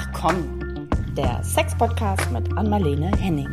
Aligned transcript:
Ach 0.00 0.12
komm, 0.12 0.88
der 1.16 1.42
Sex-Podcast 1.42 2.30
mit 2.30 2.56
Anmalene 2.56 3.10
Henning. 3.18 3.48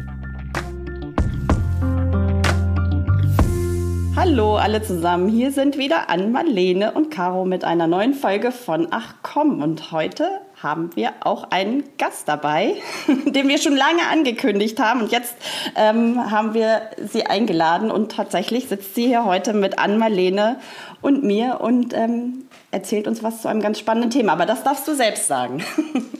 Hallo 4.15 4.55
alle 4.55 4.83
zusammen, 4.83 5.27
hier 5.27 5.51
sind 5.51 5.79
wieder 5.79 6.07
Anmalene 6.11 6.91
und 6.91 7.09
Caro 7.09 7.45
mit 7.45 7.63
einer 7.63 7.87
neuen 7.87 8.13
Folge 8.13 8.51
von 8.51 8.89
Ach 8.91 9.15
komm. 9.23 9.63
Und 9.63 9.91
heute 9.91 10.29
haben 10.61 10.91
wir 10.95 11.13
auch 11.21 11.49
einen 11.49 11.83
Gast 11.97 12.27
dabei, 12.27 12.75
den 13.25 13.47
wir 13.47 13.57
schon 13.57 13.75
lange 13.75 14.07
angekündigt 14.11 14.79
haben. 14.79 15.01
Und 15.01 15.11
jetzt 15.11 15.35
ähm, 15.75 16.29
haben 16.29 16.53
wir 16.53 16.91
sie 17.03 17.25
eingeladen 17.25 17.89
und 17.89 18.11
tatsächlich 18.11 18.67
sitzt 18.67 18.93
sie 18.93 19.07
hier 19.07 19.25
heute 19.25 19.53
mit 19.53 19.79
Anmalene 19.79 20.57
und 21.01 21.23
mir 21.23 21.59
und 21.61 21.95
ähm, 21.95 22.45
erzählt 22.75 23.07
uns 23.07 23.23
was 23.23 23.41
zu 23.41 23.47
einem 23.47 23.61
ganz 23.61 23.79
spannenden 23.79 24.11
Thema. 24.11 24.33
Aber 24.33 24.45
das 24.45 24.63
darfst 24.63 24.87
du 24.87 24.93
selbst 24.93 25.27
sagen. 25.27 25.63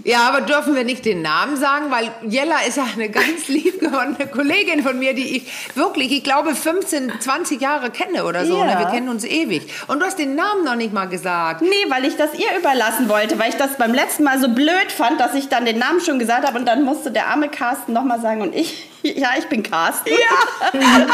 Ja, 0.07 0.29
aber 0.29 0.41
dürfen 0.41 0.75
wir 0.75 0.83
nicht 0.83 1.03
den 1.03 1.23
Namen 1.23 1.57
sagen, 1.57 1.89
weil 1.89 2.11
Jella 2.29 2.57
ist 2.67 2.77
ja 2.77 2.85
eine 2.93 3.09
ganz 3.09 3.47
lieb 3.47 3.79
gewordene 3.79 4.27
Kollegin 4.27 4.83
von 4.83 4.99
mir, 4.99 5.15
die 5.15 5.37
ich 5.37 5.75
wirklich, 5.75 6.11
ich 6.11 6.23
glaube, 6.23 6.53
15, 6.53 7.11
20 7.19 7.59
Jahre 7.59 7.89
kenne 7.89 8.23
oder 8.25 8.45
so. 8.45 8.55
Ja. 8.55 8.65
Ne? 8.65 8.79
Wir 8.81 8.85
kennen 8.91 9.09
uns 9.09 9.23
ewig. 9.23 9.67
Und 9.87 9.99
du 9.99 10.05
hast 10.05 10.19
den 10.19 10.35
Namen 10.35 10.63
noch 10.63 10.75
nicht 10.75 10.93
mal 10.93 11.05
gesagt. 11.07 11.63
Nee, 11.63 11.89
weil 11.89 12.05
ich 12.05 12.17
das 12.17 12.35
ihr 12.35 12.55
überlassen 12.55 13.09
wollte, 13.09 13.39
weil 13.39 13.49
ich 13.49 13.55
das 13.55 13.77
beim 13.79 13.95
letzten 13.95 14.25
Mal 14.25 14.39
so 14.39 14.47
blöd 14.47 14.91
fand, 14.95 15.19
dass 15.19 15.33
ich 15.33 15.49
dann 15.49 15.65
den 15.65 15.79
Namen 15.79 15.99
schon 16.01 16.19
gesagt 16.19 16.45
habe 16.45 16.59
und 16.59 16.67
dann 16.67 16.83
musste 16.83 17.09
der 17.09 17.25
arme 17.25 17.49
Carsten 17.49 17.91
nochmal 17.91 18.21
sagen 18.21 18.43
und 18.43 18.53
ich 18.53 18.87
Ja, 19.03 19.29
ich 19.37 19.45
bin 19.45 19.63
Carsten. 19.63 20.09
Ja. 20.09 20.77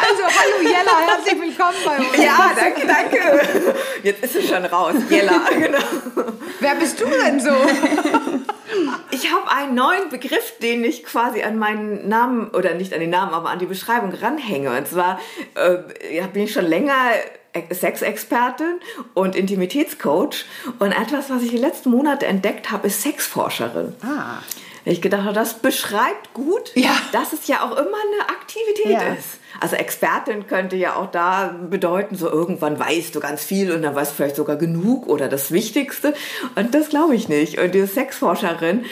Also, 0.00 0.22
hallo 0.22 0.62
Jella, 0.62 1.00
herzlich 1.06 1.40
willkommen 1.40 1.76
bei 1.84 1.98
uns. 1.98 2.16
Ja, 2.16 2.52
danke, 2.54 2.86
danke. 2.86 3.74
Jetzt 4.02 4.24
ist 4.24 4.36
es 4.36 4.48
schon 4.48 4.64
raus. 4.64 4.94
Jella, 5.10 5.40
genau. 5.58 5.78
Wer 6.60 6.74
bist 6.76 7.00
du 7.00 7.04
denn 7.04 7.40
so? 7.40 7.50
Ich 9.10 9.30
habe 9.32 9.50
einen 9.50 9.74
neuen 9.74 10.08
Begriff, 10.08 10.54
den 10.62 10.84
ich 10.84 11.04
quasi 11.04 11.42
an 11.42 11.58
meinen 11.58 12.08
Namen, 12.08 12.48
oder 12.50 12.74
nicht 12.74 12.94
an 12.94 13.00
den 13.00 13.10
Namen, 13.10 13.34
aber 13.34 13.50
an 13.50 13.58
die 13.58 13.66
Beschreibung 13.66 14.14
ranhänge. 14.14 14.70
Und 14.70 14.86
zwar 14.86 15.20
äh, 15.56 16.22
bin 16.32 16.44
ich 16.44 16.52
schon 16.52 16.66
länger 16.66 16.94
Sexexpertin 17.70 18.80
und 19.14 19.34
Intimitätscoach. 19.34 20.46
Und 20.78 20.92
etwas, 20.92 21.28
was 21.28 21.42
ich 21.42 21.50
die 21.50 21.58
letzten 21.58 21.90
Monate 21.90 22.26
entdeckt 22.26 22.70
habe, 22.70 22.86
ist 22.86 23.02
Sexforscherin. 23.02 23.94
Ah. 24.02 24.38
Ich 24.88 25.02
gedacht 25.02 25.24
habe, 25.24 25.34
das 25.34 25.54
beschreibt 25.54 26.32
gut, 26.32 26.72
ja. 26.74 26.96
dass 27.12 27.34
es 27.34 27.46
ja 27.46 27.62
auch 27.62 27.72
immer 27.72 27.80
eine 27.80 28.30
Aktivität 28.30 28.92
ja. 28.92 29.12
ist. 29.14 29.38
Also 29.60 29.76
Expertin 29.76 30.46
könnte 30.46 30.76
ja 30.76 30.96
auch 30.96 31.10
da 31.10 31.54
bedeuten, 31.68 32.16
so 32.16 32.30
irgendwann 32.30 32.78
weißt 32.78 33.14
du 33.14 33.20
ganz 33.20 33.44
viel 33.44 33.72
und 33.72 33.82
dann 33.82 33.94
weißt 33.94 34.12
du 34.12 34.16
vielleicht 34.16 34.36
sogar 34.36 34.56
genug 34.56 35.06
oder 35.06 35.28
das 35.28 35.52
Wichtigste. 35.52 36.14
Und 36.54 36.74
das 36.74 36.88
glaube 36.88 37.14
ich 37.14 37.28
nicht. 37.28 37.58
Und 37.58 37.74
diese 37.74 37.86
Sexforscherin 37.86 38.86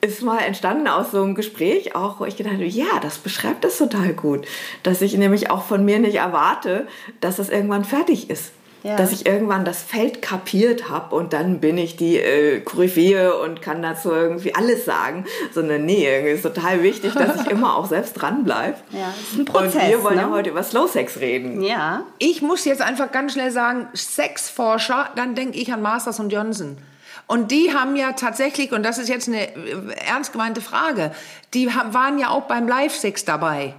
ist 0.00 0.22
mal 0.22 0.38
entstanden 0.38 0.86
aus 0.86 1.10
so 1.10 1.22
einem 1.22 1.34
Gespräch 1.34 1.96
auch, 1.96 2.20
wo 2.20 2.26
ich 2.26 2.36
gedacht 2.36 2.54
habe, 2.54 2.64
ja, 2.64 3.00
das 3.02 3.18
beschreibt 3.18 3.64
das 3.64 3.78
total 3.78 4.12
gut. 4.12 4.46
Dass 4.84 5.02
ich 5.02 5.16
nämlich 5.16 5.50
auch 5.50 5.64
von 5.64 5.84
mir 5.84 5.98
nicht 5.98 6.16
erwarte, 6.16 6.86
dass 7.20 7.36
das 7.36 7.48
irgendwann 7.48 7.84
fertig 7.84 8.30
ist. 8.30 8.52
Ja. 8.82 8.96
Dass 8.96 9.12
ich 9.12 9.26
irgendwann 9.26 9.64
das 9.64 9.82
Feld 9.82 10.22
kapiert 10.22 10.88
habe 10.88 11.14
und 11.14 11.32
dann 11.32 11.60
bin 11.60 11.76
ich 11.76 11.96
die 11.96 12.16
äh, 12.16 12.60
Koryphäe 12.60 13.36
und 13.38 13.60
kann 13.60 13.82
dazu 13.82 14.10
irgendwie 14.10 14.54
alles 14.54 14.84
sagen. 14.84 15.26
Sondern 15.52 15.84
nee, 15.84 16.06
irgendwie 16.06 16.32
ist 16.32 16.42
total 16.42 16.82
wichtig, 16.82 17.12
dass 17.14 17.42
ich 17.42 17.46
immer 17.50 17.76
auch 17.76 17.86
selbst 17.86 18.14
dranbleibe. 18.14 18.76
Ja, 18.90 19.12
ist 19.20 19.38
ein 19.38 19.44
Prozess. 19.44 19.74
Und 19.74 19.88
wir 19.88 20.04
wollen 20.04 20.16
ne? 20.16 20.22
ja 20.22 20.30
heute 20.30 20.50
über 20.50 20.62
Slow 20.62 20.88
Sex 20.88 21.20
reden. 21.20 21.62
Ja. 21.62 22.04
Ich 22.18 22.40
muss 22.40 22.64
jetzt 22.64 22.80
einfach 22.80 23.12
ganz 23.12 23.34
schnell 23.34 23.50
sagen, 23.50 23.88
Sexforscher, 23.94 25.10
dann 25.16 25.34
denke 25.34 25.58
ich 25.58 25.72
an 25.72 25.82
Masters 25.82 26.18
und 26.20 26.30
Johnson. 26.32 26.78
Und 27.26 27.52
die 27.52 27.72
haben 27.72 27.94
ja 27.94 28.12
tatsächlich, 28.12 28.72
und 28.72 28.82
das 28.82 28.98
ist 28.98 29.08
jetzt 29.08 29.28
eine 29.28 29.54
äh, 29.54 29.94
ernst 30.08 30.32
gemeinte 30.32 30.60
Frage, 30.60 31.12
die 31.54 31.72
haben, 31.72 31.94
waren 31.94 32.18
ja 32.18 32.30
auch 32.30 32.42
beim 32.42 32.66
Live-Sex 32.66 33.24
dabei. 33.24 33.74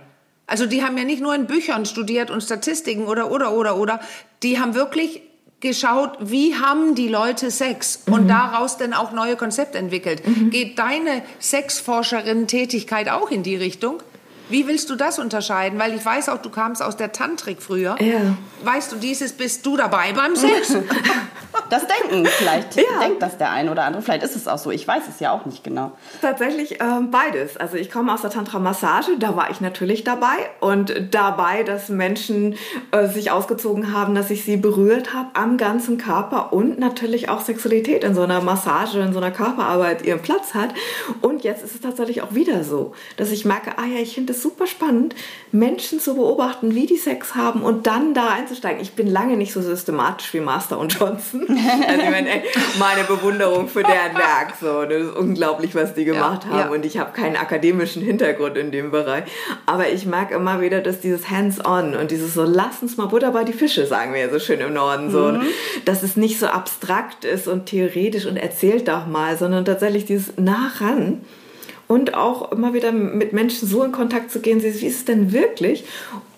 Also 0.52 0.66
die 0.66 0.84
haben 0.84 0.98
ja 0.98 1.06
nicht 1.06 1.22
nur 1.22 1.34
in 1.34 1.48
Büchern 1.48 1.86
studiert 1.86 2.30
und 2.30 2.44
Statistiken 2.44 3.06
oder, 3.06 3.32
oder, 3.32 3.54
oder, 3.54 3.78
oder. 3.78 4.02
Die 4.44 4.60
haben 4.60 4.76
wirklich 4.76 5.22
geschaut, 5.62 6.18
wie 6.20 6.56
haben 6.56 6.94
die 6.94 7.08
Leute 7.08 7.52
Sex 7.52 8.04
und 8.06 8.24
mhm. 8.24 8.28
daraus 8.28 8.78
dann 8.78 8.94
auch 8.94 9.14
neue 9.14 9.38
Konzepte 9.38 9.78
entwickelt. 9.78 10.28
Mhm. 10.28 10.50
Geht 10.50 10.78
deine 10.78 11.22
Sexforscherin-Tätigkeit 11.40 13.08
auch 13.08 13.32
in 13.32 13.44
die 13.44 13.56
Richtung? 13.56 14.04
Wie 14.52 14.68
willst 14.68 14.90
du 14.90 14.96
das 14.96 15.18
unterscheiden? 15.18 15.80
Weil 15.80 15.96
ich 15.96 16.06
weiß 16.06 16.28
auch, 16.30 16.40
du 16.40 16.50
kamst 16.50 16.84
aus 16.84 16.98
der 16.98 17.14
Tantrik 17.14 17.62
früher. 17.62 17.96
Ja. 18.02 18.36
Weißt 18.64 18.92
du, 18.92 18.98
dieses 18.98 19.32
bist 19.32 19.66
du 19.66 19.78
dabei 19.78 20.12
beim 20.12 20.36
Sex? 20.36 20.76
das 21.70 21.84
denken 21.88 22.26
vielleicht. 22.26 22.76
Ja. 22.76 23.00
Denkt 23.02 23.22
das 23.22 23.38
der 23.38 23.52
eine 23.52 23.72
oder 23.72 23.86
andere. 23.86 24.04
Vielleicht 24.04 24.24
ist 24.24 24.36
es 24.36 24.48
auch 24.48 24.58
so. 24.58 24.70
Ich 24.70 24.86
weiß 24.86 25.04
es 25.10 25.22
ja 25.22 25.32
auch 25.32 25.46
nicht 25.46 25.64
genau. 25.64 25.94
Tatsächlich 26.22 26.82
ähm, 26.82 27.12
beides. 27.12 27.56
Also 27.56 27.78
ich 27.78 27.90
komme 27.90 28.14
aus 28.14 28.22
der 28.22 28.30
Tantra-Massage. 28.30 29.18
Da 29.18 29.38
war 29.38 29.50
ich 29.52 29.62
natürlich 29.62 30.04
dabei. 30.04 30.36
Und 30.60 30.94
dabei, 31.12 31.64
dass 31.64 31.88
Menschen 31.88 32.56
äh, 32.92 33.08
sich 33.08 33.32
ausgezogen 33.32 33.94
haben, 33.94 34.16
dass 34.16 34.30
ich 34.30 34.44
sie 34.44 34.58
berührt 34.58 35.14
habe 35.14 35.30
am 35.34 35.58
ganzen 35.58 35.98
Körper 35.98 36.52
und 36.52 36.78
natürlich 36.78 37.30
auch 37.30 37.40
Sexualität 37.40 38.04
in 38.04 38.14
so 38.16 38.22
einer 38.24 38.42
Massage, 38.42 39.00
in 39.00 39.14
so 39.14 39.20
einer 39.20 39.32
Körperarbeit 39.32 40.06
ihren 40.06 40.22
Platz 40.22 40.54
hat. 40.54 40.74
Und 41.22 41.44
jetzt 41.44 41.64
ist 41.64 41.76
es 41.76 41.82
tatsächlich 41.82 42.22
auch 42.22 42.34
wieder 42.34 42.66
so, 42.66 42.94
dass 43.16 43.32
ich 43.32 43.46
merke, 43.46 43.78
ah 43.78 43.86
ja, 43.86 44.00
ich 44.00 44.14
finde 44.14 44.34
es 44.34 44.41
super 44.42 44.68
spannend, 44.68 45.16
Menschen 45.52 46.00
zu 46.00 46.16
beobachten, 46.16 46.76
wie 46.76 46.86
die 46.86 46.98
Sex 46.98 47.36
haben 47.36 47.62
und 47.62 47.88
dann 47.88 48.14
da 48.14 48.30
einzusteigen. 48.30 48.82
Ich 48.82 48.94
bin 48.94 49.08
lange 49.08 49.38
nicht 49.38 49.54
so 49.54 49.62
systematisch 49.62 50.34
wie 50.34 50.40
Master 50.40 50.80
und 50.80 50.94
Johnson. 50.94 51.48
Also 51.88 52.04
ich 52.04 52.10
meine, 52.10 52.30
ey, 52.30 52.44
meine 52.80 53.04
Bewunderung 53.04 53.68
für 53.68 53.84
deren 53.84 54.16
Werk. 54.16 54.54
So, 54.60 54.86
das 54.86 55.10
ist 55.10 55.16
unglaublich, 55.16 55.76
was 55.76 55.94
die 55.94 56.06
gemacht 56.06 56.44
ja, 56.46 56.52
haben. 56.52 56.60
Ja. 56.60 56.76
Und 56.76 56.86
ich 56.86 56.98
habe 56.98 57.12
keinen 57.12 57.36
akademischen 57.36 58.02
Hintergrund 58.02 58.58
in 58.58 58.72
dem 58.72 58.92
Bereich. 58.92 59.24
Aber 59.66 59.90
ich 59.90 60.06
merke 60.06 60.36
immer 60.36 60.62
wieder, 60.62 60.82
dass 60.82 61.00
dieses 61.00 61.30
Hands-on 61.30 61.96
und 61.96 62.12
dieses 62.12 62.34
so, 62.34 62.44
lass 62.44 62.82
uns 62.82 62.98
mal 62.98 63.08
Butter 63.08 63.32
bei 63.32 63.44
die 63.44 63.54
Fische, 63.54 63.86
sagen 63.86 64.14
wir 64.14 64.22
ja 64.22 64.30
so 64.30 64.40
schön 64.40 64.62
im 64.62 64.74
Norden, 64.74 65.12
so, 65.12 65.32
mhm. 65.32 65.42
dass 65.86 66.04
es 66.04 66.16
nicht 66.16 66.40
so 66.40 66.48
abstrakt 66.48 67.26
ist 67.26 67.48
und 67.48 67.66
theoretisch 67.66 68.26
und 68.26 68.38
erzählt 68.38 68.88
doch 68.88 69.08
mal, 69.08 69.38
sondern 69.38 69.66
tatsächlich 69.66 70.06
dieses 70.06 70.38
nah 70.38 70.72
ran 70.80 71.22
und 71.92 72.14
auch 72.14 72.54
immer 72.54 72.74
wieder 72.74 72.94
mit 72.94 73.34
Menschen 73.34 73.68
so 73.68 73.84
in 73.84 73.92
Kontakt 73.92 74.32
zu 74.32 74.40
gehen, 74.40 74.64
wie 74.64 74.68
ist 74.68 74.82
es 74.82 75.04
denn 75.04 75.34
wirklich? 75.34 75.84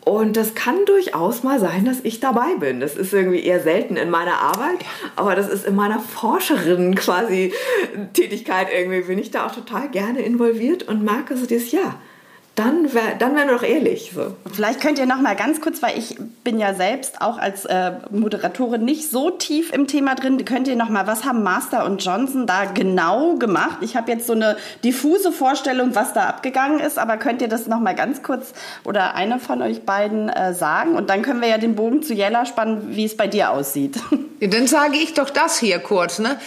Und 0.04 0.36
das 0.36 0.56
kann 0.56 0.84
durchaus 0.86 1.44
mal 1.44 1.60
sein, 1.60 1.86
dass 1.86 2.00
ich 2.02 2.20
dabei 2.20 2.56
bin. 2.60 2.80
Das 2.80 2.96
ist 2.96 3.14
irgendwie 3.14 3.44
eher 3.44 3.62
selten 3.62 3.96
in 3.96 4.10
meiner 4.10 4.40
Arbeit, 4.40 4.80
aber 5.16 5.36
das 5.36 5.48
ist 5.48 5.64
in 5.64 5.76
meiner 5.76 6.00
Forscherin 6.00 6.96
quasi 6.96 7.54
Tätigkeit 8.14 8.68
irgendwie 8.76 9.02
bin 9.02 9.20
ich 9.20 9.30
da 9.30 9.46
auch 9.46 9.54
total 9.54 9.90
gerne 9.90 10.22
involviert 10.24 10.88
und 10.88 11.04
merke 11.04 11.38
so 11.38 11.46
dieses 11.46 11.72
Ja 11.72 12.00
dann, 12.56 12.94
wär, 12.94 13.16
dann 13.18 13.36
wären 13.36 13.48
wir 13.48 13.56
doch 13.56 13.64
ehrlich. 13.64 14.12
So. 14.14 14.36
Vielleicht 14.52 14.80
könnt 14.80 15.00
ihr 15.00 15.08
noch 15.08 15.20
mal 15.20 15.36
ganz 15.36 15.60
kurz, 15.60 15.82
weil 15.82 15.98
ich 15.98 16.18
bin 16.44 16.60
ja 16.60 16.76
selbst 16.76 17.20
auch 17.20 17.40
als 17.40 17.66
äh, 17.66 17.94
Moderatorin 18.12 18.86
nicht 18.86 19.10
so 19.10 19.32
tief 19.32 19.74
im 19.74 19.88
Thema 19.88 20.14
drin, 20.14 20.46
könnt 20.46 20.68
ihr 20.68 20.76
noch 20.76 20.90
mal, 20.90 21.08
was 21.08 21.26
haben 21.26 21.42
Master 21.42 21.84
und 21.86 22.04
Johnson 22.06 22.46
da 22.46 22.66
genau 22.66 23.38
gemacht? 23.38 23.78
Ich 23.82 23.96
habe 23.96 24.12
jetzt 24.12 24.28
so 24.28 24.34
eine 24.34 24.56
diffuse 24.84 25.32
Vorstellung, 25.32 25.96
was 25.96 26.14
da 26.14 26.26
abgegangen 26.26 26.80
ist, 26.80 27.00
aber 27.00 27.18
könnt 27.18 27.42
ihr 27.42 27.48
das 27.48 27.66
noch 27.66 27.80
mal 27.80 27.96
ganz 27.96 28.22
kurz 28.22 28.54
oder 28.84 29.16
eine 29.16 29.40
von 29.40 29.64
euch 29.64 29.82
beiden 29.84 30.30
äh, 30.30 30.54
sagen? 30.54 30.96
Und 30.96 31.10
dann 31.10 31.24
können 31.24 31.42
wir 31.42 31.48
ja 31.48 31.58
den 31.58 31.76
Bogen 31.76 32.04
zu 32.04 32.14
Jella 32.14 32.46
spannen, 32.46 32.96
wie 32.96 33.06
es 33.06 33.18
bei 33.18 33.28
dir 33.28 33.50
aussieht. 33.50 33.98
Ja, 34.40 34.50
dann 34.50 34.68
sage 34.68 34.98
ich 34.98 35.14
doch 35.14 35.30
das 35.30 35.58
hier 35.58 35.80
kurz, 35.80 36.20
ne? 36.20 36.38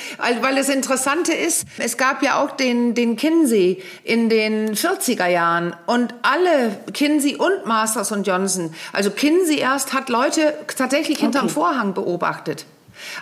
Weil 0.42 0.54
das 0.54 0.68
Interessante 0.68 1.32
ist, 1.32 1.64
es 1.78 1.96
gab 1.96 2.22
ja 2.22 2.42
auch 2.42 2.50
den, 2.50 2.92
den 2.92 3.16
Kinsey 3.16 3.82
in 4.04 4.28
den 4.28 4.74
40er 4.74 5.28
Jahren 5.28 5.74
und 5.86 5.95
alle, 6.22 6.78
Kinsey 6.92 7.36
und 7.36 7.66
Masters 7.66 8.12
und 8.12 8.26
Johnson, 8.26 8.74
also 8.92 9.10
Kinsey 9.10 9.58
erst 9.58 9.92
hat 9.92 10.08
Leute 10.08 10.54
tatsächlich 10.76 11.18
hinterm 11.18 11.46
okay. 11.46 11.54
Vorhang 11.54 11.94
beobachtet. 11.94 12.66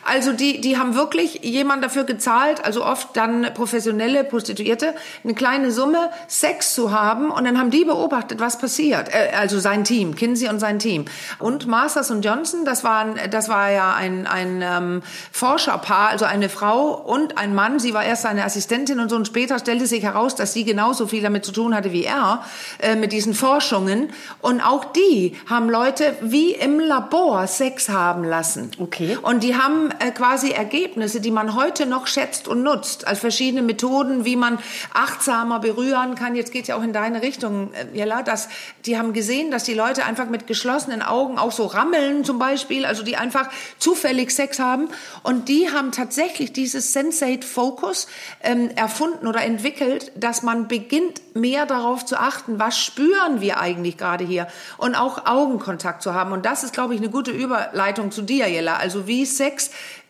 Also 0.05 0.33
die, 0.33 0.61
die 0.61 0.79
haben 0.79 0.95
wirklich 0.95 1.41
jemand 1.43 1.83
dafür 1.85 2.05
gezahlt, 2.05 2.65
also 2.65 2.85
oft 2.85 3.17
dann 3.17 3.49
professionelle 3.55 4.25
Prostituierte, 4.25 4.95
eine 5.23 5.35
kleine 5.35 5.71
Summe, 5.71 6.11
Sex 6.27 6.75
zu 6.75 6.93
haben 6.93 7.31
und 7.31 7.45
dann 7.45 7.59
haben 7.59 7.71
die 7.71 7.85
beobachtet, 7.85 8.41
was 8.41 8.59
passiert. 8.59 9.09
Äh, 9.15 9.35
also 9.37 9.59
sein 9.59 9.85
Team, 9.85 10.15
Kinsey 10.15 10.49
und 10.49 10.61
sein 10.61 10.79
Team. 10.79 11.07
Und 11.39 11.67
Masters 11.67 12.11
und 12.11 12.25
Johnson, 12.25 12.65
das, 12.65 12.85
waren, 12.85 13.19
das 13.31 13.49
war 13.49 13.71
ja 13.71 13.95
ein, 13.95 14.27
ein 14.27 14.63
ähm, 14.63 15.03
Forscherpaar, 15.33 16.11
also 16.11 16.25
eine 16.25 16.49
Frau 16.49 16.95
und 16.95 17.39
ein 17.39 17.55
Mann. 17.55 17.79
Sie 17.79 17.95
war 17.95 18.05
erst 18.05 18.23
seine 18.23 18.45
Assistentin 18.45 19.01
und 19.01 19.09
so 19.09 19.17
und 19.17 19.27
später 19.27 19.59
stellte 19.59 19.87
sich 19.87 20.03
heraus, 20.03 20.35
dass 20.35 20.53
sie 20.53 20.65
genauso 20.65 21.07
viel 21.07 21.23
damit 21.23 21.45
zu 21.45 21.53
tun 21.53 21.75
hatte 21.75 21.93
wie 21.93 22.05
er, 22.05 22.45
äh, 22.81 22.97
mit 22.97 23.13
diesen 23.13 23.35
Forschungen. 23.35 24.13
Und 24.41 24.61
auch 24.61 24.85
die 24.85 25.37
haben 25.49 25.71
Leute 25.71 26.15
wie 26.21 26.53
im 26.53 26.79
Labor 26.81 27.47
Sex 27.47 27.89
haben 27.89 28.25
lassen. 28.25 28.71
Okay. 28.79 29.17
Und 29.23 29.43
die 29.43 29.57
haben 29.57 29.64
haben 29.65 29.91
äh, 29.99 30.11
quasi 30.11 30.51
Ergebnisse, 30.51 31.21
die 31.21 31.31
man 31.31 31.55
heute 31.55 31.87
noch 31.87 32.07
schätzt 32.07 32.49
und 32.49 32.63
nutzt, 32.63 33.07
als 33.07 33.21
verschiedene 33.21 33.63
Methoden, 33.63 34.25
wie 34.25 34.37
man 34.37 34.59
achtsamer 34.93 35.61
berühren 35.61 36.15
kann. 36.15 36.35
Jetzt 36.35 36.53
geht's 36.53 36.69
ja 36.69 36.77
auch 36.77 36.83
in 36.83 36.93
deine 36.93 37.23
Richtung, 37.23 37.73
äh, 37.73 37.87
Jella, 37.97 38.23
dass 38.23 38.49
die 38.85 38.99
haben 38.99 39.13
gesehen, 39.13 39.51
dass 39.51 39.65
die 39.65 39.75
Leute 39.75 40.05
einfach 40.05 40.29
mit 40.29 40.47
geschlossenen 40.47 41.03
Augen 41.03 41.39
auch 41.39 41.53
so 41.53 41.67
rammeln 41.67 42.25
zum 42.25 42.39
Beispiel, 42.39 42.85
also 42.85 43.03
die 43.03 43.17
einfach 43.17 43.49
zufällig 43.79 44.31
Sex 44.31 44.59
haben. 44.59 44.89
Und 45.23 45.49
die 45.49 45.71
haben 45.71 45.93
tatsächlich 45.93 46.53
dieses 46.53 46.93
Sensate 46.93 47.47
Focus 47.47 48.07
ähm, 48.43 48.71
erfunden 48.77 49.27
oder 49.27 49.43
entwickelt, 49.43 50.13
dass 50.17 50.43
man 50.43 50.69
beginnt, 50.69 51.23
mehr 51.35 51.67
darauf 51.67 52.07
zu 52.07 52.17
achten, 52.17 52.61
was 52.61 52.79
spüren 52.79 53.41
wir 53.41 53.59
eigentlich 53.59 53.97
gerade 53.97 54.25
hier 54.25 54.47
und 54.79 54.95
auch 54.95 55.27
Augenkontakt 55.27 56.03
zu 56.03 56.15
haben. 56.15 56.33
Und 56.33 56.47
das 56.47 56.63
ist, 56.63 56.73
glaube 56.73 56.95
ich, 56.95 57.01
eine 57.01 57.11
gute 57.11 57.33
Überleitung 57.33 58.13
zu 58.13 58.23
dir, 58.23 58.49
Jella. 58.49 58.77
Also 58.77 59.09
wie 59.09 59.27
Sex 59.27 59.54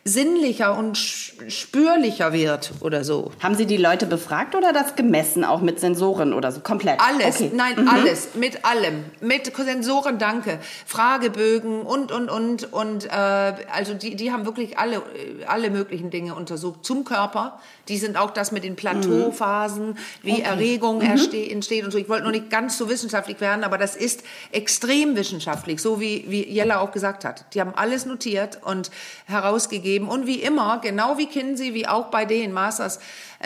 sinnlicher 0.07 0.77
und 0.77 0.97
spürlicher 0.97 2.31
wird 2.31 2.73
oder 2.81 3.03
so. 3.03 3.31
Haben 3.41 3.55
Sie 3.55 3.65
die 3.65 3.77
Leute 3.77 4.05
befragt 4.05 4.53
oder 4.53 4.71
das 4.71 4.95
gemessen, 4.95 5.43
auch 5.43 5.61
mit 5.61 5.79
Sensoren 5.79 6.31
oder 6.31 6.51
so? 6.51 6.59
Komplett? 6.59 6.99
Alles, 7.01 7.41
okay. 7.41 7.51
nein, 7.55 7.73
mhm. 7.81 7.87
alles, 7.87 8.35
mit 8.35 8.63
allem. 8.63 9.03
Mit 9.19 9.51
Sensoren, 9.55 10.19
danke. 10.19 10.59
Fragebögen 10.85 11.81
und, 11.81 12.11
und, 12.11 12.29
und. 12.29 12.71
Und 12.71 13.05
äh, 13.05 13.09
also 13.09 13.95
die, 13.95 14.15
die 14.15 14.31
haben 14.31 14.45
wirklich 14.45 14.77
alle, 14.77 15.01
alle 15.47 15.71
möglichen 15.71 16.11
Dinge 16.11 16.35
untersucht 16.35 16.85
zum 16.85 17.03
Körper. 17.03 17.59
Die 17.87 17.97
sind 17.97 18.17
auch 18.17 18.31
das 18.31 18.51
mit 18.51 18.63
den 18.63 18.75
Plateauphasen, 18.75 19.97
wie 20.21 20.33
okay. 20.33 20.41
Erregung 20.41 20.97
mhm. 20.97 21.19
entsteht 21.51 21.85
und 21.85 21.91
so. 21.91 21.97
Ich 21.97 22.09
wollte 22.09 22.25
noch 22.25 22.31
nicht 22.31 22.49
ganz 22.49 22.77
so 22.77 22.89
wissenschaftlich 22.89 23.39
werden, 23.41 23.63
aber 23.63 23.77
das 23.77 23.95
ist 23.95 24.23
extrem 24.51 25.15
wissenschaftlich, 25.15 25.81
so 25.81 25.99
wie, 25.99 26.25
wie 26.27 26.47
Jella 26.47 26.79
auch 26.79 26.91
gesagt 26.91 27.25
hat. 27.25 27.53
Die 27.53 27.61
haben 27.61 27.73
alles 27.75 28.05
notiert 28.05 28.59
und 28.63 28.91
herausgegeben 29.25 29.85
gegeben. 29.85 30.07
Und 30.07 30.27
wie 30.27 30.41
immer, 30.41 30.79
genau 30.79 31.17
wie 31.17 31.27
Kinsey, 31.27 31.73
wie 31.73 31.87
auch 31.87 32.05
bei 32.05 32.25
den 32.25 32.51
Masters 32.51 32.99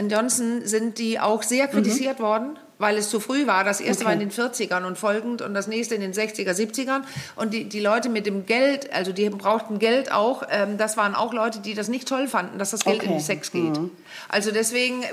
Johnson, 0.09 0.61
sind 0.65 0.97
die 0.97 1.19
auch 1.19 1.43
sehr 1.43 1.67
mhm. 1.67 1.71
kritisiert 1.71 2.19
mhm. 2.19 2.23
worden 2.23 2.59
weil 2.79 2.97
es 2.97 3.09
zu 3.09 3.19
früh 3.19 3.45
war. 3.45 3.63
Das 3.63 3.81
erste 3.81 4.03
okay. 4.03 4.05
war 4.05 4.13
in 4.13 4.19
den 4.19 4.31
40ern 4.31 4.85
und 4.85 4.97
folgend 4.97 5.43
und 5.43 5.53
das 5.53 5.67
nächste 5.67 5.93
in 5.93 6.01
den 6.01 6.13
60er, 6.13 6.51
70ern. 6.51 7.01
Und 7.35 7.53
die, 7.53 7.65
die 7.65 7.79
Leute 7.79 8.09
mit 8.09 8.25
dem 8.25 8.47
Geld, 8.47 8.91
also 8.91 9.11
die 9.11 9.29
brauchten 9.29 9.77
Geld 9.77 10.11
auch, 10.11 10.43
ähm, 10.49 10.77
das 10.77 10.97
waren 10.97 11.13
auch 11.13 11.33
Leute, 11.33 11.59
die 11.59 11.75
das 11.75 11.89
nicht 11.89 12.07
toll 12.07 12.27
fanden, 12.27 12.57
dass 12.57 12.71
das 12.71 12.83
Geld 12.83 12.97
okay. 12.97 13.05
in 13.05 13.11
den 13.11 13.21
Sex 13.21 13.51
geht. 13.51 13.77
Mhm. 13.77 13.91
Also 14.29 14.51
deswegen 14.51 15.03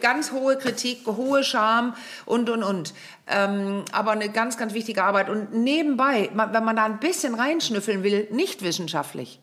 ganz 0.00 0.32
hohe 0.32 0.56
Kritik, 0.56 1.06
hohe 1.06 1.44
Scham 1.44 1.94
und, 2.24 2.48
und, 2.48 2.62
und. 2.62 2.94
Ähm, 3.26 3.84
aber 3.90 4.12
eine 4.12 4.28
ganz, 4.28 4.56
ganz 4.56 4.72
wichtige 4.72 5.02
Arbeit. 5.02 5.28
Und 5.28 5.52
nebenbei, 5.52 6.30
wenn 6.32 6.64
man 6.64 6.76
da 6.76 6.84
ein 6.84 7.00
bisschen 7.00 7.34
reinschnüffeln 7.34 8.04
will, 8.04 8.28
nicht 8.30 8.62
wissenschaftlich. 8.62 9.40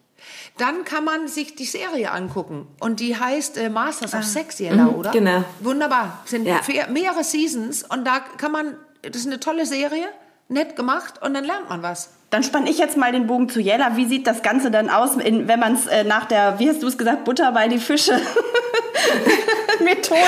Dann 0.57 0.85
kann 0.85 1.03
man 1.03 1.27
sich 1.27 1.55
die 1.55 1.65
Serie 1.65 2.11
angucken. 2.11 2.67
Und 2.79 2.99
die 2.99 3.17
heißt 3.17 3.57
äh, 3.57 3.69
Masters 3.69 4.13
ah. 4.13 4.19
of 4.19 4.23
Sex, 4.23 4.59
Jella, 4.59 4.85
mhm, 4.85 4.95
oder? 4.95 5.11
Genau. 5.11 5.43
Wunderbar. 5.61 6.21
Sind 6.25 6.45
ja. 6.45 6.61
mehrere 6.89 7.23
Seasons. 7.23 7.83
Und 7.83 8.05
da 8.05 8.19
kann 8.19 8.51
man, 8.51 8.75
das 9.01 9.21
ist 9.21 9.27
eine 9.27 9.39
tolle 9.39 9.65
Serie, 9.65 10.05
nett 10.47 10.75
gemacht. 10.75 11.21
Und 11.21 11.33
dann 11.33 11.43
lernt 11.43 11.69
man 11.69 11.81
was. 11.81 12.09
Dann 12.29 12.43
spanne 12.43 12.69
ich 12.69 12.79
jetzt 12.79 12.97
mal 12.97 13.11
den 13.11 13.27
Bogen 13.27 13.47
zu 13.47 13.59
Jella. 13.59 13.95
Wie 13.95 14.05
sieht 14.05 14.25
das 14.25 14.41
Ganze 14.41 14.71
dann 14.71 14.89
aus, 14.89 15.15
in, 15.17 15.47
wenn 15.47 15.59
man 15.59 15.75
es 15.75 15.85
äh, 15.85 16.03
nach 16.03 16.25
der, 16.25 16.57
wie 16.59 16.67
hast 16.67 16.81
du 16.81 16.87
es 16.87 16.97
gesagt, 16.97 17.25
Butter 17.25 17.51
bei 17.51 17.67
die 17.67 17.77
Fische 17.77 18.13
Methode 19.83 20.19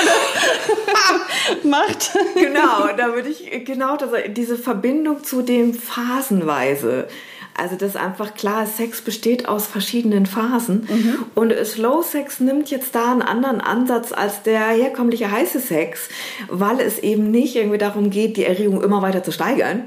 macht? 1.64 2.12
Genau, 2.34 2.88
da 2.96 3.12
würde 3.12 3.28
ich, 3.28 3.64
genau, 3.64 3.96
das, 3.96 4.10
diese 4.28 4.56
Verbindung 4.56 5.24
zu 5.24 5.42
dem 5.42 5.74
phasenweise 5.74 7.08
also 7.56 7.76
das 7.76 7.90
ist 7.90 7.96
einfach 7.96 8.34
klar, 8.34 8.66
Sex 8.66 9.00
besteht 9.00 9.48
aus 9.48 9.66
verschiedenen 9.66 10.26
Phasen. 10.26 10.86
Mhm. 10.88 11.24
Und 11.34 11.54
Slow 11.64 12.02
Sex 12.02 12.40
nimmt 12.40 12.70
jetzt 12.70 12.94
da 12.94 13.12
einen 13.12 13.22
anderen 13.22 13.60
Ansatz 13.60 14.12
als 14.12 14.42
der 14.42 14.68
herkömmliche 14.68 15.30
heiße 15.30 15.60
Sex, 15.60 16.08
weil 16.48 16.80
es 16.80 16.98
eben 16.98 17.30
nicht 17.30 17.56
irgendwie 17.56 17.78
darum 17.78 18.10
geht, 18.10 18.36
die 18.36 18.44
Erregung 18.44 18.82
immer 18.82 19.00
weiter 19.02 19.22
zu 19.22 19.32
steigern. 19.32 19.84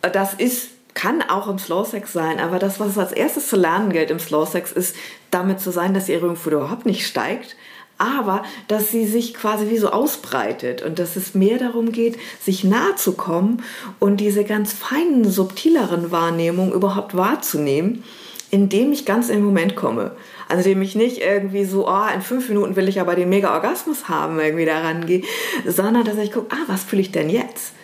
Das 0.00 0.34
ist 0.34 0.70
kann 0.94 1.22
auch 1.22 1.46
im 1.46 1.60
Slow 1.60 1.84
Sex 1.84 2.12
sein, 2.12 2.40
aber 2.40 2.58
das, 2.58 2.80
was 2.80 2.98
als 2.98 3.12
erstes 3.12 3.48
zu 3.48 3.54
lernen 3.54 3.92
gilt 3.92 4.10
im 4.10 4.18
Slow 4.18 4.44
Sex, 4.44 4.72
ist 4.72 4.96
damit 5.30 5.60
zu 5.60 5.70
sein, 5.70 5.94
dass 5.94 6.06
die 6.06 6.14
Erregung 6.14 6.36
überhaupt 6.44 6.86
nicht 6.86 7.06
steigt, 7.06 7.54
aber 7.98 8.42
dass 8.68 8.90
sie 8.90 9.06
sich 9.06 9.34
quasi 9.34 9.68
wie 9.68 9.78
so 9.78 9.90
ausbreitet 9.90 10.82
und 10.82 10.98
dass 10.98 11.16
es 11.16 11.34
mehr 11.34 11.58
darum 11.58 11.92
geht, 11.92 12.16
sich 12.40 12.64
nahe 12.64 12.94
zu 12.96 13.12
kommen 13.12 13.62
und 13.98 14.18
diese 14.18 14.44
ganz 14.44 14.72
feinen, 14.72 15.28
subtileren 15.28 16.10
Wahrnehmungen 16.10 16.72
überhaupt 16.72 17.16
wahrzunehmen, 17.16 18.04
indem 18.50 18.92
ich 18.92 19.04
ganz 19.04 19.28
im 19.28 19.42
Moment 19.42 19.76
komme. 19.76 20.12
Also 20.48 20.68
indem 20.68 20.82
ich 20.82 20.94
nicht 20.94 21.18
irgendwie 21.18 21.64
so, 21.64 21.86
oh, 21.88 22.14
in 22.14 22.22
fünf 22.22 22.48
Minuten 22.48 22.76
will 22.76 22.88
ich 22.88 23.00
aber 23.00 23.14
den 23.14 23.28
Mega-Orgasmus 23.28 24.08
haben, 24.08 24.40
irgendwie 24.40 24.64
daran 24.64 25.04
gehe, 25.04 25.22
sondern 25.66 26.04
dass 26.04 26.16
ich 26.16 26.32
gucke, 26.32 26.54
ah, 26.54 26.64
was 26.66 26.84
fühle 26.84 27.02
ich 27.02 27.12
denn 27.12 27.28
jetzt? 27.28 27.74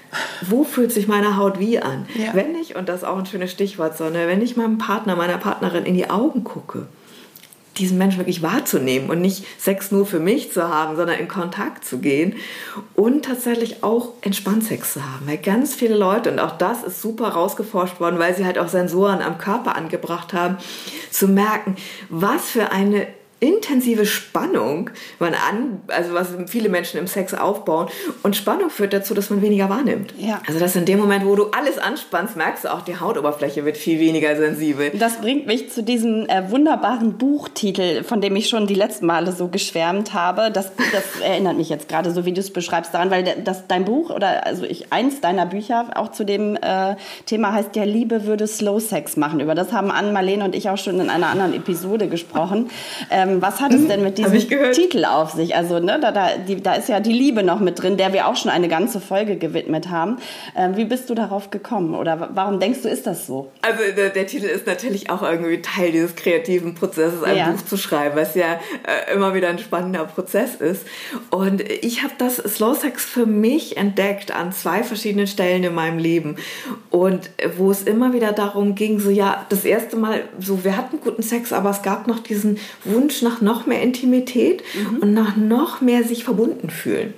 Wo 0.43 0.65
fühlt 0.65 0.93
sich 0.93 1.09
meine 1.09 1.37
Haut 1.37 1.59
wie 1.59 1.81
an? 1.81 2.07
Ja. 2.15 2.35
Wenn 2.35 2.55
ich, 2.55 2.77
und 2.77 2.89
das 2.89 2.99
ist 2.99 3.05
auch 3.05 3.19
ein 3.19 3.27
schönes 3.27 3.51
Stichwort, 3.51 3.97
sondern 3.97 4.29
wenn 4.29 4.41
ich 4.41 4.57
meinem 4.57 4.79
Partner, 4.79 5.17
meiner 5.17 5.39
Partnerin 5.39 5.85
in 5.85 5.95
die 5.95 6.09
Augen 6.09 6.45
gucke, 6.45 6.87
diesen 7.79 7.99
Menschen 7.99 8.19
wirklich 8.19 8.43
wahrzunehmen 8.43 9.11
und 9.11 9.21
nicht 9.21 9.45
Sex 9.59 9.91
nur 9.91 10.07
für 10.07 10.21
mich 10.21 10.53
zu 10.53 10.69
haben, 10.69 10.97
sondern 10.97 11.19
in 11.19 11.29
Kontakt 11.29 11.85
zu 11.85 11.99
gehen 11.99 12.37
und 12.95 13.25
tatsächlich 13.25 13.83
auch 13.83 14.13
entspannt 14.21 14.65
Sex 14.65 14.95
zu 14.95 15.03
haben. 15.03 15.27
Weil 15.27 15.39
ganz 15.39 15.75
viele 15.75 15.97
Leute, 15.97 16.31
und 16.31 16.39
auch 16.39 16.57
das 16.57 16.83
ist 16.83 17.03
super 17.03 17.29
rausgeforscht 17.29 18.01
worden, 18.01 18.19
weil 18.19 18.35
sie 18.35 18.45
halt 18.45 18.59
auch 18.59 18.69
Sensoren 18.69 19.21
am 19.21 19.39
Körper 19.39 19.77
angebracht 19.77 20.33
haben, 20.33 20.57
zu 21.11 21.29
merken, 21.29 21.77
was 22.09 22.51
für 22.51 22.73
eine 22.73 23.07
intensive 23.45 24.07
Spannung 24.07 24.91
man 25.19 25.35
an, 25.35 25.83
also 25.89 26.15
was 26.15 26.29
viele 26.47 26.69
Menschen 26.69 26.99
im 26.99 27.07
Sex 27.07 27.35
aufbauen. 27.35 27.89
Und 28.23 28.37
Spannung 28.37 28.71
führt 28.71 28.93
dazu, 28.93 29.15
dass 29.15 29.31
man 29.31 29.43
weniger 29.43 29.69
wahrnimmt. 29.69 30.15
Ja. 30.19 30.41
Also 30.47 30.59
dass 30.59 30.75
in 30.77 30.85
dem 30.85 30.99
Moment, 30.99 31.25
wo 31.25 31.37
du 31.37 31.47
alles 31.51 31.79
anspannst, 31.79 32.37
merkst 32.37 32.65
du 32.65 32.73
auch, 32.73 32.83
die 32.83 32.99
Hautoberfläche 32.99 33.65
wird 33.65 33.77
viel 33.77 34.01
weniger 34.01 34.37
sensibel. 34.37 34.91
Das 34.99 35.21
bringt 35.21 35.47
mich 35.47 35.71
zu 35.71 35.83
diesem 35.83 36.27
äh, 36.29 36.51
wunderbaren 36.51 37.19
Buchtitel, 37.19 38.03
von 38.03 38.21
dem 38.21 38.35
ich 38.37 38.49
schon 38.49 38.67
die 38.67 38.75
letzten 38.75 39.07
Male 39.07 39.33
so 39.33 39.49
geschwärmt 39.49 40.15
habe. 40.15 40.51
Das, 40.51 40.73
das 40.93 41.21
erinnert 41.23 41.57
mich 41.57 41.69
jetzt 41.69 41.89
gerade, 41.89 42.11
so 42.11 42.25
wie 42.25 42.33
du 42.33 42.41
es 42.41 42.53
beschreibst, 42.53 42.95
daran, 42.95 43.11
weil 43.11 43.25
das, 43.45 43.67
dein 43.69 43.85
Buch 43.85 44.11
oder 44.11 44.47
also 44.47 44.65
ich, 44.65 44.93
eins 44.93 45.21
deiner 45.21 45.47
Bücher 45.47 45.91
auch 45.95 46.11
zu 46.11 46.25
dem 46.25 46.57
äh, 46.57 46.97
Thema 47.27 47.53
heißt 47.53 47.77
ja 47.77 47.85
Liebe 47.85 48.25
würde 48.25 48.47
Slow 48.47 48.81
Sex 48.81 49.17
machen. 49.17 49.41
Über 49.41 49.55
das 49.55 49.73
haben 49.73 49.91
Anne, 49.91 50.13
Marlene 50.13 50.45
und 50.45 50.55
ich 50.55 50.69
auch 50.69 50.79
schon 50.79 51.01
in 51.01 51.11
einer 51.11 51.29
anderen 51.29 51.55
Episode 51.55 52.09
gesprochen. 52.09 52.71
Ähm, 53.11 53.34
ähm, 53.35 53.43
was 53.43 53.61
hat 53.61 53.73
es 53.73 53.87
denn 53.87 54.03
mit 54.03 54.19
diesem 54.19 54.39
Titel 54.73 55.05
auf 55.05 55.33
sich? 55.33 55.55
Also 55.57 55.79
ne, 55.79 55.99
da, 56.01 56.13
da, 56.13 56.37
die, 56.37 56.63
da 56.63 56.75
ist 56.75 56.89
ja 56.89 57.01
die 57.01 57.13
Liebe 57.13 57.43
noch 57.43 57.61
mit 57.61 57.83
drin, 57.83 57.97
der 57.97 58.13
wir 58.13 58.29
auch 58.29 58.37
schon 58.37 58.51
eine 58.51 58.69
ganze 58.69 59.01
Folge 59.01 59.37
gewidmet 59.37 59.91
haben. 59.91 60.19
Ähm, 60.57 60.77
wie 60.77 60.85
bist 60.85 61.11
du 61.11 61.15
darauf 61.15 61.51
gekommen 61.51 61.95
oder 61.95 62.31
warum 62.35 62.61
denkst 62.61 62.83
du, 62.83 62.89
ist 62.89 63.07
das 63.07 63.27
so? 63.27 63.51
Also 63.63 63.79
der, 63.97 64.11
der 64.11 64.27
Titel 64.27 64.47
ist 64.47 64.67
natürlich 64.67 65.11
auch 65.11 65.23
irgendwie 65.23 65.61
Teil 65.63 65.93
dieses 65.93 66.17
kreativen 66.17 66.75
Prozesses, 66.75 67.23
ein 67.23 67.37
ja. 67.37 67.51
Buch 67.51 67.65
zu 67.65 67.77
schreiben, 67.77 68.17
was 68.17 68.35
ja 68.35 68.61
äh, 68.87 69.13
immer 69.15 69.35
wieder 69.35 69.49
ein 69.49 69.59
spannender 69.59 70.05
Prozess 70.05 70.57
ist. 70.57 70.87
Und 71.31 71.61
ich 71.61 72.03
habe 72.03 72.15
das 72.19 72.37
Slow 72.37 72.75
Sex 72.75 73.05
für 73.05 73.27
mich 73.27 73.77
entdeckt 73.77 74.35
an 74.35 74.53
zwei 74.53 74.83
verschiedenen 74.83 75.27
Stellen 75.27 75.65
in 75.65 75.75
meinem 75.75 75.99
Leben 75.99 76.37
und 76.91 77.31
wo 77.57 77.71
es 77.71 77.83
immer 77.83 78.13
wieder 78.13 78.33
darum 78.33 78.75
ging, 78.75 79.01
so 79.01 79.11
ja, 79.11 79.47
das 79.49 79.65
erste 79.65 79.97
Mal, 79.97 80.23
so 80.39 80.65
wir 80.65 80.77
hatten 80.77 81.01
guten 81.01 81.23
Sex, 81.23 81.53
aber 81.53 81.71
es 81.71 81.83
gab 81.83 82.07
noch 82.07 82.21
diesen 82.21 82.59
Wunsch 82.85 83.14
nach 83.23 83.41
noch 83.41 83.67
mehr 83.67 83.83
Intimität 83.83 84.63
mhm. 84.75 84.99
und 84.99 85.15
nach 85.15 85.37
noch 85.37 85.81
mehr 85.81 86.05
sich 86.05 86.25
verbunden 86.25 86.71
fühlen. 86.71 87.15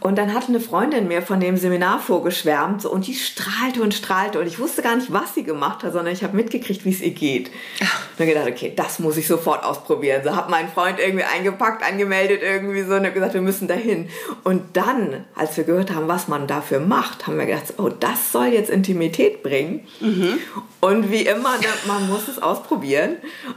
Und 0.00 0.16
dann 0.18 0.34
hat 0.34 0.48
eine 0.48 0.60
Freundin 0.60 1.08
mir 1.08 1.22
von 1.22 1.40
dem 1.40 1.56
Seminar 1.56 2.00
vorgeschwärmt 2.00 2.82
so, 2.82 2.90
und 2.90 3.06
die 3.06 3.14
strahlte 3.14 3.82
und 3.82 3.94
strahlte 3.94 4.40
und 4.40 4.46
ich 4.46 4.58
wusste 4.58 4.82
gar 4.82 4.96
nicht, 4.96 5.12
was 5.12 5.34
sie 5.34 5.44
gemacht 5.44 5.82
hat, 5.82 5.92
sondern 5.92 6.12
ich 6.12 6.24
habe 6.24 6.36
mitgekriegt, 6.36 6.84
wie 6.84 6.90
es 6.90 7.00
ihr 7.00 7.10
geht. 7.10 7.48
Und 7.48 8.18
dann 8.18 8.26
gedacht, 8.26 8.48
okay, 8.48 8.72
das 8.74 8.98
muss 8.98 9.16
ich 9.16 9.26
sofort 9.26 9.64
ausprobieren. 9.64 10.22
So 10.24 10.34
habe 10.34 10.50
meinen 10.50 10.68
Freund 10.68 10.98
irgendwie 10.98 11.24
eingepackt, 11.24 11.86
angemeldet 11.86 12.42
irgendwie 12.42 12.82
so 12.82 12.94
und 12.94 13.04
habe 13.04 13.12
gesagt, 13.12 13.34
wir 13.34 13.42
müssen 13.42 13.68
dahin. 13.68 14.08
Und 14.44 14.76
dann, 14.76 15.24
als 15.34 15.56
wir 15.56 15.64
gehört 15.64 15.94
haben, 15.94 16.08
was 16.08 16.28
man 16.28 16.46
dafür 16.46 16.80
macht, 16.80 17.26
haben 17.26 17.38
wir 17.38 17.46
gedacht, 17.46 17.74
oh, 17.78 17.88
das 17.88 18.32
soll 18.32 18.46
jetzt 18.46 18.70
Intimität 18.70 19.42
bringen. 19.42 19.86
Mhm. 20.00 20.38
Und 20.86 21.10
wie 21.10 21.22
immer, 21.22 21.54
man 21.88 22.08
muss 22.08 22.28
es 22.28 22.40
ausprobieren. 22.40 23.16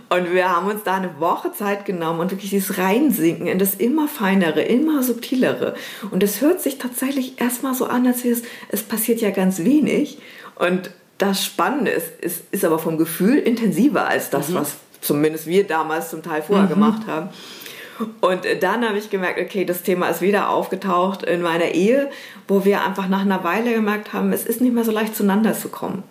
Und 0.09 0.33
wir 0.33 0.49
haben 0.49 0.65
uns 0.65 0.81
da 0.83 0.95
eine 0.95 1.19
Woche 1.19 1.53
Zeit 1.53 1.85
genommen 1.85 2.21
und 2.21 2.31
wirklich 2.31 2.49
dieses 2.49 2.79
Reinsinken 2.79 3.45
in 3.45 3.59
das 3.59 3.75
immer 3.75 4.07
feinere, 4.07 4.63
immer 4.63 5.03
subtilere. 5.03 5.75
Und 6.09 6.23
es 6.23 6.41
hört 6.41 6.59
sich 6.59 6.79
tatsächlich 6.79 7.39
erstmal 7.39 7.75
so 7.75 7.85
an, 7.85 8.07
als 8.07 8.25
es, 8.25 8.41
es 8.69 8.81
passiert 8.81 9.21
ja 9.21 9.29
ganz 9.29 9.59
wenig. 9.59 10.17
Und 10.55 10.89
das 11.19 11.45
Spannende 11.45 11.91
ist, 11.91 12.19
ist, 12.19 12.41
ist 12.49 12.65
aber 12.65 12.79
vom 12.79 12.97
Gefühl 12.97 13.37
intensiver 13.37 14.07
als 14.07 14.31
das, 14.31 14.49
mhm. 14.49 14.55
was 14.55 14.77
zumindest 14.99 15.45
wir 15.45 15.67
damals 15.67 16.09
zum 16.09 16.23
Teil 16.23 16.41
vorher 16.41 16.65
mhm. 16.65 16.69
gemacht 16.69 17.05
haben. 17.05 17.29
Und 18.21 18.41
dann 18.61 18.87
habe 18.87 18.97
ich 18.97 19.11
gemerkt, 19.11 19.39
okay, 19.39 19.65
das 19.65 19.83
Thema 19.83 20.07
ist 20.09 20.21
wieder 20.21 20.49
aufgetaucht 20.49 21.21
in 21.21 21.43
meiner 21.43 21.75
Ehe, 21.75 22.09
wo 22.47 22.65
wir 22.65 22.83
einfach 22.83 23.07
nach 23.07 23.21
einer 23.21 23.43
Weile 23.43 23.73
gemerkt 23.73 24.13
haben, 24.13 24.33
es 24.33 24.45
ist 24.45 24.61
nicht 24.61 24.73
mehr 24.73 24.83
so 24.85 24.91
leicht 24.91 25.15
zueinander 25.15 25.53
zu 25.53 25.69
kommen. 25.69 26.01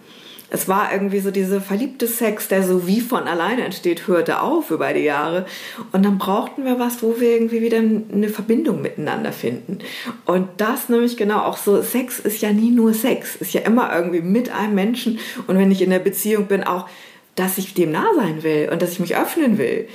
Es 0.50 0.66
war 0.66 0.92
irgendwie 0.92 1.20
so 1.20 1.30
diese 1.30 1.60
verliebte 1.60 2.06
Sex, 2.06 2.48
der 2.48 2.62
so 2.62 2.86
wie 2.86 3.00
von 3.00 3.28
alleine 3.28 3.64
entsteht, 3.64 4.06
hörte 4.06 4.40
auf 4.40 4.70
über 4.70 4.92
die 4.94 5.00
Jahre. 5.00 5.44
Und 5.92 6.04
dann 6.04 6.16
brauchten 6.16 6.64
wir 6.64 6.78
was, 6.78 7.02
wo 7.02 7.20
wir 7.20 7.32
irgendwie 7.32 7.60
wieder 7.60 7.78
eine 7.78 8.28
Verbindung 8.28 8.80
miteinander 8.80 9.32
finden. 9.32 9.78
Und 10.24 10.48
das 10.56 10.88
nämlich 10.88 11.16
genau 11.16 11.40
auch 11.40 11.58
so, 11.58 11.82
Sex 11.82 12.18
ist 12.18 12.40
ja 12.40 12.52
nie 12.52 12.70
nur 12.70 12.94
Sex, 12.94 13.36
ist 13.36 13.52
ja 13.52 13.60
immer 13.60 13.94
irgendwie 13.94 14.22
mit 14.22 14.50
einem 14.50 14.74
Menschen. 14.74 15.18
Und 15.46 15.58
wenn 15.58 15.70
ich 15.70 15.82
in 15.82 15.90
der 15.90 15.98
Beziehung 15.98 16.46
bin, 16.46 16.64
auch, 16.64 16.88
dass 17.34 17.58
ich 17.58 17.74
dem 17.74 17.92
nah 17.92 18.08
sein 18.16 18.42
will 18.42 18.70
und 18.72 18.80
dass 18.82 18.92
ich 18.92 19.00
mich 19.00 19.16
öffnen 19.16 19.58
will. 19.58 19.86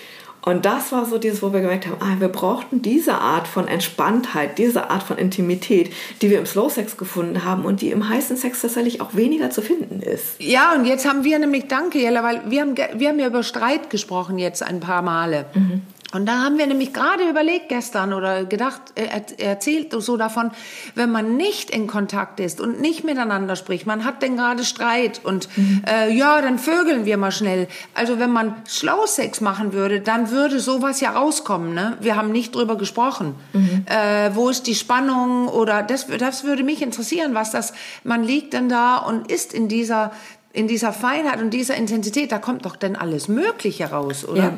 Und 0.46 0.66
das 0.66 0.92
war 0.92 1.06
so 1.06 1.18
dieses, 1.18 1.42
wo 1.42 1.54
wir 1.54 1.62
gemerkt 1.62 1.88
haben, 1.88 1.98
ah, 2.02 2.20
wir 2.20 2.28
brauchten 2.28 2.82
diese 2.82 3.16
Art 3.16 3.48
von 3.48 3.68
Entspanntheit, 3.68 4.58
diese 4.58 4.90
Art 4.90 5.04
von 5.04 5.18
Intimität, 5.18 5.94
die 6.22 6.30
wir 6.30 6.38
im 6.38 6.46
Slow 6.46 6.70
Sex 6.70 6.98
gefunden 6.98 7.46
haben 7.46 7.64
und 7.64 7.82
die 7.82 7.92
im 7.92 8.10
heißen 8.10 8.36
Sex 8.36 8.62
tatsächlich 8.62 9.00
auch 9.00 9.16
weniger 9.16 9.52
zu 9.52 9.62
finden 9.62 10.02
ist. 10.02 10.36
Ja, 10.40 10.74
und 10.76 10.86
jetzt 10.86 11.08
haben 11.08 11.24
wir 11.24 11.40
nämlich, 11.40 11.68
danke 11.68 12.00
Jella, 12.00 12.24
weil 12.24 12.42
wir 12.50 12.62
haben, 12.62 12.76
wir 12.76 13.10
haben 13.10 13.20
ja 13.20 13.28
über 13.28 13.44
Streit 13.44 13.90
gesprochen 13.90 14.38
jetzt 14.38 14.62
ein 14.64 14.82
paar 14.82 15.02
Male. 15.02 15.46
Mhm. 15.54 15.82
Und 16.14 16.26
da 16.28 16.44
haben 16.44 16.58
wir 16.58 16.68
nämlich 16.68 16.94
gerade 16.94 17.28
überlegt 17.30 17.70
gestern 17.70 18.14
oder 18.14 18.46
gedacht, 18.46 18.82
er 18.96 19.12
erzählt 19.40 19.94
so 19.98 20.18
davon, 20.18 20.52
wenn 20.96 21.12
man 21.12 21.38
nicht 21.38 21.70
in 21.70 21.88
Kontakt 21.88 22.40
ist 22.40 22.62
und 22.62 22.80
nicht 22.80 23.04
miteinander 23.04 23.56
spricht, 23.56 23.86
man 23.86 24.06
hat 24.06 24.22
denn 24.22 24.38
gerade 24.38 24.64
Streit 24.64 25.22
und 25.24 25.50
mhm. 25.58 25.84
äh, 25.88 26.14
ja, 26.14 26.42
dann 26.42 26.60
vögeln 26.60 27.06
wir 27.06 27.18
mal 27.18 27.32
schnell. 27.32 27.68
Also 27.94 28.20
wenn 28.20 28.32
man 28.32 28.56
Slow 28.68 29.08
Sex 29.08 29.42
machen 29.42 29.74
würde, 29.74 30.02
dann 30.02 30.30
würde 30.30 30.60
sowas 30.60 31.02
ja 31.02 31.12
rauskommen. 31.12 31.74
Ne? 31.74 31.98
Wir 32.00 32.16
haben 32.16 32.32
nicht 32.32 32.54
drüber 32.54 32.78
gesprochen. 32.78 33.36
Mhm. 33.54 33.86
Äh, 33.86 34.36
wo 34.36 34.50
ist 34.50 34.68
die 34.68 34.76
Spannung 34.76 35.48
oder 35.48 35.84
das, 35.84 36.08
das 36.08 36.44
würde 36.44 36.64
mich 36.64 36.82
interessieren, 36.82 37.34
was 37.34 37.52
das, 37.52 37.74
man 38.04 38.24
liegt 38.24 38.54
denn 38.54 38.70
da 38.70 38.98
und 38.98 39.32
ist 39.32 39.54
in 39.54 39.68
dieser 39.68 40.12
in 40.54 40.68
dieser 40.68 40.94
Feinheit 40.94 41.42
und 41.42 41.50
dieser 41.50 41.76
Intensität, 41.76 42.32
da 42.32 42.38
kommt 42.38 42.66
doch 42.66 42.76
denn 42.76 42.96
alles 42.96 43.28
Mögliche 43.28 43.90
raus, 43.90 44.24
oder? 44.24 44.44
Ja. 44.44 44.58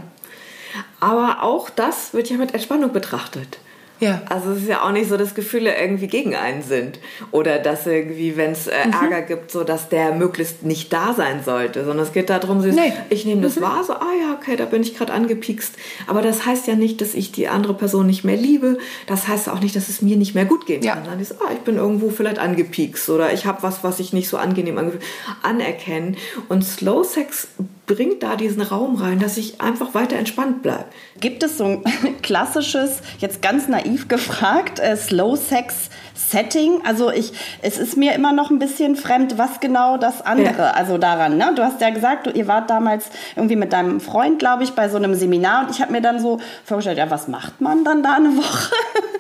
Aber 1.00 1.44
auch 1.44 1.70
das 1.70 2.14
wird 2.14 2.30
ja 2.30 2.38
mit 2.38 2.54
Entspannung 2.54 2.94
betrachtet. 2.94 3.60
Ja. 4.00 4.22
Also 4.30 4.52
es 4.52 4.64
ist 4.64 4.68
ja 4.68 4.84
auch 4.84 4.92
nicht 4.92 5.08
so, 5.08 5.16
dass 5.16 5.36
Gefühle 5.36 5.74
irgendwie 5.80 6.08
gegen 6.08 6.36
einen 6.36 6.64
sind 6.64 7.00
oder 7.32 7.60
dass 7.60 7.88
irgendwie, 7.88 8.36
wenn 8.36 8.52
es 8.52 8.68
äh, 8.68 8.88
mhm. 8.88 8.94
Ärger 8.94 9.22
gibt, 9.22 9.52
so 9.52 9.64
dass 9.64 9.88
der 9.90 10.14
möglichst 10.14 10.64
nicht 10.64 10.92
da 10.92 11.14
sein 11.14 11.44
sollte, 11.44 11.86
sondern 11.86 12.06
es 12.06 12.12
geht 12.12 12.30
darum, 12.30 12.62
so, 12.62 12.68
nee. 12.68 12.94
ich 13.10 13.26
nehme 13.26 13.42
das 13.42 13.56
mhm. 13.56 13.62
wahr, 13.62 13.84
so 13.86 13.94
ah 13.94 14.12
ja, 14.22 14.34
okay, 14.34 14.58
da 14.58 14.66
bin 14.66 14.82
ich 14.82 14.98
gerade 14.98 15.14
angepiekst, 15.14 15.76
aber 16.08 16.22
das 16.22 16.46
heißt 16.46 16.68
ja 16.68 16.76
nicht, 16.76 17.00
dass 17.00 17.14
ich 17.14 17.32
die 17.32 17.48
andere 17.48 17.74
Person 17.74 18.06
nicht 18.06 18.26
mehr 18.26 18.38
liebe, 18.38 18.80
das 19.08 19.28
heißt 19.28 19.48
auch 19.50 19.62
nicht, 19.62 19.76
dass 19.76 19.88
es 19.88 20.02
mir 20.02 20.18
nicht 20.18 20.36
mehr 20.36 20.46
gut 20.46 20.66
gehen 20.66 20.84
ja. 20.84 20.96
kann. 20.96 21.06
Dann 21.06 21.20
ist, 21.20 21.34
ah, 21.42 21.52
ich 21.54 21.60
bin 21.60 21.78
irgendwo 21.78 22.10
vielleicht 22.10 22.40
angepiekst 22.40 23.10
oder 23.10 23.32
ich 23.32 23.46
habe 23.46 23.64
was, 23.64 23.84
was 23.84 24.00
ich 24.00 24.12
nicht 24.12 24.28
so 24.28 24.38
angenehm 24.38 24.78
angefühlt 24.78 25.04
anerkennen 25.42 26.18
und 26.50 26.64
Slow 26.64 27.04
Sex 27.06 27.48
bringt 27.86 28.24
da 28.24 28.36
diesen 28.36 28.62
Raum 28.62 28.96
rein, 28.96 29.20
dass 29.20 29.38
ich 29.38 29.62
einfach 29.62 29.94
weiter 29.94 30.18
entspannt 30.18 30.62
bleibe. 30.62 30.86
Gibt 31.20 31.44
es 31.44 31.58
so 31.58 31.66
ein 31.66 31.84
klassisches, 32.22 33.02
jetzt 33.20 33.42
ganz 33.42 33.68
naiv 33.68 34.08
gefragt, 34.08 34.80
äh, 34.80 34.98
Slow 34.98 35.36
Sex 35.36 35.90
Setting? 36.16 36.82
Also 36.86 37.12
ich, 37.12 37.34
es 37.62 37.78
ist 37.78 37.98
mir 37.98 38.14
immer 38.14 38.32
noch 38.32 38.50
ein 38.50 38.60
bisschen 38.60 38.96
fremd, 38.96 39.38
was 39.38 39.60
genau 39.60 39.98
das 39.98 40.22
andere, 40.22 40.58
ja. 40.58 40.72
also 40.72 40.98
daran. 40.98 41.38
Ne? 41.38 41.52
Du 41.56 41.64
hast 41.64 41.82
ja 41.82 41.90
gesagt, 41.90 42.28
du, 42.28 42.32
ihr 42.32 42.48
wart 42.48 42.70
damals 42.70 43.06
irgendwie 43.36 43.56
mit 43.56 43.74
deinem 43.74 44.00
Freund, 44.00 44.40
glaube 44.40 44.64
ich, 44.64 44.72
bei 44.72 44.90
so 44.90 44.98
einem 44.98 45.16
Seminar 45.16 45.66
und 45.66 45.72
ich 45.72 45.82
habe 45.82 45.92
mir 45.92 46.02
dann 46.02 46.20
so 46.20 46.40
vorgestellt, 46.64 46.98
ja, 46.98 47.10
was 47.10 47.28
macht 47.28 47.62
man 47.62 47.84
dann 47.84 48.02
da 48.02 48.16
eine 48.16 48.36
Woche? 48.38 48.74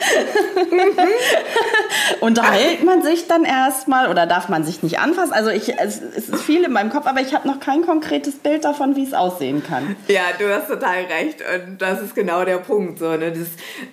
Unterhält 2.21 2.83
man 2.83 3.01
sich 3.01 3.27
dann 3.27 3.43
erstmal 3.43 4.09
oder 4.09 4.25
darf 4.25 4.49
man 4.49 4.63
sich 4.63 4.83
nicht 4.83 4.99
anfassen? 4.99 5.33
Also 5.33 5.49
ich, 5.49 5.77
es, 5.77 6.01
es 6.01 6.29
ist 6.29 6.43
viel 6.43 6.63
in 6.63 6.71
meinem 6.71 6.89
Kopf, 6.89 7.07
aber 7.07 7.21
ich 7.21 7.33
habe 7.33 7.47
noch 7.47 7.59
kein 7.59 7.81
konkretes 7.81 8.35
Bild 8.35 8.65
davon, 8.65 8.95
wie 8.95 9.03
es 9.03 9.13
aussehen 9.13 9.63
kann. 9.63 9.95
Ja, 10.07 10.21
du 10.37 10.53
hast 10.53 10.67
total 10.67 11.05
recht 11.05 11.39
und 11.41 11.81
das 11.81 12.01
ist 12.01 12.15
genau 12.15 12.45
der 12.45 12.57
Punkt. 12.57 12.99
So, 12.99 13.11
ne? 13.11 13.31
das, 13.31 13.47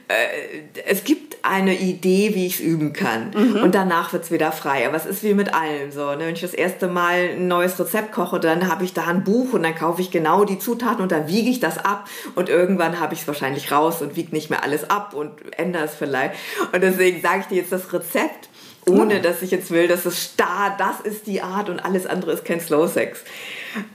äh, 0.09 0.83
es 0.87 1.05
gibt 1.05 1.37
eine 1.43 1.75
Idee, 1.75 2.35
wie 2.35 2.47
ich 2.47 2.55
es 2.55 2.61
üben 2.61 2.92
kann 2.93 3.31
mhm. 3.35 3.63
und 3.63 3.75
danach 3.75 4.13
wird 4.13 4.25
es 4.25 4.31
wieder 4.31 4.53
frei. 4.53 4.87
Aber 4.87 4.97
es 4.97 5.07
ist 5.07 5.23
wie 5.23 5.35
mit 5.35 5.55
allem 5.55 5.93
so. 5.93 6.11
Ne? 6.13 6.21
Wenn 6.21 6.35
ich 6.35 6.41
das 6.41 6.55
erste 6.55 6.89
Mal 6.89 7.31
ein 7.37 7.49
neues 7.49 7.79
Rezept 7.79 8.13
koche, 8.13 8.41
dann 8.41 8.71
habe 8.71 8.85
ich 8.85 8.93
da 8.93 9.07
ein 9.07 9.25
Buch 9.25 9.53
und 9.53 9.63
dann 9.63 9.75
kaufe 9.75 10.01
ich 10.01 10.11
genau 10.11 10.45
die 10.45 10.59
Zutaten 10.59 11.03
und 11.03 11.13
dann 11.13 11.29
wiege 11.29 11.51
ich 11.51 11.61
das 11.61 11.79
ab 11.79 12.09
und 12.35 12.49
irgendwann 12.49 13.01
habe 13.01 13.15
ich 13.15 13.23
es 13.23 13.27
wahrscheinlich 13.27 13.73
raus 13.73 14.03
und 14.03 14.17
wiege 14.17 14.33
nicht 14.33 14.51
mehr 14.51 14.63
alles 14.63 14.89
ab 14.89 15.15
und 15.15 15.33
ändere 15.59 15.85
es 15.85 15.95
vielleicht. 15.95 16.35
Und 16.73 16.83
deswegen 16.83 17.21
sage 17.21 17.41
ich 17.41 17.47
dir 17.47 17.57
jetzt 17.59 17.73
das 17.73 17.93
Rezept 17.93 18.49
ohne 18.87 19.21
dass 19.21 19.43
ich 19.43 19.51
jetzt 19.51 19.71
will, 19.71 19.87
dass 19.87 20.07
es 20.07 20.25
starr, 20.25 20.75
das 20.77 21.01
ist 21.01 21.27
die 21.27 21.41
Art 21.41 21.69
und 21.69 21.81
alles 21.81 22.07
andere 22.07 22.33
ist 22.33 22.45
kein 22.45 22.61
Slow 22.61 22.89
Sex. 22.89 23.21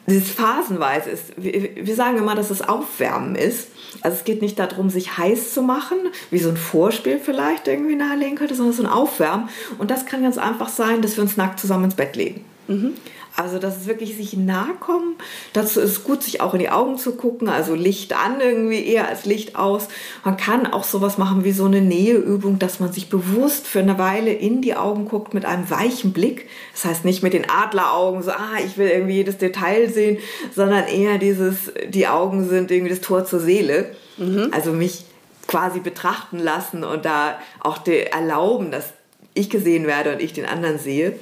Dieses 0.07 0.31
phasenweise 0.31 1.09
ist, 1.09 1.33
wir 1.37 1.95
sagen 1.95 2.17
immer, 2.17 2.35
dass 2.35 2.49
es 2.49 2.61
Aufwärmen 2.61 3.35
ist. 3.35 3.67
Also 4.01 4.17
es 4.17 4.23
geht 4.23 4.41
nicht 4.41 4.59
darum, 4.59 4.89
sich 4.89 5.17
heiß 5.17 5.53
zu 5.53 5.61
machen, 5.61 5.97
wie 6.29 6.39
so 6.39 6.49
ein 6.49 6.57
Vorspiel 6.57 7.19
vielleicht 7.19 7.67
irgendwie 7.67 7.95
nahelegen 7.95 8.35
könnte, 8.35 8.55
sondern 8.55 8.75
so 8.75 8.83
ein 8.83 8.89
Aufwärmen. 8.89 9.49
Und 9.77 9.91
das 9.91 10.05
kann 10.05 10.23
ganz 10.23 10.37
einfach 10.37 10.69
sein, 10.69 11.01
dass 11.01 11.17
wir 11.17 11.23
uns 11.23 11.37
nackt 11.37 11.59
zusammen 11.59 11.85
ins 11.85 11.95
Bett 11.95 12.15
legen. 12.15 12.45
Mhm. 12.67 12.93
Also, 13.37 13.59
dass 13.59 13.77
es 13.77 13.85
wirklich 13.85 14.17
sich 14.17 14.35
nahe 14.35 14.73
kommen. 14.79 15.15
Dazu 15.53 15.79
ist 15.79 15.91
es 15.91 16.03
gut, 16.03 16.23
sich 16.23 16.41
auch 16.41 16.55
in 16.55 16.59
die 16.59 16.71
Augen 16.71 16.97
zu 16.97 17.11
gucken. 17.11 17.49
Also 17.49 17.75
Licht 17.75 18.13
an 18.13 18.41
irgendwie 18.41 18.83
eher 18.83 19.07
als 19.07 19.25
Licht 19.25 19.55
aus. 19.55 19.89
Man 20.23 20.37
kann 20.37 20.65
auch 20.65 20.83
sowas 20.83 21.19
machen 21.19 21.43
wie 21.43 21.51
so 21.51 21.65
eine 21.65 21.81
Näheübung, 21.81 22.57
dass 22.57 22.79
man 22.79 22.91
sich 22.91 23.09
bewusst 23.09 23.67
für 23.67 23.77
eine 23.77 23.99
Weile 23.99 24.33
in 24.33 24.63
die 24.63 24.75
Augen 24.75 25.05
guckt 25.05 25.35
mit 25.35 25.45
einem 25.45 25.69
weichen 25.69 26.13
Blick. 26.13 26.49
Das 26.73 26.85
heißt 26.85 27.05
nicht 27.05 27.21
mit 27.21 27.33
den 27.33 27.47
Adleraugen, 27.47 28.23
so, 28.23 28.31
ah, 28.31 28.57
ich 28.65 28.79
will 28.79 28.87
irgendwie 28.87 29.17
jedes 29.17 29.37
Detail 29.37 29.87
sehen, 29.87 30.17
sondern 30.55 30.87
eher 30.87 31.19
dieses, 31.19 31.71
die 31.89 32.07
Augen 32.07 32.49
sind 32.49 32.71
irgendwie 32.71 32.95
das 32.95 33.01
Tor 33.01 33.23
zur 33.25 33.39
Seele. 33.39 33.91
Mhm. 34.17 34.49
Also 34.51 34.73
mich 34.73 35.05
quasi 35.45 35.79
betrachten 35.79 36.39
lassen 36.39 36.83
und 36.83 37.05
da 37.05 37.37
auch 37.59 37.85
erlauben, 37.85 38.71
dass 38.71 38.93
ich 39.35 39.51
gesehen 39.51 39.85
werde 39.85 40.13
und 40.13 40.23
ich 40.23 40.33
den 40.33 40.47
anderen 40.47 40.79
sehe. 40.79 41.13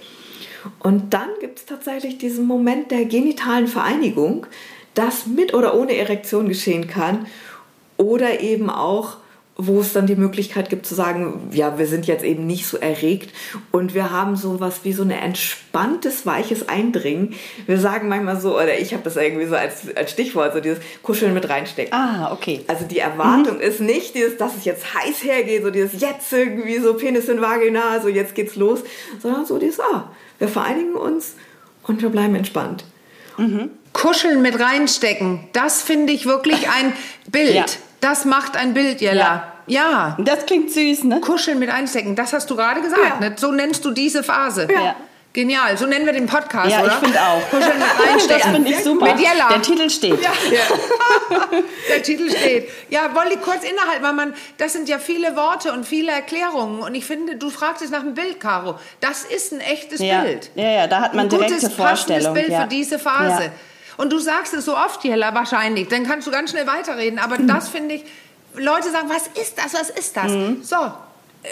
Und 0.80 1.14
dann 1.14 1.30
gibt 1.42 1.60
es 1.60 1.66
tatsächlich 1.66 2.18
diesen 2.18 2.46
Moment 2.46 2.92
der 2.92 3.06
genitalen 3.06 3.68
Vereinigung, 3.68 4.48
das 4.94 5.26
mit 5.28 5.54
oder 5.54 5.76
ohne 5.76 5.96
Erektion 5.96 6.48
geschehen 6.48 6.88
kann 6.88 7.26
oder 7.98 8.40
eben 8.42 8.70
auch 8.70 9.18
wo 9.58 9.80
es 9.80 9.94
dann 9.94 10.06
die 10.06 10.16
Möglichkeit 10.16 10.70
gibt 10.70 10.86
zu 10.86 10.96
sagen, 10.96 11.50
ja, 11.54 11.78
wir 11.78 11.88
sind 11.88 12.08
jetzt 12.08 12.26
eben 12.26 12.46
nicht 12.46 12.66
so 12.66 12.78
erregt 12.78 13.34
und 13.72 13.94
wir 13.94 14.12
haben 14.12 14.36
so 14.36 14.60
was 14.60 14.84
wie 14.84 14.92
so 14.92 15.04
ein 15.04 15.12
entspanntes, 15.12 16.26
weiches 16.26 16.68
Eindringen. 16.68 17.36
Wir 17.66 17.80
sagen 17.80 18.10
manchmal 18.10 18.40
so, 18.40 18.56
oder 18.56 18.78
ich 18.78 18.94
habe 18.94 19.04
das 19.04 19.16
irgendwie 19.16 19.46
so 19.46 19.56
als, 19.56 19.96
als 19.96 20.12
Stichwort, 20.12 20.54
so 20.54 20.60
dieses 20.60 20.80
Kuscheln 21.04 21.34
mit 21.34 21.48
reinstecken. 21.48 21.94
Ah, 21.94 22.34
okay. 22.34 22.66
Also 22.68 22.86
die 22.86 23.00
Erwartung 23.00 23.56
mhm. 23.56 23.62
ist 23.62 23.80
nicht 23.80 24.16
dieses, 24.16 24.36
dass 24.36 24.58
es 24.58 24.66
jetzt 24.66 24.94
heiß 24.94 25.24
hergeht, 25.24 25.64
so 25.64 25.72
dieses 25.72 26.02
jetzt 26.02 26.34
irgendwie 26.34 26.80
so 26.80 26.94
Penis 26.96 27.30
in 27.30 27.40
Vagina, 27.40 28.02
so 28.02 28.10
jetzt 28.10 28.36
geht's 28.36 28.58
los, 28.58 28.82
sondern 29.22 29.46
so 29.46 29.58
dieses, 29.58 29.80
ah, 29.80 30.12
wir 30.40 30.48
vereinigen 30.48 30.96
uns 30.96 31.36
und 31.84 32.02
wir 32.02 32.10
bleiben 32.10 32.36
entspannt. 32.36 32.84
Mhm. 33.38 33.70
Kuscheln 33.94 34.42
mit 34.42 34.60
reinstecken, 34.60 35.48
das 35.54 35.82
finde 35.82 36.14
ich 36.14 36.26
wirklich 36.26 36.70
ein 36.70 36.94
Bild. 37.32 37.56
Ja. 37.56 37.66
Das 38.02 38.26
macht 38.26 38.58
ein 38.58 38.74
Bild, 38.74 39.02
Jella. 39.02 39.54
Ja. 39.68 40.18
ja. 40.18 40.18
Das 40.20 40.46
klingt 40.46 40.72
süß, 40.72 41.06
ne? 41.06 41.22
Kuscheln 41.22 41.60
mit 41.60 41.70
einstecken, 41.70 42.16
das 42.16 42.34
hast 42.34 42.50
du 42.50 42.56
gerade 42.56 42.82
gesagt. 42.82 43.22
Ja. 43.22 43.30
Ne? 43.30 43.36
So 43.38 43.52
nennst 43.52 43.84
du 43.86 43.92
diese 43.92 44.22
Phase. 44.24 44.68
Ja. 44.72 44.96
Genial, 45.36 45.78
so 45.78 45.86
nennen 45.86 46.06
wir 46.06 46.14
den 46.14 46.28
Podcast, 46.28 46.72
ja, 46.72 46.82
oder? 46.82 46.94
ich 46.94 46.94
finde 46.94 47.20
auch. 47.20 47.42
Kuscheln 47.50 47.78
mit 47.78 48.08
reinstecken. 48.10 48.40
Das 48.40 48.52
finde 48.52 48.70
ich 48.72 48.84
super. 48.86 49.06
Mit 49.08 49.20
Jella. 49.20 49.50
Der 49.50 49.62
Titel 49.62 49.90
steht. 49.90 50.22
Ja. 50.22 50.32
Der 51.90 52.02
Titel 52.02 52.30
steht. 52.30 52.70
Ja, 52.90 53.14
wollte 53.14 53.34
ich 53.34 53.42
kurz 53.42 53.66
innehalten, 53.66 54.02
weil 54.02 54.14
man, 54.14 54.34
das 54.58 54.72
sind 54.72 54.88
ja 54.88 54.98
viele 54.98 55.36
Worte 55.36 55.74
und 55.74 55.86
viele 55.86 56.14
Erklärungen. 56.14 56.80
Und 56.80 56.96
ich 56.96 57.04
finde, 57.04 57.36
du 57.36 57.50
fragst 57.50 57.82
jetzt 57.82 57.92
nach 57.92 58.00
einem 58.00 58.14
Bild, 58.14 58.40
Caro. 58.40 58.80
Das 59.02 59.26
ist 59.26 59.52
ein 59.52 59.60
echtes 59.60 60.00
ja. 60.00 60.22
Bild. 60.22 60.52
Ja, 60.56 60.70
ja, 60.70 60.88
da 60.88 61.02
hat 61.02 61.14
man 61.14 61.26
ein 61.26 61.30
gutes, 61.30 61.70
Vorstellung. 61.74 62.34
Bild 62.34 62.48
ja. 62.48 62.62
für 62.62 62.68
diese 62.70 62.98
Phase. 62.98 63.44
Ja. 63.44 63.52
Und 63.98 64.14
du 64.14 64.20
sagst 64.20 64.54
es 64.54 64.64
so 64.64 64.78
oft, 64.78 65.04
Jella, 65.04 65.36
wahrscheinlich. 65.36 65.90
Dann 65.90 66.08
kannst 66.08 66.28
du 66.28 66.32
ganz 66.32 66.52
schnell 66.52 66.66
weiterreden. 66.66 67.20
Aber 67.20 67.38
mhm. 67.38 67.50
das 67.50 67.68
finde 67.76 67.96
ich, 67.96 68.06
Leute 68.56 68.90
sagen, 68.90 69.10
was 69.10 69.28
ist 69.38 69.58
das, 69.58 69.74
was 69.74 69.90
ist 69.90 70.16
das? 70.16 70.32
Mhm. 70.32 70.64
So, 70.64 70.78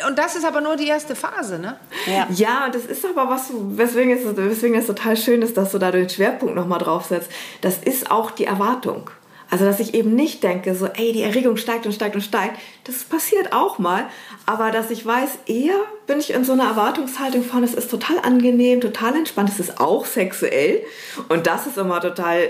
und 0.08 0.18
das 0.18 0.36
ist 0.36 0.46
aber 0.46 0.62
nur 0.62 0.76
die 0.76 0.88
erste 0.88 1.16
Phase, 1.16 1.60
ne? 1.60 1.78
Ja, 2.06 2.28
ja 2.30 2.70
das 2.70 2.86
ist 2.86 3.06
aber 3.06 3.30
was, 3.30 3.52
weswegen 3.52 4.12
es, 4.12 4.36
weswegen 4.36 4.78
es 4.78 4.88
total 4.88 5.18
schön 5.18 5.42
ist, 5.42 5.58
dass 5.58 5.72
du 5.72 5.78
da 5.78 5.92
den 5.92 6.10
Schwerpunkt 6.10 6.56
nochmal 6.56 6.80
draufsetzt. 6.80 7.30
Das 7.62 7.78
ist 7.78 8.12
auch 8.12 8.32
die 8.32 8.46
Erwartung. 8.46 9.10
Also, 9.50 9.66
dass 9.66 9.80
ich 9.80 9.94
eben 9.94 10.16
nicht 10.16 10.44
denke, 10.44 10.74
so, 10.76 10.88
ey, 10.88 11.14
die 11.14 11.22
Erregung 11.22 11.58
steigt 11.58 11.86
und 11.86 11.92
steigt 11.92 12.16
und 12.16 12.22
steigt. 12.22 12.58
Das 12.86 13.04
passiert 13.04 13.54
auch 13.54 13.80
mal. 13.80 14.06
Aber 14.46 14.72
dass 14.72 14.90
ich 14.90 15.06
weiß, 15.06 15.30
eher 15.46 15.76
bin 16.08 16.20
ich 16.20 16.34
in 16.34 16.44
so 16.44 16.54
einer 16.54 16.66
Erwartungshaltung 16.66 17.44
von, 17.44 17.64
es 17.64 17.74
ist 17.74 17.90
total 17.90 18.18
angenehm, 18.20 18.82
total 18.82 19.16
entspannt, 19.16 19.50
es 19.50 19.60
ist 19.60 19.80
auch 19.80 20.06
sexuell. 20.06 20.82
Und 21.30 21.48
das 21.48 21.68
ist 21.68 21.78
immer 21.78 22.02
total, 22.02 22.50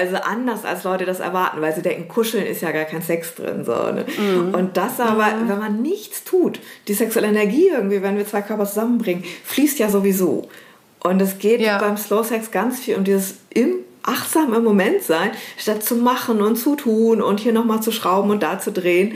also 0.00 0.16
anders, 0.16 0.64
als 0.64 0.84
Leute 0.84 1.04
das 1.04 1.20
erwarten, 1.20 1.60
weil 1.60 1.74
sie 1.74 1.82
denken, 1.82 2.08
kuscheln 2.08 2.46
ist 2.46 2.62
ja 2.62 2.72
gar 2.72 2.84
kein 2.84 3.02
Sex 3.02 3.34
drin. 3.34 3.64
So, 3.64 3.72
ne? 3.72 4.04
mhm. 4.18 4.54
Und 4.54 4.76
das 4.76 5.00
aber, 5.00 5.26
mhm. 5.26 5.48
wenn 5.48 5.58
man 5.58 5.82
nichts 5.82 6.24
tut, 6.24 6.60
die 6.88 6.94
sexuelle 6.94 7.28
Energie 7.28 7.68
irgendwie, 7.68 8.02
wenn 8.02 8.16
wir 8.16 8.26
zwei 8.26 8.42
Körper 8.42 8.66
zusammenbringen, 8.66 9.24
fließt 9.44 9.78
ja 9.78 9.88
sowieso. 9.88 10.48
Und 11.04 11.20
es 11.20 11.38
geht 11.38 11.60
ja. 11.60 11.78
beim 11.78 11.96
Slow 11.96 12.24
Sex 12.24 12.50
ganz 12.50 12.80
viel 12.80 12.96
um 12.96 13.04
dieses 13.04 13.36
im 13.50 13.76
achtsam 14.02 14.52
im 14.54 14.64
Moment 14.64 15.02
sein, 15.02 15.30
statt 15.56 15.82
zu 15.82 15.96
machen 15.96 16.42
und 16.42 16.56
zu 16.56 16.74
tun 16.74 17.22
und 17.22 17.40
hier 17.40 17.52
nochmal 17.52 17.82
zu 17.82 17.92
schrauben 17.92 18.30
und 18.30 18.42
da 18.42 18.58
zu 18.58 18.72
drehen. 18.72 19.14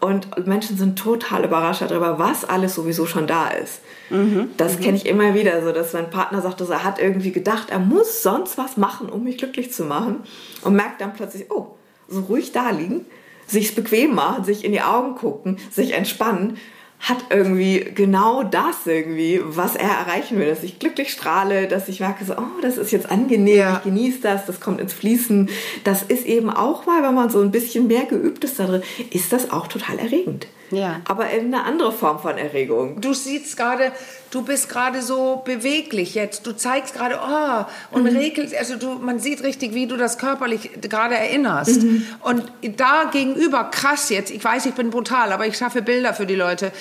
Und 0.00 0.46
Menschen 0.46 0.76
sind 0.76 0.98
total 0.98 1.44
überrascht 1.44 1.82
darüber, 1.82 2.18
was 2.18 2.44
alles 2.44 2.74
sowieso 2.74 3.06
schon 3.06 3.26
da 3.26 3.48
ist. 3.48 3.80
Mhm. 4.10 4.50
Das 4.56 4.78
mhm. 4.78 4.82
kenne 4.82 4.96
ich 4.96 5.06
immer 5.06 5.34
wieder, 5.34 5.62
so 5.62 5.72
dass 5.72 5.92
mein 5.92 6.10
Partner 6.10 6.42
sagt, 6.42 6.60
dass 6.60 6.70
er 6.70 6.84
hat 6.84 7.00
irgendwie 7.00 7.32
gedacht, 7.32 7.70
er 7.70 7.78
muss 7.78 8.22
sonst 8.22 8.58
was 8.58 8.76
machen, 8.76 9.08
um 9.08 9.24
mich 9.24 9.38
glücklich 9.38 9.72
zu 9.72 9.84
machen 9.84 10.20
und 10.62 10.74
merkt 10.74 11.00
dann 11.00 11.12
plötzlich, 11.12 11.50
oh, 11.50 11.74
so 12.08 12.20
ruhig 12.20 12.52
da 12.52 12.70
liegen, 12.70 13.06
sich's 13.46 13.74
bequem 13.74 14.14
machen, 14.14 14.44
sich 14.44 14.64
in 14.64 14.72
die 14.72 14.82
Augen 14.82 15.14
gucken, 15.14 15.58
sich 15.70 15.92
entspannen 15.92 16.56
hat 17.00 17.18
irgendwie 17.30 17.80
genau 17.94 18.42
das 18.42 18.86
irgendwie, 18.86 19.40
was 19.42 19.74
er 19.74 19.88
erreichen 19.88 20.38
will, 20.38 20.48
dass 20.48 20.62
ich 20.62 20.78
glücklich 20.78 21.10
strahle, 21.10 21.66
dass 21.66 21.88
ich 21.88 22.00
merke 22.00 22.24
so, 22.24 22.34
oh, 22.34 22.60
das 22.60 22.76
ist 22.76 22.92
jetzt 22.92 23.10
angenehm, 23.10 23.56
ja. 23.56 23.76
ich 23.78 23.84
genieße 23.84 24.20
das, 24.20 24.44
das 24.44 24.60
kommt 24.60 24.80
ins 24.80 24.92
Fließen. 24.92 25.48
Das 25.82 26.02
ist 26.02 26.26
eben 26.26 26.50
auch 26.50 26.84
mal, 26.84 27.02
wenn 27.02 27.14
man 27.14 27.30
so 27.30 27.40
ein 27.40 27.50
bisschen 27.50 27.86
mehr 27.86 28.04
geübt 28.04 28.44
ist 28.44 28.58
da 28.58 28.66
drin, 28.66 28.82
ist 29.10 29.32
das 29.32 29.50
auch 29.50 29.66
total 29.66 29.98
erregend. 29.98 30.46
Ja. 30.70 31.00
Aber 31.04 31.32
eben 31.32 31.46
eine 31.46 31.64
andere 31.64 31.90
Form 31.90 32.18
von 32.20 32.36
Erregung. 32.36 33.00
Du 33.00 33.12
siehst 33.14 33.56
gerade, 33.56 33.92
du 34.30 34.42
bist 34.42 34.68
gerade 34.68 35.02
so 35.02 35.42
beweglich 35.44 36.14
jetzt. 36.14 36.46
Du 36.46 36.52
zeigst 36.52 36.94
gerade, 36.94 37.18
oh, 37.22 37.96
und 37.96 38.04
mhm. 38.04 38.16
regelst, 38.16 38.54
also 38.54 38.76
du, 38.76 38.94
man 38.94 39.18
sieht 39.18 39.42
richtig, 39.42 39.74
wie 39.74 39.86
du 39.86 39.96
das 39.96 40.18
körperlich 40.18 40.70
gerade 40.80 41.16
erinnerst. 41.16 41.82
Mhm. 41.82 42.06
Und 42.20 42.44
da 42.76 43.10
gegenüber, 43.12 43.64
krass 43.64 44.08
jetzt, 44.10 44.30
ich 44.30 44.42
weiß, 44.42 44.66
ich 44.66 44.74
bin 44.74 44.90
brutal, 44.90 45.32
aber 45.32 45.46
ich 45.46 45.56
schaffe 45.56 45.82
Bilder 45.82 46.14
für 46.14 46.26
die 46.26 46.36
Leute. 46.36 46.72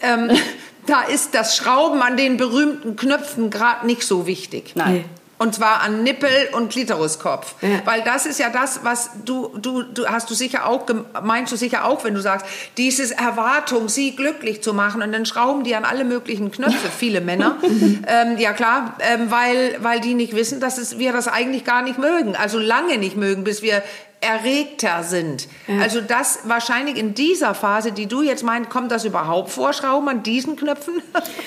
Ähm, 0.00 0.30
da 0.86 1.02
ist 1.02 1.34
das 1.34 1.56
Schrauben 1.56 2.02
an 2.02 2.16
den 2.16 2.36
berühmten 2.36 2.96
Knöpfen 2.96 3.50
gerade 3.50 3.86
nicht 3.86 4.02
so 4.02 4.26
wichtig. 4.26 4.72
Nein. 4.74 5.04
Und 5.38 5.54
zwar 5.54 5.82
an 5.82 6.02
Nippel 6.02 6.30
und 6.52 6.70
Klitoriskopf. 6.70 7.54
Ja. 7.62 7.80
Weil 7.84 8.02
das 8.02 8.26
ist 8.26 8.40
ja 8.40 8.50
das, 8.50 8.80
was 8.82 9.10
du, 9.24 9.56
du, 9.56 9.82
du 9.82 10.06
hast 10.06 10.28
du 10.28 10.34
sicher 10.34 10.66
auch, 10.66 10.86
meinst 11.22 11.52
du 11.52 11.56
sicher 11.56 11.84
auch, 11.84 12.02
wenn 12.04 12.14
du 12.14 12.20
sagst, 12.20 12.44
dieses 12.76 13.12
Erwartung, 13.12 13.88
sie 13.88 14.16
glücklich 14.16 14.62
zu 14.62 14.74
machen 14.74 15.00
und 15.00 15.12
dann 15.12 15.26
schrauben 15.26 15.62
die 15.62 15.76
an 15.76 15.84
alle 15.84 16.04
möglichen 16.04 16.50
Knöpfe, 16.50 16.88
viele 16.98 17.20
Männer. 17.20 17.56
ähm, 17.62 18.38
ja 18.38 18.52
klar, 18.52 18.96
ähm, 19.00 19.30
weil, 19.30 19.76
weil 19.80 20.00
die 20.00 20.14
nicht 20.14 20.34
wissen, 20.34 20.60
dass 20.60 20.76
es, 20.76 20.98
wir 20.98 21.12
das 21.12 21.28
eigentlich 21.28 21.64
gar 21.64 21.82
nicht 21.82 21.98
mögen. 21.98 22.34
Also 22.34 22.58
lange 22.58 22.98
nicht 22.98 23.16
mögen, 23.16 23.44
bis 23.44 23.62
wir 23.62 23.82
erregter 24.20 25.04
sind. 25.04 25.48
Ja. 25.66 25.78
Also 25.80 26.00
das 26.00 26.40
wahrscheinlich 26.44 26.96
in 26.96 27.14
dieser 27.14 27.54
Phase, 27.54 27.92
die 27.92 28.06
du 28.06 28.22
jetzt 28.22 28.42
meinst, 28.42 28.68
kommt 28.70 28.90
das 28.90 29.04
überhaupt 29.04 29.50
vor, 29.50 29.72
Schrauben 29.72 30.08
an 30.08 30.22
diesen 30.22 30.56
Knöpfen? 30.56 31.02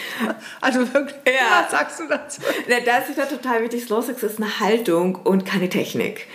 also 0.62 0.80
wirklich, 0.94 1.16
ja. 1.26 1.64
was 1.64 1.72
sagst 1.72 2.00
du 2.00 2.08
dazu? 2.08 2.42
Das 2.86 3.10
ist 3.10 3.18
ja 3.18 3.26
total 3.26 3.64
wichtig. 3.64 3.84
Slow 3.84 4.02
Sex 4.02 4.24
ist 4.24 4.38
eine 4.38 4.60
Haltung 4.60 5.16
und 5.16 5.46
keine 5.46 5.70
Technik. 5.70 6.28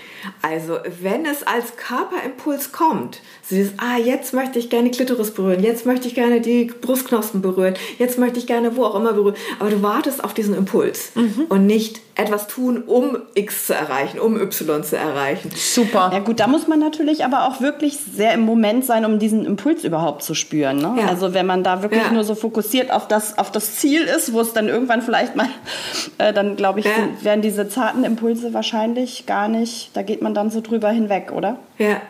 Also 0.42 0.78
wenn 1.00 1.24
es 1.24 1.42
als 1.44 1.76
Körperimpuls 1.76 2.72
kommt, 2.72 3.20
so 3.42 3.54
dieses, 3.54 3.72
ah, 3.78 3.96
jetzt 3.96 4.34
möchte 4.34 4.58
ich 4.58 4.70
gerne 4.70 4.90
die 4.90 4.96
Klitoris 4.96 5.30
berühren, 5.30 5.62
jetzt 5.62 5.86
möchte 5.86 6.08
ich 6.08 6.14
gerne 6.14 6.40
die 6.40 6.64
Brustknospen 6.64 7.42
berühren, 7.42 7.74
jetzt 7.98 8.18
möchte 8.18 8.38
ich 8.38 8.46
gerne 8.46 8.76
wo 8.76 8.84
auch 8.84 8.96
immer 8.96 9.12
berühren, 9.12 9.36
aber 9.58 9.70
du 9.70 9.82
wartest 9.82 10.22
auf 10.22 10.34
diesen 10.34 10.54
Impuls 10.54 11.12
mhm. 11.14 11.46
und 11.48 11.66
nicht 11.66 12.00
etwas 12.16 12.46
tun, 12.46 12.82
um 12.86 13.18
X 13.34 13.66
zu 13.66 13.74
erreichen, 13.74 14.18
um 14.18 14.40
Y 14.40 14.82
zu 14.82 14.96
erreichen. 14.96 15.50
Super. 15.54 16.10
Ja 16.12 16.20
gut, 16.20 16.40
da 16.40 16.46
muss 16.46 16.66
man 16.66 16.78
natürlich 16.78 17.24
aber 17.24 17.46
auch 17.46 17.60
wirklich 17.60 17.98
sehr 17.98 18.32
im 18.32 18.40
Moment 18.40 18.86
sein, 18.86 19.04
um 19.04 19.18
diesen 19.18 19.44
Impuls 19.44 19.84
überhaupt 19.84 20.22
zu 20.22 20.34
spüren. 20.34 20.78
Ne? 20.78 20.96
Ja. 20.98 21.08
Also 21.08 21.34
wenn 21.34 21.44
man 21.44 21.62
da 21.62 21.82
wirklich 21.82 22.02
ja. 22.02 22.12
nur 22.12 22.24
so 22.24 22.34
fokussiert 22.34 22.90
auf 22.90 23.06
das, 23.06 23.36
auf 23.36 23.52
das 23.52 23.76
Ziel 23.76 24.02
ist, 24.02 24.32
wo 24.32 24.40
es 24.40 24.54
dann 24.54 24.68
irgendwann 24.68 25.02
vielleicht 25.02 25.36
mal, 25.36 25.48
äh, 26.18 26.32
dann 26.32 26.56
glaube 26.56 26.80
ich, 26.80 26.86
ja. 26.86 26.92
werden 27.20 27.42
diese 27.42 27.68
zarten 27.68 28.02
Impulse 28.02 28.54
wahrscheinlich 28.54 29.26
gar 29.26 29.48
nicht, 29.48 29.90
da 29.94 30.02
geht 30.02 30.22
man 30.22 30.32
dann 30.32 30.50
so 30.50 30.62
drüber 30.62 30.88
hinweg, 30.88 31.32
oder? 31.32 31.58
Ja, 31.78 32.00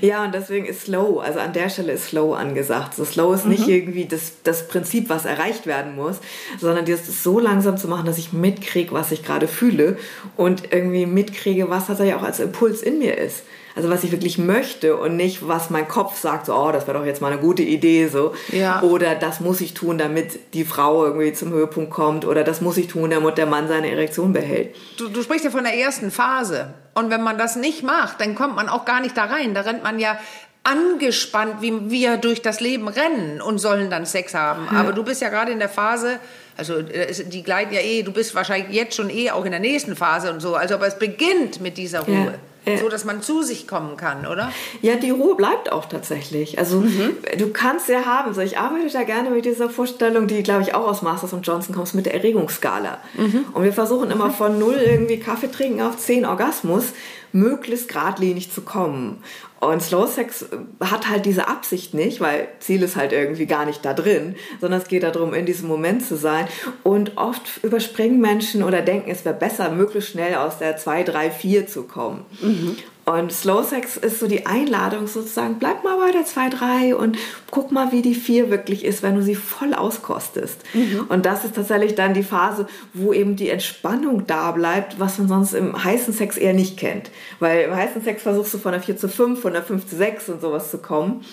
ja, 0.00 0.24
und 0.24 0.34
deswegen 0.34 0.66
ist 0.66 0.82
Slow, 0.82 1.20
also 1.20 1.40
an 1.40 1.52
der 1.52 1.68
Stelle 1.68 1.92
ist 1.92 2.06
Slow 2.06 2.34
angesagt. 2.34 2.94
So 2.94 3.04
Slow 3.04 3.34
ist 3.34 3.46
nicht 3.46 3.66
mhm. 3.66 3.72
irgendwie 3.72 4.04
das, 4.06 4.34
das 4.44 4.68
Prinzip, 4.68 5.08
was 5.08 5.24
erreicht 5.24 5.66
werden 5.66 5.96
muss, 5.96 6.20
sondern 6.60 6.84
das 6.84 7.22
so 7.22 7.40
langsam 7.40 7.76
zu 7.76 7.88
machen, 7.88 8.06
dass 8.06 8.18
ich 8.18 8.32
mitkriege, 8.32 8.92
was 8.92 9.10
ich 9.10 9.24
gerade 9.24 9.48
fühle 9.56 9.96
und 10.36 10.72
irgendwie 10.72 11.06
mitkriege, 11.06 11.70
was 11.70 11.86
tatsächlich 11.86 12.14
auch 12.14 12.22
als 12.22 12.40
Impuls 12.40 12.82
in 12.82 12.98
mir 12.98 13.18
ist. 13.18 13.42
Also 13.74 13.90
was 13.90 14.04
ich 14.04 14.10
wirklich 14.10 14.38
möchte 14.38 14.96
und 14.96 15.16
nicht, 15.16 15.46
was 15.46 15.68
mein 15.68 15.86
Kopf 15.86 16.18
sagt, 16.18 16.46
so, 16.46 16.54
oh, 16.54 16.72
das 16.72 16.86
wäre 16.86 16.98
doch 16.98 17.04
jetzt 17.04 17.20
mal 17.20 17.30
eine 17.30 17.40
gute 17.40 17.62
Idee, 17.62 18.08
so. 18.08 18.34
Ja. 18.50 18.80
Oder 18.80 19.14
das 19.14 19.40
muss 19.40 19.60
ich 19.60 19.74
tun, 19.74 19.98
damit 19.98 20.54
die 20.54 20.64
Frau 20.64 21.04
irgendwie 21.04 21.34
zum 21.34 21.52
Höhepunkt 21.52 21.90
kommt. 21.90 22.24
Oder 22.24 22.42
das 22.42 22.62
muss 22.62 22.78
ich 22.78 22.86
tun, 22.86 23.10
damit 23.10 23.36
der 23.36 23.44
Mann 23.44 23.68
seine 23.68 23.90
Erektion 23.90 24.32
behält. 24.32 24.74
Du, 24.96 25.08
du 25.08 25.22
sprichst 25.22 25.44
ja 25.44 25.50
von 25.50 25.64
der 25.64 25.74
ersten 25.74 26.10
Phase. 26.10 26.72
Und 26.94 27.10
wenn 27.10 27.22
man 27.22 27.36
das 27.36 27.56
nicht 27.56 27.82
macht, 27.82 28.22
dann 28.22 28.34
kommt 28.34 28.56
man 28.56 28.70
auch 28.70 28.86
gar 28.86 29.02
nicht 29.02 29.14
da 29.14 29.24
rein. 29.24 29.52
Da 29.52 29.60
rennt 29.60 29.82
man 29.82 29.98
ja 29.98 30.18
angespannt, 30.64 31.60
wie 31.60 31.90
wir 31.90 32.16
durch 32.16 32.40
das 32.40 32.60
Leben 32.60 32.88
rennen 32.88 33.42
und 33.42 33.58
sollen 33.58 33.90
dann 33.90 34.06
Sex 34.06 34.34
haben. 34.34 34.66
Ja. 34.72 34.80
Aber 34.80 34.92
du 34.92 35.04
bist 35.04 35.20
ja 35.20 35.28
gerade 35.28 35.52
in 35.52 35.58
der 35.58 35.68
Phase, 35.68 36.18
also 36.56 36.82
die 36.82 37.42
gleiten 37.42 37.74
ja 37.74 37.80
eh, 37.80 38.02
du 38.02 38.12
bist 38.12 38.34
wahrscheinlich 38.34 38.74
jetzt 38.74 38.94
schon 38.94 39.10
eh 39.10 39.30
auch 39.30 39.44
in 39.44 39.50
der 39.50 39.60
nächsten 39.60 39.96
Phase 39.96 40.32
und 40.32 40.40
so. 40.40 40.54
Also 40.54 40.74
aber 40.74 40.86
es 40.86 40.98
beginnt 40.98 41.60
mit 41.60 41.78
dieser 41.78 42.00
Ruhe. 42.00 42.14
Ja. 42.14 42.34
Ja. 42.68 42.78
So, 42.78 42.88
dass 42.88 43.04
man 43.04 43.22
zu 43.22 43.42
sich 43.42 43.68
kommen 43.68 43.96
kann, 43.96 44.26
oder? 44.26 44.50
Ja, 44.82 44.96
die 44.96 45.10
Ruhe 45.10 45.36
bleibt 45.36 45.70
auch 45.70 45.84
tatsächlich. 45.84 46.58
Also, 46.58 46.80
mhm. 46.80 47.16
du 47.38 47.52
kannst 47.52 47.88
ja 47.88 48.04
haben. 48.04 48.34
So, 48.34 48.40
ich 48.40 48.58
arbeite 48.58 48.92
da 48.92 49.04
gerne 49.04 49.30
mit 49.30 49.44
dieser 49.44 49.70
Vorstellung, 49.70 50.26
die, 50.26 50.42
glaube 50.42 50.62
ich, 50.62 50.74
auch 50.74 50.84
aus 50.84 51.00
Masters 51.00 51.32
und 51.32 51.46
Johnson 51.46 51.76
kommt, 51.76 51.94
mit 51.94 52.06
der 52.06 52.14
Erregungsskala. 52.14 52.98
Mhm. 53.14 53.44
Und 53.52 53.62
wir 53.62 53.72
versuchen 53.72 54.10
immer 54.10 54.32
von 54.32 54.58
null 54.58 54.80
irgendwie 54.84 55.20
Kaffee 55.20 55.48
trinken 55.48 55.80
auf 55.80 55.96
zehn 55.98 56.26
Orgasmus 56.26 56.86
möglichst 57.30 57.88
geradlinig 57.88 58.50
zu 58.50 58.62
kommen. 58.62 59.22
Und 59.60 59.82
Slow 59.82 60.06
Sex 60.06 60.46
hat 60.80 61.08
halt 61.08 61.24
diese 61.24 61.48
Absicht 61.48 61.94
nicht, 61.94 62.20
weil 62.20 62.48
Ziel 62.60 62.82
ist 62.82 62.96
halt 62.96 63.12
irgendwie 63.12 63.46
gar 63.46 63.64
nicht 63.64 63.84
da 63.84 63.94
drin, 63.94 64.36
sondern 64.60 64.80
es 64.80 64.88
geht 64.88 65.02
darum, 65.02 65.32
in 65.32 65.46
diesem 65.46 65.68
Moment 65.68 66.04
zu 66.04 66.16
sein. 66.16 66.46
Und 66.82 67.16
oft 67.16 67.62
überspringen 67.62 68.20
Menschen 68.20 68.62
oder 68.62 68.82
denken, 68.82 69.10
es 69.10 69.24
wäre 69.24 69.34
besser, 69.34 69.70
möglichst 69.70 70.10
schnell 70.10 70.34
aus 70.34 70.58
der 70.58 70.76
2, 70.76 71.04
3, 71.04 71.30
4 71.30 71.66
zu 71.66 71.84
kommen. 71.84 72.24
Mhm. 72.40 72.76
Und 73.08 73.32
Slow 73.32 73.62
Sex 73.62 73.96
ist 73.96 74.18
so 74.18 74.26
die 74.26 74.46
Einladung 74.46 75.06
sozusagen, 75.06 75.60
bleib 75.60 75.84
mal 75.84 75.96
bei 75.96 76.10
der 76.10 76.24
2, 76.24 76.48
3 76.48 76.96
und 76.96 77.16
guck 77.52 77.70
mal, 77.70 77.92
wie 77.92 78.02
die 78.02 78.16
4 78.16 78.50
wirklich 78.50 78.84
ist, 78.84 79.04
wenn 79.04 79.14
du 79.14 79.22
sie 79.22 79.36
voll 79.36 79.74
auskostest. 79.74 80.62
Mhm. 80.74 81.06
Und 81.08 81.24
das 81.24 81.44
ist 81.44 81.54
tatsächlich 81.54 81.94
dann 81.94 82.14
die 82.14 82.24
Phase, 82.24 82.66
wo 82.94 83.12
eben 83.12 83.36
die 83.36 83.48
Entspannung 83.48 84.26
da 84.26 84.50
bleibt, 84.50 84.98
was 84.98 85.18
man 85.18 85.28
sonst 85.28 85.54
im 85.54 85.84
heißen 85.84 86.12
Sex 86.14 86.36
eher 86.36 86.52
nicht 86.52 86.78
kennt. 86.78 87.12
Weil 87.38 87.66
im 87.66 87.76
heißen 87.76 88.02
Sex 88.02 88.24
versuchst 88.24 88.54
du 88.54 88.58
von 88.58 88.72
der 88.72 88.82
4 88.82 88.96
zu 88.96 89.08
5, 89.08 89.40
von 89.40 89.52
der 89.52 89.62
5 89.62 89.86
zu 89.86 89.94
6 89.94 90.28
und 90.30 90.40
sowas 90.40 90.72
zu 90.72 90.78
kommen. 90.78 91.24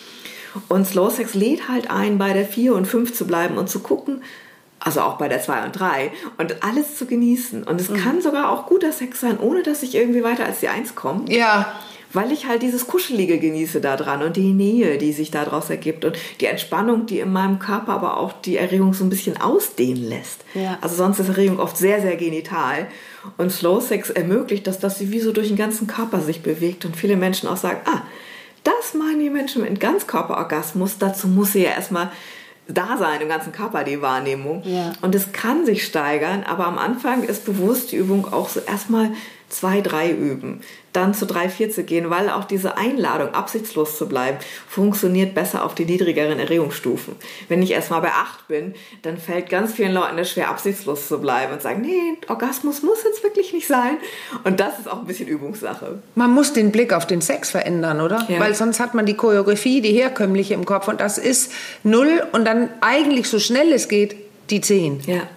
Und 0.69 0.85
Slow 0.85 1.09
Sex 1.09 1.33
lädt 1.33 1.69
halt 1.69 1.89
ein, 1.89 2.19
bei 2.19 2.33
der 2.33 2.45
4 2.45 2.75
und 2.75 2.85
5 2.85 3.15
zu 3.15 3.25
bleiben 3.25 3.57
und 3.57 3.67
zu 3.67 3.79
gucken, 3.79 4.21
also 4.83 5.01
auch 5.01 5.17
bei 5.17 5.29
der 5.29 5.41
2 5.41 5.65
und 5.65 5.79
3 5.79 6.11
und 6.37 6.63
alles 6.63 6.97
zu 6.97 7.05
genießen. 7.05 7.63
Und 7.63 7.79
es 7.79 7.89
mhm. 7.89 7.97
kann 7.97 8.21
sogar 8.21 8.51
auch 8.51 8.67
guter 8.67 8.91
Sex 8.91 9.21
sein, 9.21 9.39
ohne 9.39 9.63
dass 9.63 9.83
ich 9.83 9.95
irgendwie 9.95 10.23
weiter 10.23 10.45
als 10.45 10.59
die 10.59 10.67
1 10.67 10.95
komme. 10.95 11.25
Ja. 11.29 11.73
Weil 12.11 12.31
ich 12.31 12.47
halt 12.47 12.61
dieses 12.61 12.85
Kuschelige 12.85 13.39
genieße 13.39 13.81
da 13.81 13.95
dran 13.95 14.21
und 14.21 14.35
die 14.37 14.53
Nähe, 14.53 14.99
die 14.99 15.13
sich 15.13 15.31
daraus 15.31 15.71
ergibt 15.71 16.05
und 16.05 16.15
die 16.41 16.45
Entspannung, 16.45 17.07
die 17.07 17.19
in 17.19 17.33
meinem 17.33 17.57
Körper 17.57 17.93
aber 17.93 18.17
auch 18.17 18.33
die 18.33 18.57
Erregung 18.57 18.93
so 18.93 19.03
ein 19.03 19.09
bisschen 19.09 19.41
ausdehnen 19.41 20.09
lässt. 20.09 20.41
Ja. 20.53 20.77
Also 20.81 20.95
sonst 20.95 21.19
ist 21.19 21.29
Erregung 21.29 21.59
oft 21.59 21.75
sehr, 21.75 22.01
sehr 22.01 22.15
genital. 22.15 22.87
Und 23.37 23.51
Slow 23.51 23.81
Sex 23.81 24.11
ermöglicht, 24.11 24.67
dass 24.67 24.79
das 24.79 24.99
wie 24.99 25.19
so 25.21 25.31
durch 25.31 25.47
den 25.47 25.57
ganzen 25.57 25.87
Körper 25.87 26.19
sich 26.19 26.43
bewegt 26.43 26.85
und 26.85 26.95
viele 26.95 27.15
Menschen 27.15 27.49
auch 27.49 27.57
sagen, 27.57 27.79
ah, 27.85 28.01
das 28.63 28.93
meinen 28.93 29.19
die 29.19 29.29
Menschen 29.29 29.63
mit 29.63 29.79
Ganzkörperorgasmus. 29.79 30.97
Dazu 30.99 31.27
muss 31.27 31.53
sie 31.53 31.63
ja 31.63 31.71
erstmal 31.71 32.11
da 32.67 32.97
sein, 32.97 33.21
im 33.21 33.29
ganzen 33.29 33.51
Körper 33.51 33.83
die 33.83 34.01
Wahrnehmung. 34.01 34.63
Ja. 34.65 34.93
Und 35.01 35.15
es 35.15 35.31
kann 35.31 35.65
sich 35.65 35.85
steigern, 35.85 36.43
aber 36.43 36.65
am 36.65 36.77
Anfang 36.77 37.23
ist 37.23 37.45
bewusst 37.45 37.91
die 37.91 37.97
Übung 37.97 38.31
auch 38.31 38.49
so 38.49 38.59
erstmal 38.59 39.11
zwei, 39.53 39.81
drei 39.81 40.11
üben 40.11 40.61
dann 40.93 41.13
zu 41.13 41.25
drei, 41.25 41.49
vier 41.49 41.69
zu 41.71 41.83
gehen, 41.83 42.09
weil 42.09 42.29
auch 42.29 42.45
diese 42.45 42.77
Einladung, 42.77 43.33
absichtslos 43.33 43.97
zu 43.97 44.07
bleiben, 44.07 44.37
funktioniert 44.67 45.33
besser 45.33 45.65
auf 45.65 45.75
die 45.75 45.85
niedrigeren 45.85 46.39
Erregungsstufen. 46.39 47.15
Wenn 47.49 47.61
ich 47.61 47.71
erstmal 47.71 48.01
bei 48.01 48.09
acht 48.09 48.47
bin, 48.47 48.75
dann 49.01 49.17
fällt 49.17 49.49
ganz 49.49 49.73
vielen 49.73 49.93
Leuten 49.93 50.17
es 50.19 50.31
schwer, 50.31 50.49
absichtslos 50.49 51.07
zu 51.07 51.19
bleiben 51.19 51.53
und 51.53 51.61
sagen, 51.61 51.81
nee, 51.81 52.17
Orgasmus 52.27 52.83
muss 52.83 53.03
jetzt 53.03 53.23
wirklich 53.23 53.53
nicht 53.53 53.67
sein. 53.67 53.97
Und 54.43 54.59
das 54.59 54.79
ist 54.79 54.89
auch 54.89 54.99
ein 54.99 55.07
bisschen 55.07 55.27
Übungssache. 55.27 56.01
Man 56.15 56.31
muss 56.31 56.53
den 56.53 56.71
Blick 56.71 56.93
auf 56.93 57.07
den 57.07 57.21
Sex 57.21 57.49
verändern, 57.49 57.99
oder? 57.99 58.25
Ja. 58.29 58.39
Weil 58.39 58.53
sonst 58.53 58.79
hat 58.79 58.93
man 58.93 59.05
die 59.05 59.15
Choreografie, 59.15 59.81
die 59.81 59.91
herkömmliche 59.91 60.53
im 60.53 60.65
Kopf 60.65 60.87
und 60.87 61.01
das 61.01 61.17
ist 61.17 61.51
null 61.83 62.23
und 62.31 62.45
dann 62.45 62.69
eigentlich 62.81 63.27
so 63.27 63.39
schnell 63.39 63.73
es 63.73 63.87
geht, 63.87 64.15
die 64.49 64.61
zehn. 64.61 65.01
Ja. 65.07 65.27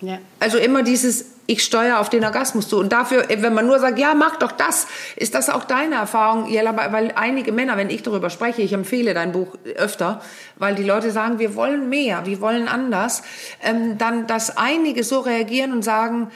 ja. 0.00 0.18
Also 0.38 0.58
immer 0.58 0.82
dieses 0.82 1.37
ich 1.50 1.64
steuere 1.64 1.98
auf 1.98 2.10
den 2.10 2.22
Orgasmus 2.24 2.68
zu. 2.68 2.78
Und 2.78 2.92
dafür, 2.92 3.24
wenn 3.28 3.54
man 3.54 3.66
nur 3.66 3.78
sagt, 3.80 3.98
ja, 3.98 4.12
mach 4.12 4.36
doch 4.36 4.52
das, 4.52 4.86
ist 5.16 5.34
das 5.34 5.48
auch 5.48 5.64
deine 5.64 5.94
Erfahrung, 5.94 6.46
Jella? 6.46 6.76
Weil 6.92 7.12
einige 7.16 7.52
Männer, 7.52 7.78
wenn 7.78 7.88
ich 7.88 8.02
darüber 8.02 8.28
spreche, 8.28 8.60
ich 8.60 8.74
empfehle 8.74 9.14
dein 9.14 9.32
Buch 9.32 9.56
öfter, 9.76 10.20
weil 10.56 10.74
die 10.74 10.82
Leute 10.82 11.10
sagen, 11.10 11.38
wir 11.38 11.54
wollen 11.54 11.88
mehr, 11.88 12.26
wir 12.26 12.42
wollen 12.42 12.68
anders, 12.68 13.22
ähm, 13.62 13.96
dann, 13.96 14.26
dass 14.26 14.58
einige 14.58 15.02
so 15.04 15.20
reagieren 15.20 15.72
und 15.72 15.82
sagen, 15.82 16.30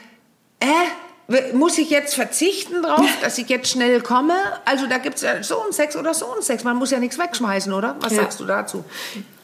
äh, 0.60 1.52
muss 1.52 1.76
ich 1.76 1.90
jetzt 1.90 2.14
verzichten 2.14 2.80
drauf, 2.80 3.06
dass 3.20 3.36
ich 3.36 3.50
jetzt 3.50 3.68
schnell 3.70 4.00
komme? 4.00 4.34
Also 4.64 4.86
da 4.86 4.96
gibt 4.96 5.16
es 5.16 5.22
ja 5.22 5.42
so 5.42 5.62
einen 5.62 5.72
Sex 5.72 5.94
oder 5.94 6.14
so 6.14 6.32
einen 6.32 6.42
Sex. 6.42 6.64
Man 6.64 6.76
muss 6.76 6.90
ja 6.90 6.98
nichts 6.98 7.18
wegschmeißen, 7.18 7.72
oder? 7.74 7.96
Was 8.00 8.12
Ja. 8.14 8.22
sagst 8.22 8.40
du 8.40 8.46
dazu? 8.46 8.82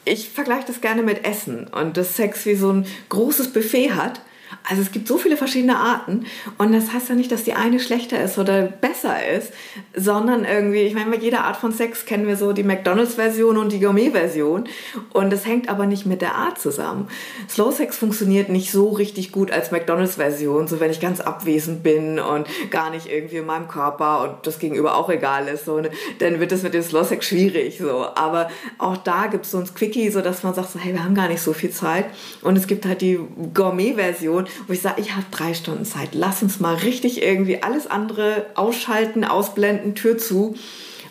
Ich 0.07 0.31
vergleiche 0.31 0.65
das 0.69 0.81
gerne 0.81 1.03
mit 1.03 1.27
Essen 1.27 1.67
und 1.67 1.99
das 1.99 2.17
Sex 2.17 2.47
wie 2.47 2.55
so 2.55 2.73
ein 2.73 2.87
großes 3.11 3.53
Buffet 3.53 3.93
hat. 3.93 4.23
Also 4.69 4.83
es 4.83 4.93
gibt 4.93 5.09
so 5.09 5.19
viele 5.19 5.37
verschiedene 5.37 5.77
Arten 5.77 6.27
und 6.59 6.73
das 6.73 6.93
heißt 6.93 7.09
ja 7.09 7.15
nicht, 7.15 7.33
dass 7.33 7.45
die 7.45 7.55
eine 7.55 7.81
schlechter 7.81 8.23
ist 8.23 8.39
oder 8.39 8.63
besser 8.63 9.27
ist, 9.27 9.53
sondern 9.95 10.45
irgendwie, 10.45 10.81
ich 10.81 10.95
meine, 10.95 11.11
bei 11.11 11.17
jeder 11.17 11.45
Art 11.45 11.57
von 11.57 11.73
Sex 11.73 12.05
kennen 12.05 12.27
wir 12.27 12.37
so 12.37 12.53
die 12.53 12.63
McDonalds-Version 12.63 13.57
und 13.57 13.73
die 13.73 13.81
Gourmet-Version 13.81 14.69
und 15.13 15.33
das 15.33 15.47
hängt 15.47 15.69
aber 15.69 15.87
nicht 15.87 16.05
mit 16.05 16.21
der 16.21 16.35
Art 16.35 16.59
zusammen. 16.61 17.09
Slow 17.49 17.73
Sex 17.73 17.97
funktioniert 17.97 18.51
nicht 18.51 18.71
so 18.71 18.91
richtig 18.91 19.33
gut 19.33 19.51
als 19.51 19.71
McDonalds-Version, 19.71 20.69
so 20.69 20.81
wenn 20.81 20.91
ich 20.91 21.01
ganz 21.01 21.21
abwesend 21.21 21.83
bin 21.83 22.19
und 22.19 22.47
gar 22.71 22.91
nicht 22.91 23.07
irgendwie 23.07 23.37
in 23.37 23.47
meinem 23.47 23.69
Körper 23.69 24.23
und 24.23 24.47
das 24.47 24.59
Gegenüber 24.59 24.97
auch 24.97 25.09
egal 25.09 25.49
ist, 25.49 25.65
so, 25.65 25.81
ne, 25.81 25.91
dann 26.19 26.41
wird 26.41 26.53
es 26.53 26.63
mit 26.63 26.75
dem 26.75 26.83
Slow 26.83 27.05
Sex 27.05 27.27
schwierig, 27.27 27.79
so. 27.79 28.07
Aber 28.15 28.51
auch 28.77 28.97
da 28.99 29.29
gibt 29.29 29.47
es 29.47 29.53
so 29.53 29.59
ein 29.59 29.75
Quickie, 29.75 30.11
so 30.11 30.21
dass 30.21 30.43
man 30.43 30.53
sagt, 30.53 30.71
so, 30.71 30.79
hey, 30.79 30.93
wir 30.93 31.05
haben 31.05 31.15
gar 31.15 31.29
nicht 31.29 31.41
so 31.41 31.53
viel 31.53 31.71
Zeit 31.71 32.07
und 32.43 32.59
es 32.59 32.67
gibt 32.67 32.85
halt 32.85 33.01
die 33.01 33.19
Gourmet-Version, 33.55 34.47
wo 34.67 34.73
ich 34.73 34.81
sage, 34.81 35.01
ich 35.01 35.13
habe 35.15 35.27
drei 35.31 35.55
Stunden 35.55 35.85
Zeit, 35.85 36.11
lass 36.13 36.43
uns 36.43 36.61
mal 36.61 36.75
richtig 36.75 37.23
irgendwie 37.23 37.63
alles 37.63 37.87
andere 37.87 38.47
ausschalten, 38.55 39.25
ausblenden, 39.25 39.95
Tür 39.95 40.19
zu. 40.19 40.55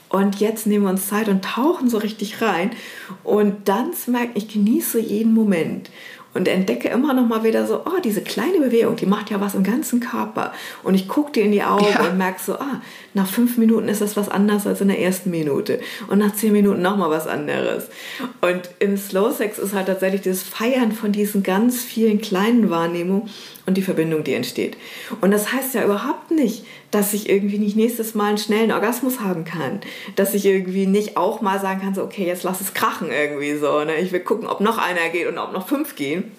Und 0.09 0.39
jetzt 0.39 0.67
nehmen 0.67 0.85
wir 0.85 0.89
uns 0.89 1.07
Zeit 1.07 1.27
und 1.27 1.43
tauchen 1.43 1.89
so 1.89 1.97
richtig 1.97 2.41
rein. 2.41 2.71
Und 3.23 3.67
dann 3.67 3.93
zu 3.93 4.11
merken, 4.11 4.31
ich 4.35 4.47
genieße 4.47 4.99
jeden 4.99 5.33
Moment. 5.33 5.89
Und 6.37 6.47
entdecke 6.47 6.87
immer 6.89 7.13
noch 7.13 7.27
mal 7.27 7.43
wieder 7.43 7.65
so, 7.65 7.81
oh, 7.85 7.99
diese 8.03 8.21
kleine 8.21 8.59
Bewegung, 8.59 8.95
die 8.95 9.07
macht 9.07 9.31
ja 9.31 9.41
was 9.41 9.55
im 9.55 9.63
ganzen 9.63 9.99
Körper. 9.99 10.53
Und 10.83 10.93
ich 10.93 11.07
gucke 11.07 11.31
dir 11.31 11.43
in 11.43 11.51
die 11.51 11.63
Augen 11.63 11.87
Ja. 11.91 12.07
und 12.07 12.17
merke 12.17 12.39
so, 12.41 12.53
ah, 12.53 12.79
nach 13.15 13.27
fünf 13.27 13.57
Minuten 13.57 13.87
ist 13.87 14.01
das 14.01 14.15
was 14.15 14.29
anderes 14.29 14.67
als 14.67 14.79
in 14.81 14.89
der 14.89 14.99
ersten 14.99 15.31
Minute. 15.31 15.79
Und 16.07 16.19
nach 16.19 16.35
zehn 16.35 16.53
Minuten 16.53 16.83
noch 16.83 16.95
mal 16.95 17.09
was 17.09 17.25
anderes. 17.25 17.87
Und 18.41 18.69
im 18.77 18.97
Slow 18.97 19.31
Sex 19.33 19.57
ist 19.57 19.73
halt 19.73 19.87
tatsächlich 19.87 20.21
dieses 20.21 20.43
Feiern 20.43 20.91
von 20.91 21.11
diesen 21.11 21.41
ganz 21.41 21.81
vielen 21.83 22.21
kleinen 22.21 22.69
Wahrnehmungen 22.69 23.29
und 23.65 23.75
die 23.75 23.81
Verbindung, 23.81 24.23
die 24.23 24.33
entsteht. 24.35 24.77
Und 25.21 25.31
das 25.31 25.51
heißt 25.51 25.73
ja 25.73 25.83
überhaupt 25.83 26.29
nicht, 26.29 26.65
dass 26.91 27.13
ich 27.13 27.29
irgendwie 27.29 27.59
nicht 27.59 27.75
nächstes 27.75 28.15
Mal 28.15 28.29
einen 28.29 28.37
schnellen 28.37 28.71
Orgasmus 28.71 29.19
haben 29.19 29.43
kann. 29.45 29.81
Dass 30.15 30.33
ich 30.33 30.45
irgendwie 30.45 30.87
nicht 30.87 31.17
auch 31.17 31.41
mal 31.41 31.59
sagen 31.59 31.81
kann, 31.81 31.93
so, 31.93 32.03
okay, 32.03 32.25
jetzt 32.25 32.43
lass 32.43 32.61
es 32.61 32.73
krachen 32.73 33.11
irgendwie 33.11 33.57
so. 33.57 33.83
Ne? 33.83 33.97
Ich 33.97 34.11
will 34.11 34.21
gucken, 34.21 34.47
ob 34.47 34.61
noch 34.61 34.77
einer 34.77 35.09
geht 35.09 35.27
und 35.27 35.37
ob 35.37 35.51
noch 35.51 35.67
fünf 35.67 35.95
gehen. 35.95 36.31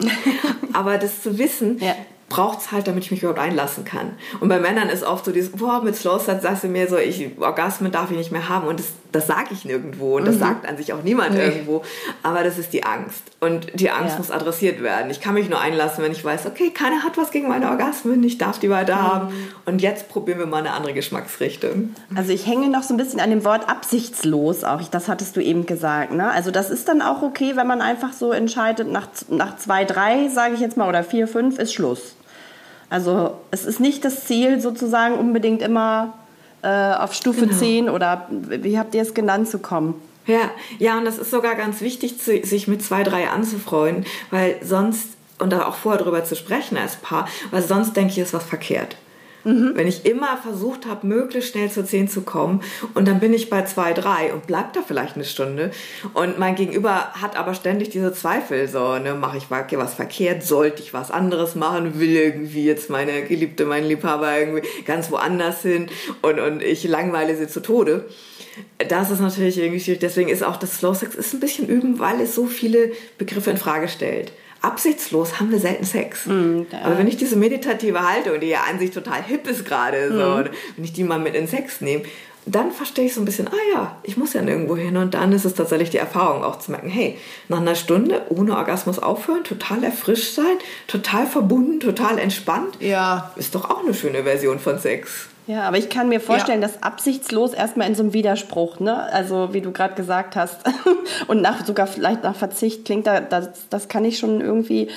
Aber 0.72 0.96
das 0.98 1.22
zu 1.22 1.38
wissen, 1.38 1.78
Ja. 1.80 1.94
Braucht 2.30 2.60
es 2.60 2.72
halt, 2.72 2.86
damit 2.86 3.04
ich 3.04 3.10
mich 3.10 3.20
überhaupt 3.22 3.40
einlassen 3.40 3.84
kann. 3.84 4.12
Und 4.40 4.48
bei 4.48 4.58
Männern 4.58 4.88
ist 4.88 5.02
oft 5.04 5.26
so 5.26 5.32
dieses, 5.32 5.50
boah, 5.52 5.82
mit 5.82 5.94
Slow 5.96 6.18
Sex 6.18 6.42
sagst 6.42 6.64
du 6.64 6.68
mir 6.68 6.88
so, 6.88 6.96
ich, 6.96 7.32
Orgasmen 7.38 7.92
darf 7.92 8.10
ich 8.10 8.16
nicht 8.16 8.32
mehr 8.32 8.48
haben. 8.48 8.66
Und 8.68 8.78
das, 8.80 8.86
das 9.12 9.26
sage 9.26 9.48
ich 9.50 9.64
nirgendwo. 9.66 10.16
Und 10.16 10.26
das 10.26 10.38
sagt 10.38 10.66
an 10.66 10.76
sich 10.78 10.92
auch 10.94 11.02
niemand 11.02 11.34
irgendwo. 11.34 11.82
Aber 12.22 12.42
das 12.44 12.56
ist 12.56 12.72
die 12.72 12.84
Angst. 12.84 13.22
Und 13.40 13.78
die 13.78 13.90
Angst 13.90 14.12
Ja. 14.12 14.18
muss 14.18 14.30
adressiert 14.30 14.82
werden. 14.82 15.10
Ich 15.10 15.20
kann 15.20 15.34
mich 15.34 15.50
nur 15.50 15.60
einlassen, 15.60 16.02
wenn 16.04 16.12
ich 16.12 16.24
weiß, 16.24 16.46
okay, 16.46 16.70
keiner 16.70 17.02
hat 17.02 17.18
was 17.18 17.30
gegen 17.32 17.48
meine 17.48 17.68
Orgasmen, 17.68 18.22
ich 18.22 18.38
darf 18.38 18.58
die 18.60 18.70
weiter 18.70 19.02
haben. 19.02 19.34
Und 19.66 19.82
jetzt 19.82 20.08
probieren 20.08 20.38
wir 20.38 20.46
mal 20.46 20.58
eine 20.58 20.70
andere 20.72 20.94
Geschmacksrichtung. 20.94 21.94
Also 22.14 22.30
ich 22.32 22.46
hänge 22.46 22.68
noch 22.68 22.84
so 22.84 22.94
ein 22.94 22.96
bisschen 22.96 23.18
an 23.20 23.30
dem 23.30 23.44
Wort 23.44 23.68
absichtslos 23.68 24.62
auch. 24.62 24.80
Das 24.88 25.08
hattest 25.08 25.36
du 25.36 25.40
eben 25.42 25.66
gesagt. 25.66 26.12
Ne? 26.12 26.30
Also 26.30 26.52
das 26.52 26.70
ist 26.70 26.86
dann 26.88 27.02
auch 27.02 27.22
okay, 27.22 27.52
wenn 27.56 27.66
man 27.66 27.80
einfach 27.82 28.12
so 28.12 28.30
entscheidet, 28.32 28.88
nach, 28.88 29.08
nach 29.28 29.56
zwei, 29.56 29.84
drei, 29.84 30.28
sage 30.28 30.54
ich 30.54 30.60
jetzt 30.60 30.76
mal, 30.76 30.88
oder 30.88 31.02
vier, 31.02 31.26
fünf 31.26 31.58
ist 31.58 31.74
Schluss. 31.74 32.14
Also 32.90 33.36
es 33.50 33.64
ist 33.64 33.80
nicht 33.80 34.04
das 34.04 34.24
Ziel, 34.26 34.60
sozusagen 34.60 35.14
unbedingt 35.14 35.62
immer 35.62 36.12
äh, 36.62 36.68
auf 36.94 37.14
Stufe 37.14 37.46
Genau. 37.46 37.58
10 37.58 37.88
oder 37.88 38.26
wie 38.30 38.78
habt 38.78 38.94
ihr 38.94 39.02
es 39.02 39.14
genannt 39.14 39.48
zu 39.48 39.58
kommen. 39.60 39.94
Ja, 40.26 40.50
ja, 40.78 40.98
und 40.98 41.04
das 41.06 41.16
ist 41.18 41.30
sogar 41.30 41.54
ganz 41.54 41.80
wichtig, 41.80 42.20
zu, 42.20 42.44
sich 42.44 42.68
mit 42.68 42.82
zwei, 42.82 43.02
drei 43.02 43.30
anzufreuen, 43.30 44.04
weil 44.30 44.56
sonst, 44.62 45.08
und 45.38 45.50
da 45.50 45.66
auch 45.66 45.74
vorher 45.76 46.02
drüber 46.02 46.24
zu 46.24 46.36
sprechen 46.36 46.76
als 46.76 46.96
Paar, 46.96 47.26
weil 47.50 47.62
sonst 47.62 47.96
denke 47.96 48.12
ich, 48.12 48.18
ist 48.18 48.34
was 48.34 48.44
verkehrt. 48.44 48.96
Wenn 49.44 49.86
ich 49.86 50.06
immer 50.06 50.36
versucht 50.36 50.86
habe, 50.86 51.06
möglichst 51.06 51.52
schnell 51.52 51.70
zu 51.70 51.84
10 51.84 52.08
zu 52.08 52.22
kommen 52.22 52.62
und 52.94 53.08
dann 53.08 53.20
bin 53.20 53.32
ich 53.32 53.50
bei 53.50 53.64
2, 53.64 53.94
3 53.94 54.32
und 54.34 54.46
bleib 54.46 54.72
da 54.72 54.82
vielleicht 54.86 55.16
eine 55.16 55.24
Stunde 55.24 55.70
und 56.14 56.38
mein 56.38 56.54
Gegenüber 56.54 57.12
hat 57.14 57.36
aber 57.36 57.54
ständig 57.54 57.90
diese 57.90 58.12
Zweifel, 58.12 58.68
so, 58.68 58.98
ne, 58.98 59.14
mache 59.14 59.38
ich 59.38 59.50
was 59.50 59.94
verkehrt, 59.94 60.42
sollte 60.42 60.82
ich 60.82 60.92
was 60.92 61.10
anderes 61.10 61.54
machen, 61.54 61.98
will 61.98 62.16
irgendwie 62.16 62.64
jetzt 62.64 62.90
meine 62.90 63.22
Geliebte, 63.22 63.64
mein 63.64 63.84
Liebhaber 63.84 64.38
irgendwie 64.38 64.62
ganz 64.84 65.10
woanders 65.10 65.62
hin 65.62 65.88
und, 66.22 66.38
und 66.38 66.62
ich 66.62 66.84
langweile 66.84 67.36
sie 67.36 67.48
zu 67.48 67.60
Tode. 67.60 68.06
Das 68.88 69.10
ist 69.10 69.20
natürlich 69.20 69.58
irgendwie 69.58 69.80
schwierig. 69.80 70.00
Deswegen 70.00 70.28
ist 70.28 70.42
auch 70.42 70.56
das 70.56 70.78
Slow 70.78 70.94
Sex 70.94 71.14
ist 71.14 71.32
ein 71.32 71.40
bisschen 71.40 71.68
üben, 71.68 71.98
weil 71.98 72.20
es 72.20 72.34
so 72.34 72.46
viele 72.46 72.92
Begriffe 73.18 73.50
in 73.50 73.56
Frage 73.56 73.88
stellt. 73.88 74.32
Absichtslos 74.62 75.40
haben 75.40 75.50
wir 75.50 75.58
selten 75.58 75.84
Sex. 75.84 76.26
Aber 76.26 76.98
wenn 76.98 77.08
ich 77.08 77.16
diese 77.16 77.36
meditative 77.36 78.06
Haltung, 78.06 78.40
die 78.40 78.48
ja 78.48 78.64
an 78.70 78.78
sich 78.78 78.90
total 78.90 79.22
hip 79.22 79.46
ist 79.48 79.64
gerade, 79.64 80.12
so, 80.12 80.50
wenn 80.76 80.84
ich 80.84 80.92
die 80.92 81.04
mal 81.04 81.18
mit 81.18 81.34
in 81.34 81.46
Sex 81.46 81.80
nehme, 81.80 82.04
dann 82.46 82.72
verstehe 82.72 83.06
ich 83.06 83.14
so 83.14 83.20
ein 83.20 83.24
bisschen, 83.24 83.48
ah 83.48 83.72
ja, 83.72 83.96
ich 84.02 84.16
muss 84.16 84.32
ja 84.32 84.42
nirgendwo 84.42 84.76
hin. 84.76 84.96
Und 84.96 85.14
dann 85.14 85.32
ist 85.32 85.44
es 85.44 85.54
tatsächlich 85.54 85.90
die 85.90 85.98
Erfahrung 85.98 86.42
auch 86.42 86.58
zu 86.58 86.70
merken, 86.70 86.88
hey, 86.88 87.18
nach 87.48 87.60
einer 87.60 87.74
Stunde 87.74 88.22
ohne 88.28 88.56
Orgasmus 88.56 88.98
aufhören, 88.98 89.44
total 89.44 89.84
erfrischt 89.84 90.34
sein, 90.34 90.58
total 90.86 91.26
verbunden, 91.26 91.80
total 91.80 92.18
entspannt. 92.18 92.76
Ja. 92.80 93.32
Ist 93.36 93.54
doch 93.54 93.70
auch 93.70 93.82
eine 93.82 93.94
schöne 93.94 94.24
Version 94.24 94.58
von 94.58 94.78
Sex. 94.78 95.29
Ja, 95.46 95.62
aber 95.62 95.78
ich 95.78 95.88
kann 95.88 96.08
mir 96.08 96.20
vorstellen, 96.20 96.60
dass 96.60 96.82
absichtslos 96.82 97.54
erstmal 97.54 97.88
in 97.88 97.94
so 97.94 98.02
einem 98.02 98.12
Widerspruch, 98.12 98.78
ne? 98.78 99.12
Also 99.12 99.52
wie 99.52 99.60
du 99.60 99.72
gerade 99.72 99.94
gesagt 99.94 100.36
hast, 100.36 100.60
und 101.26 101.42
nach 101.42 101.64
sogar 101.64 101.86
vielleicht 101.86 102.22
nach 102.22 102.36
Verzicht 102.36 102.84
klingt, 102.84 103.06
da, 103.06 103.20
das, 103.20 103.68
das 103.68 103.88
kann 103.88 104.04
ich 104.04 104.18
schon 104.18 104.40
irgendwie 104.40 104.88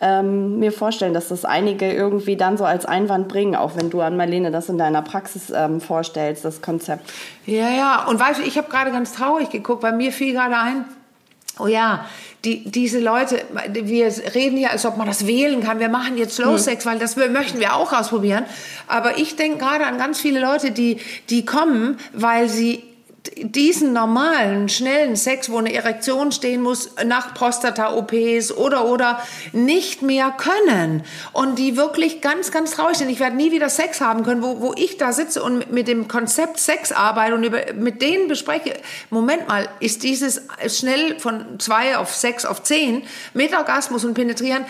ähm, 0.00 0.58
mir 0.58 0.72
vorstellen, 0.72 1.14
dass 1.14 1.28
das 1.28 1.44
einige 1.44 1.90
irgendwie 1.90 2.36
dann 2.36 2.58
so 2.58 2.64
als 2.64 2.84
Einwand 2.84 3.28
bringen, 3.28 3.56
auch 3.56 3.76
wenn 3.76 3.90
du 3.90 4.00
an 4.00 4.16
Marlene 4.16 4.50
das 4.50 4.68
in 4.68 4.78
deiner 4.78 5.02
Praxis 5.02 5.50
ähm, 5.54 5.80
vorstellst, 5.80 6.44
das 6.44 6.60
Konzept. 6.60 7.10
Ja, 7.46 7.70
ja. 7.70 8.06
Und 8.06 8.20
weißt 8.20 8.40
du, 8.40 8.44
ich 8.44 8.58
habe 8.58 8.68
gerade 8.68 8.90
ganz 8.90 9.14
traurig 9.14 9.50
geguckt, 9.50 9.82
weil 9.82 9.94
mir 9.94 10.12
fiel 10.12 10.34
gerade 10.34 10.56
ein, 10.56 10.84
oh 11.58 11.66
ja, 11.66 12.06
die, 12.44 12.64
diese 12.70 13.00
Leute, 13.00 13.42
wir 13.72 14.12
reden 14.34 14.58
ja, 14.58 14.70
als 14.70 14.86
ob 14.86 14.96
man 14.96 15.06
das 15.06 15.26
wählen 15.26 15.62
kann. 15.62 15.80
Wir 15.80 15.88
machen 15.88 16.16
jetzt 16.16 16.36
Slow 16.36 16.58
Sex, 16.58 16.86
weil 16.86 16.98
das 16.98 17.16
möchten 17.16 17.58
wir 17.58 17.74
auch 17.74 17.92
ausprobieren. 17.92 18.44
Aber 18.86 19.18
ich 19.18 19.36
denke 19.36 19.58
gerade 19.58 19.86
an 19.86 19.98
ganz 19.98 20.20
viele 20.20 20.40
Leute, 20.40 20.70
die, 20.70 20.98
die 21.28 21.44
kommen, 21.44 21.98
weil 22.12 22.48
sie 22.48 22.84
diesen 23.36 23.92
normalen, 23.92 24.68
schnellen 24.68 25.16
Sex, 25.16 25.50
wo 25.50 25.58
eine 25.58 25.72
Erektion 25.72 26.32
stehen 26.32 26.62
muss, 26.62 26.90
nach 27.04 27.34
Prostata-OPs 27.34 28.52
oder, 28.52 28.86
oder, 28.86 29.20
nicht 29.52 30.02
mehr 30.02 30.30
können. 30.30 31.04
Und 31.32 31.58
die 31.58 31.76
wirklich 31.76 32.20
ganz, 32.20 32.50
ganz 32.50 32.72
traurig 32.72 32.96
sind. 32.96 33.08
Ich 33.10 33.20
werde 33.20 33.36
nie 33.36 33.52
wieder 33.52 33.68
Sex 33.68 34.00
haben 34.00 34.22
können, 34.24 34.42
wo, 34.42 34.60
wo 34.60 34.74
ich 34.76 34.96
da 34.96 35.12
sitze 35.12 35.42
und 35.42 35.70
mit, 35.72 35.88
dem 35.88 36.08
Konzept 36.08 36.58
Sex 36.58 36.92
arbeite 36.92 37.34
und 37.34 37.44
über, 37.44 37.72
mit 37.74 38.02
denen 38.02 38.28
bespreche, 38.28 38.74
Moment 39.10 39.48
mal, 39.48 39.68
ist 39.80 40.02
dieses 40.02 40.42
schnell 40.68 41.18
von 41.18 41.58
zwei 41.58 41.96
auf 41.96 42.14
sechs 42.14 42.44
auf 42.44 42.62
zehn 42.62 43.02
mit 43.34 43.56
Orgasmus 43.56 44.04
und 44.04 44.14
Penetrieren 44.14 44.64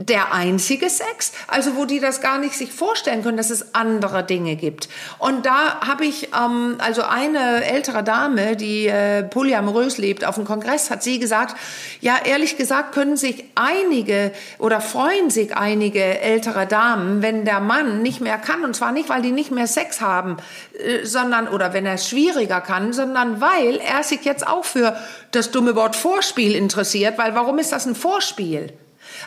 der 0.00 0.32
einzige 0.32 0.88
Sex, 0.88 1.32
also 1.48 1.74
wo 1.74 1.84
die 1.84 1.98
das 1.98 2.20
gar 2.20 2.38
nicht 2.38 2.54
sich 2.54 2.72
vorstellen 2.72 3.24
können, 3.24 3.36
dass 3.36 3.50
es 3.50 3.74
andere 3.74 4.22
Dinge 4.22 4.54
gibt. 4.54 4.88
Und 5.18 5.44
da 5.44 5.80
habe 5.80 6.04
ich, 6.06 6.28
ähm, 6.32 6.76
also 6.78 7.02
eine 7.02 7.64
ältere 7.64 8.04
Dame, 8.04 8.54
die 8.54 8.86
äh, 8.86 9.24
polyamorös 9.24 9.98
lebt, 9.98 10.24
auf 10.24 10.36
dem 10.36 10.44
Kongress 10.44 10.90
hat 10.90 11.02
sie 11.02 11.18
gesagt, 11.18 11.56
ja 12.00 12.14
ehrlich 12.24 12.56
gesagt 12.56 12.94
können 12.94 13.16
sich 13.16 13.44
einige 13.56 14.30
oder 14.58 14.80
freuen 14.80 15.30
sich 15.30 15.56
einige 15.56 16.20
ältere 16.20 16.68
Damen, 16.68 17.20
wenn 17.20 17.44
der 17.44 17.58
Mann 17.58 18.00
nicht 18.00 18.20
mehr 18.20 18.38
kann, 18.38 18.64
und 18.64 18.76
zwar 18.76 18.92
nicht, 18.92 19.08
weil 19.08 19.22
die 19.22 19.32
nicht 19.32 19.50
mehr 19.50 19.66
Sex 19.66 20.00
haben, 20.00 20.36
äh, 20.78 21.04
sondern, 21.04 21.48
oder 21.48 21.72
wenn 21.72 21.86
er 21.86 21.94
es 21.94 22.08
schwieriger 22.08 22.60
kann, 22.60 22.92
sondern 22.92 23.40
weil 23.40 23.78
er 23.78 24.04
sich 24.04 24.24
jetzt 24.24 24.46
auch 24.46 24.64
für 24.64 24.96
das 25.32 25.50
dumme 25.50 25.74
Wort 25.74 25.96
Vorspiel 25.96 26.54
interessiert, 26.54 27.18
weil 27.18 27.34
warum 27.34 27.58
ist 27.58 27.72
das 27.72 27.84
ein 27.84 27.96
Vorspiel? 27.96 28.72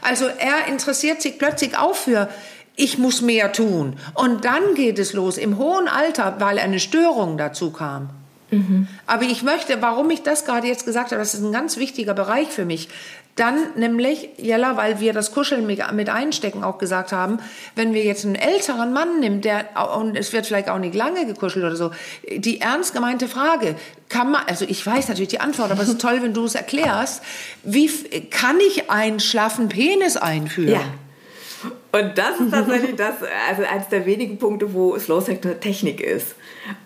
Also 0.02 0.26
er 0.26 0.68
interessiert 0.68 1.22
sich 1.22 1.38
plötzlich 1.38 1.78
auch 1.78 1.96
für, 1.96 2.30
ich 2.76 2.98
muss 2.98 3.22
mehr 3.22 3.52
tun. 3.52 3.98
Und 4.14 4.46
dann 4.46 4.76
geht 4.76 5.00
es 5.00 5.14
los 5.14 5.38
im 5.38 5.58
hohen 5.58 5.88
Alter, 5.88 6.36
weil 6.40 6.60
eine 6.60 6.80
Störung 6.80 7.38
dazu 7.38 7.72
kam. 7.72 8.10
Aber 9.08 9.24
ich 9.24 9.44
möchte, 9.44 9.82
warum 9.82 10.10
ich 10.10 10.24
das 10.24 10.46
gerade 10.46 10.68
jetzt 10.68 10.86
gesagt 10.86 11.12
habe, 11.12 11.20
das 11.20 11.34
ist 11.34 11.42
ein 11.42 11.54
ganz 11.54 11.78
wichtiger 11.78 12.14
Bereich 12.14 12.50
für 12.50 12.66
mich. 12.66 12.90
Dann 13.36 13.56
nämlich, 13.76 14.30
Jella, 14.38 14.76
weil 14.76 15.00
wir 15.00 15.14
das 15.14 15.34
Kuscheln 15.34 15.66
mit 15.66 16.10
einstecken 16.10 16.64
auch 16.64 16.78
gesagt 16.78 17.12
haben, 17.12 17.40
wenn 17.76 17.94
wir 17.94 18.04
jetzt 18.04 18.26
einen 18.26 18.36
älteren 18.36 18.92
Mann 18.92 19.20
nehmen, 19.20 19.42
der, 19.42 19.66
und 19.98 20.18
es 20.18 20.34
wird 20.34 20.46
vielleicht 20.46 20.70
auch 20.70 20.80
nicht 20.80 20.96
lange 20.96 21.26
gekuschelt 21.26 21.64
oder 21.64 21.76
so, 21.76 21.92
die 22.30 22.60
ernst 22.60 22.94
gemeinte 22.94 23.28
Frage, 23.28 23.76
kann 24.10 24.32
man, 24.32 24.42
also 24.48 24.66
ich 24.68 24.86
weiß 24.86 25.08
natürlich 25.08 25.30
die 25.30 25.40
Antwort, 25.40 25.72
aber 25.72 25.82
es 25.82 25.90
ist 25.90 26.02
toll, 26.02 26.20
wenn 26.22 26.34
du 26.34 26.44
es 26.44 26.56
erklärst, 26.56 27.24
wie 27.64 27.90
kann 28.30 28.60
ich 28.60 28.90
einen 28.90 29.20
schlaffen 29.20 29.70
Penis 29.70 30.18
einführen? 30.18 30.74
Ja. 30.74 30.84
Und 31.92 32.18
das 32.18 32.40
ist 32.40 32.52
tatsächlich 32.52 32.96
das, 32.98 33.16
also 33.50 33.64
eines 33.64 33.90
der 33.90 34.06
wenigen 34.06 34.38
Punkte, 34.38 34.74
wo 34.74 34.98
Slow 34.98 35.22
Sex 35.22 35.46
eine 35.46 35.60
Technik 35.60 36.02
ist. 36.02 36.36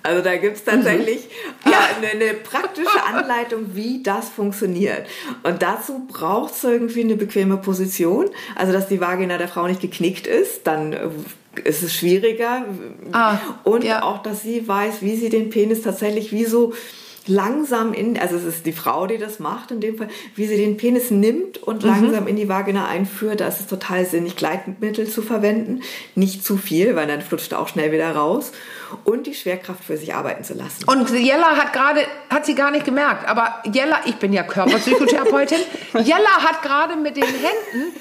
Also 0.03 0.21
da 0.21 0.35
gibt 0.37 0.57
es 0.57 0.63
tatsächlich 0.63 1.27
mhm. 1.63 1.71
ja. 1.71 1.79
äh, 1.79 2.13
eine, 2.13 2.23
eine, 2.23 2.33
praktische 2.33 3.03
Anleitung, 3.03 3.75
wie 3.75 4.01
das 4.01 4.29
funktioniert. 4.29 5.05
Und 5.43 5.61
dazu 5.61 6.05
braucht 6.07 6.53
es 6.55 6.63
irgendwie 6.63 7.01
eine 7.01 7.15
bequeme 7.15 7.57
Position, 7.57 8.29
also 8.55 8.73
dass 8.73 8.87
die 8.87 8.99
Vagina 8.99 9.37
der 9.37 9.47
Frau 9.47 9.67
nicht 9.67 9.81
geknickt 9.81 10.27
ist, 10.27 10.65
dann 10.65 10.93
äh, 10.93 11.09
ist 11.63 11.83
es 11.83 11.93
schwieriger. 11.93 12.65
Ah, 13.11 13.37
und 13.63 13.83
ja. 13.83 14.03
auch, 14.03 14.21
dass 14.23 14.41
sie 14.41 14.67
weiß, 14.67 15.01
wie 15.01 15.15
sie 15.15 15.29
den 15.29 15.49
Penis 15.49 15.81
tatsächlich 15.81 16.31
wie 16.31 16.45
so 16.45 16.73
langsam 17.27 17.93
in, 17.93 18.17
also 18.17 18.35
es 18.35 18.43
ist 18.43 18.65
die 18.65 18.71
Frau, 18.71 19.07
die 19.07 19.17
das 19.17 19.39
macht 19.39 19.71
in 19.71 19.81
dem 19.81 19.97
Fall, 19.97 20.07
wie 20.35 20.45
sie 20.45 20.57
den 20.57 20.77
Penis 20.77 21.11
nimmt 21.11 21.57
und 21.61 21.83
mhm. 21.83 21.89
langsam 21.89 22.27
in 22.27 22.35
die 22.35 22.49
Vagina 22.49 22.87
einführt. 22.87 23.41
Da 23.41 23.47
ist 23.47 23.61
es 23.61 23.67
total 23.67 24.05
sinnig, 24.05 24.35
Gleitmittel 24.35 25.07
zu 25.07 25.21
verwenden. 25.21 25.81
Nicht 26.15 26.43
zu 26.43 26.57
viel, 26.57 26.95
weil 26.95 27.07
dann 27.07 27.21
flutscht 27.21 27.51
er 27.51 27.59
auch 27.59 27.67
schnell 27.67 27.91
wieder 27.91 28.11
raus 28.11 28.51
und 29.03 29.27
die 29.27 29.33
Schwerkraft 29.33 29.83
für 29.83 29.97
sich 29.97 30.13
arbeiten 30.13 30.43
zu 30.43 30.53
lassen. 30.53 30.83
Und 30.87 31.09
Jella 31.09 31.57
hat 31.57 31.73
gerade, 31.73 32.01
hat 32.29 32.45
sie 32.45 32.55
gar 32.55 32.71
nicht 32.71 32.85
gemerkt, 32.85 33.27
aber 33.27 33.61
Jella, 33.71 33.99
ich 34.05 34.15
bin 34.15 34.33
ja 34.33 34.43
Körperpsychotherapeutin, 34.43 35.59
Jella 36.03 36.43
hat 36.43 36.61
gerade 36.61 36.95
mit 36.95 37.17
den 37.17 37.23
Händen, 37.23 37.93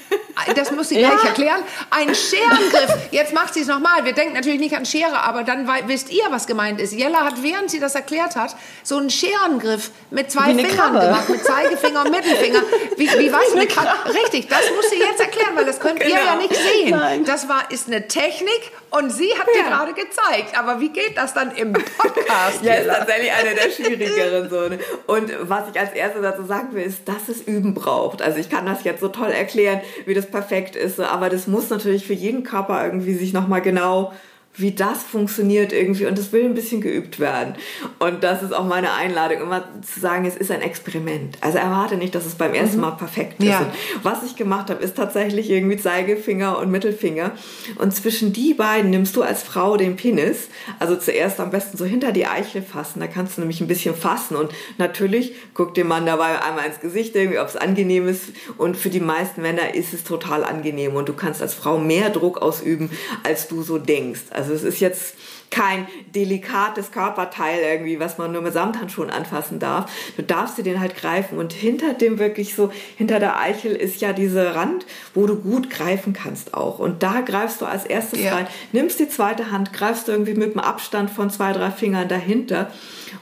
das 0.55 0.71
muss 0.71 0.89
sie 0.89 0.99
ja. 0.99 1.09
gleich 1.09 1.25
erklären, 1.25 1.61
einen 1.89 2.13
Scherengriff. 2.13 3.09
Jetzt 3.11 3.33
macht 3.33 3.53
sie 3.53 3.61
es 3.61 3.67
nochmal. 3.67 4.03
Wir 4.05 4.13
denken 4.13 4.33
natürlich 4.33 4.59
nicht 4.59 4.75
an 4.75 4.85
Schere, 4.85 5.23
aber 5.23 5.43
dann 5.43 5.67
wisst 5.87 6.11
ihr, 6.11 6.23
was 6.29 6.47
gemeint 6.47 6.79
ist. 6.81 6.93
Jella 6.93 7.23
hat, 7.23 7.41
während 7.41 7.71
sie 7.71 7.79
das 7.79 7.95
erklärt 7.95 8.35
hat, 8.35 8.55
so 8.83 8.97
einen 8.97 9.09
Scherengriff 9.09 9.91
mit 10.11 10.31
zwei 10.31 10.53
Fingern 10.53 10.75
Krabbe. 10.75 10.99
gemacht, 10.99 11.29
mit 11.29 11.43
Zeigefinger 11.43 12.03
und 12.05 12.11
Mittelfinger. 12.11 12.61
Wie, 12.97 13.07
wie 13.07 13.31
was? 13.31 13.53
Eine 13.53 13.67
Krabbe. 13.67 14.13
Richtig, 14.13 14.47
das 14.49 14.61
muss 14.75 14.89
sie 14.89 14.99
jetzt 14.99 15.19
erklären, 15.19 15.55
weil 15.55 15.65
das 15.65 15.79
könnt 15.79 15.99
genau. 15.99 16.15
ihr 16.15 16.23
ja 16.23 16.35
nicht 16.35 16.55
sehen. 16.55 16.89
Nein. 16.91 17.25
Das 17.25 17.47
war, 17.47 17.71
ist 17.71 17.87
eine 17.87 18.07
Technik 18.07 18.71
und 18.97 19.11
sie 19.11 19.29
hat 19.37 19.47
ja. 19.47 19.63
dir 19.63 19.69
gerade 19.69 19.93
gezeigt. 19.93 20.57
Aber 20.57 20.79
wie 20.79 20.89
geht 20.89 21.17
das 21.17 21.33
dann 21.33 21.51
im 21.51 21.73
Podcast? 21.73 22.59
ja, 22.61 22.75
ist 22.75 22.87
tatsächlich 22.87 23.31
eine 23.31 23.55
der 23.55 23.69
schwierigeren. 23.71 24.49
So. 24.49 24.69
Ne? 24.69 24.79
Und 25.07 25.31
was 25.41 25.69
ich 25.69 25.79
als 25.79 25.93
erstes 25.93 26.21
dazu 26.21 26.43
sagen 26.45 26.69
will, 26.73 26.83
ist, 26.83 27.07
dass 27.07 27.29
es 27.29 27.41
Üben 27.41 27.73
braucht. 27.73 28.21
Also 28.21 28.39
ich 28.39 28.49
kann 28.49 28.65
das 28.65 28.83
jetzt 28.83 29.01
so 29.01 29.09
toll 29.09 29.31
erklären, 29.31 29.81
wie 30.05 30.13
das 30.13 30.27
perfekt 30.27 30.75
ist. 30.75 30.99
Aber 30.99 31.29
das 31.29 31.47
muss 31.47 31.69
natürlich 31.69 32.05
für 32.05 32.13
jeden 32.13 32.43
Körper 32.43 32.83
irgendwie 32.83 33.15
sich 33.15 33.33
nochmal 33.33 33.61
genau 33.61 34.13
wie 34.57 34.71
das 34.71 35.03
funktioniert 35.03 35.73
irgendwie 35.73 36.05
und 36.05 36.17
es 36.17 36.31
will 36.31 36.45
ein 36.45 36.53
bisschen 36.53 36.81
geübt 36.81 37.19
werden. 37.19 37.55
Und 37.99 38.23
das 38.23 38.43
ist 38.43 38.53
auch 38.53 38.65
meine 38.65 38.93
Einladung, 38.93 39.41
immer 39.41 39.67
zu 39.81 39.99
sagen, 39.99 40.25
es 40.25 40.35
ist 40.35 40.51
ein 40.51 40.61
Experiment. 40.61 41.37
Also 41.41 41.57
erwarte 41.57 41.97
nicht, 41.97 42.15
dass 42.15 42.25
es 42.25 42.35
beim 42.35 42.53
ersten 42.53 42.77
mhm. 42.77 42.81
Mal 42.81 42.91
perfekt 42.91 43.39
ist. 43.39 43.49
Ja. 43.49 43.73
was 44.03 44.23
ich 44.23 44.35
gemacht 44.35 44.69
habe, 44.69 44.83
ist 44.83 44.95
tatsächlich 44.95 45.49
irgendwie 45.49 45.77
Zeigefinger 45.77 46.57
und 46.59 46.71
Mittelfinger. 46.71 47.31
Und 47.77 47.93
zwischen 47.93 48.33
die 48.33 48.53
beiden 48.53 48.91
nimmst 48.91 49.15
du 49.15 49.23
als 49.23 49.43
Frau 49.43 49.77
den 49.77 49.95
Penis. 49.95 50.49
Also 50.79 50.95
zuerst 50.95 51.39
am 51.39 51.51
besten 51.51 51.77
so 51.77 51.85
hinter 51.85 52.11
die 52.11 52.25
Eichel 52.25 52.61
fassen. 52.61 52.99
Da 52.99 53.07
kannst 53.07 53.37
du 53.37 53.41
nämlich 53.41 53.61
ein 53.61 53.67
bisschen 53.67 53.95
fassen. 53.95 54.35
Und 54.35 54.51
natürlich 54.77 55.33
guckt 55.53 55.77
dem 55.77 55.87
Mann 55.87 56.05
dabei 56.05 56.41
einmal 56.41 56.65
ins 56.65 56.79
Gesicht, 56.79 57.15
irgendwie, 57.15 57.39
ob 57.39 57.47
es 57.47 57.55
angenehm 57.55 58.07
ist. 58.07 58.25
Und 58.57 58.77
für 58.77 58.89
die 58.89 58.99
meisten 58.99 59.41
Männer 59.41 59.73
ist 59.73 59.93
es 59.93 60.03
total 60.03 60.43
angenehm. 60.43 60.95
Und 60.95 61.09
du 61.09 61.13
kannst 61.13 61.41
als 61.41 61.53
Frau 61.53 61.77
mehr 61.77 62.09
Druck 62.09 62.41
ausüben, 62.41 62.89
als 63.23 63.47
du 63.47 63.61
so 63.63 63.77
denkst. 63.77 64.21
Also 64.31 64.44
also 64.45 64.53
es 64.53 64.63
ist 64.63 64.79
jetzt 64.79 65.15
kein 65.49 65.87
delikates 66.13 66.91
Körperteil 66.91 67.59
irgendwie, 67.59 67.99
was 67.99 68.17
man 68.17 68.31
nur 68.31 68.41
mit 68.41 68.53
Samthandschuhen 68.53 69.09
anfassen 69.09 69.59
darf. 69.59 69.89
Du 70.17 70.23
darfst 70.23 70.57
dir 70.57 70.63
den 70.63 70.79
halt 70.79 70.95
greifen 70.95 71.37
und 71.37 71.53
hinter 71.53 71.93
dem 71.93 72.19
wirklich 72.19 72.55
so, 72.55 72.71
hinter 72.97 73.19
der 73.19 73.39
Eichel 73.39 73.73
ist 73.73 74.01
ja 74.01 74.13
dieser 74.13 74.55
Rand, 74.55 74.85
wo 75.13 75.25
du 75.25 75.35
gut 75.35 75.69
greifen 75.69 76.13
kannst 76.13 76.53
auch. 76.53 76.79
Und 76.79 77.03
da 77.03 77.21
greifst 77.21 77.61
du 77.61 77.65
als 77.65 77.85
erstes 77.85 78.21
ja. 78.21 78.35
rein, 78.35 78.47
nimmst 78.71 78.99
die 78.99 79.07
zweite 79.07 79.51
Hand, 79.51 79.71
greifst 79.71 80.07
du 80.07 80.11
irgendwie 80.11 80.33
mit 80.33 80.51
einem 80.51 80.59
Abstand 80.59 81.09
von 81.09 81.29
zwei, 81.29 81.53
drei 81.53 81.71
Fingern 81.71 82.07
dahinter 82.07 82.71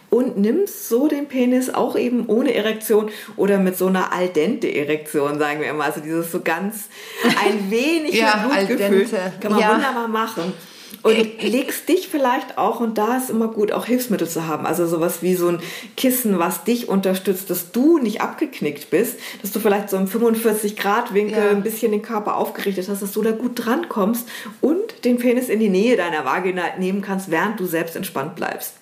und 0.10 0.38
nimmst 0.38 0.90
so 0.90 1.08
den 1.08 1.28
Penis 1.28 1.74
auch 1.74 1.96
eben 1.96 2.28
ohne 2.28 2.54
Erektion 2.54 3.10
oder 3.36 3.60
mit 3.60 3.78
so 3.78 3.88
einer 3.88 4.12
al 4.12 4.30
dente 4.30 4.74
Erektion, 4.74 5.40
sagen 5.40 5.60
wir 5.62 5.70
immer. 5.70 5.86
Also 5.86 6.02
dieses 6.02 6.32
so 6.32 6.42
ganz 6.42 6.90
ein 7.24 7.70
wenig 7.70 8.14
ja, 8.16 8.48
Blutgefühl. 8.48 9.08
Kann 9.40 9.52
man 9.52 9.62
ja. 9.62 9.74
wunderbar 9.74 10.08
machen. 10.08 10.54
Und 11.02 11.42
legst 11.42 11.90
dich 11.90 12.08
vielleicht 12.08 12.58
auch, 12.58 12.80
und 12.80 12.98
da 12.98 13.18
ist 13.18 13.30
immer 13.30 13.48
gut, 13.48 13.72
auch 13.72 13.86
Hilfsmittel 13.86 14.28
zu 14.28 14.48
haben. 14.48 14.66
Also 14.66 14.86
sowas 14.88 15.22
wie 15.22 15.36
so 15.36 15.50
ein 15.50 15.60
Kissen, 15.98 16.40
was 16.40 16.64
dich 16.64 16.88
unterstützt, 16.88 17.50
dass 17.50 17.72
du 17.72 17.98
nicht 17.98 18.22
abgeknickt 18.22 18.90
bist, 18.90 19.20
dass 19.42 19.52
du 19.52 19.60
vielleicht 19.60 19.90
so 19.90 19.98
im 19.98 20.08
45-Grad-Winkel 20.08 21.38
ja. 21.38 21.50
ein 21.50 21.64
bisschen 21.64 21.92
den 21.92 22.02
Körper 22.02 22.38
aufgerichtet 22.38 22.88
hast, 22.88 23.02
dass 23.02 23.12
du 23.12 23.22
da 23.22 23.32
gut 23.32 23.66
drankommst 23.66 24.28
und 24.62 25.06
den 25.06 25.18
Penis 25.18 25.50
in 25.50 25.60
die 25.60 25.70
Nähe 25.70 25.98
deiner 25.98 26.26
Vagina 26.26 26.64
nehmen 26.78 27.02
kannst, 27.02 27.32
während 27.32 27.60
du 27.60 27.66
selbst 27.66 27.96
entspannt 27.96 28.36
bleibst. 28.36 28.76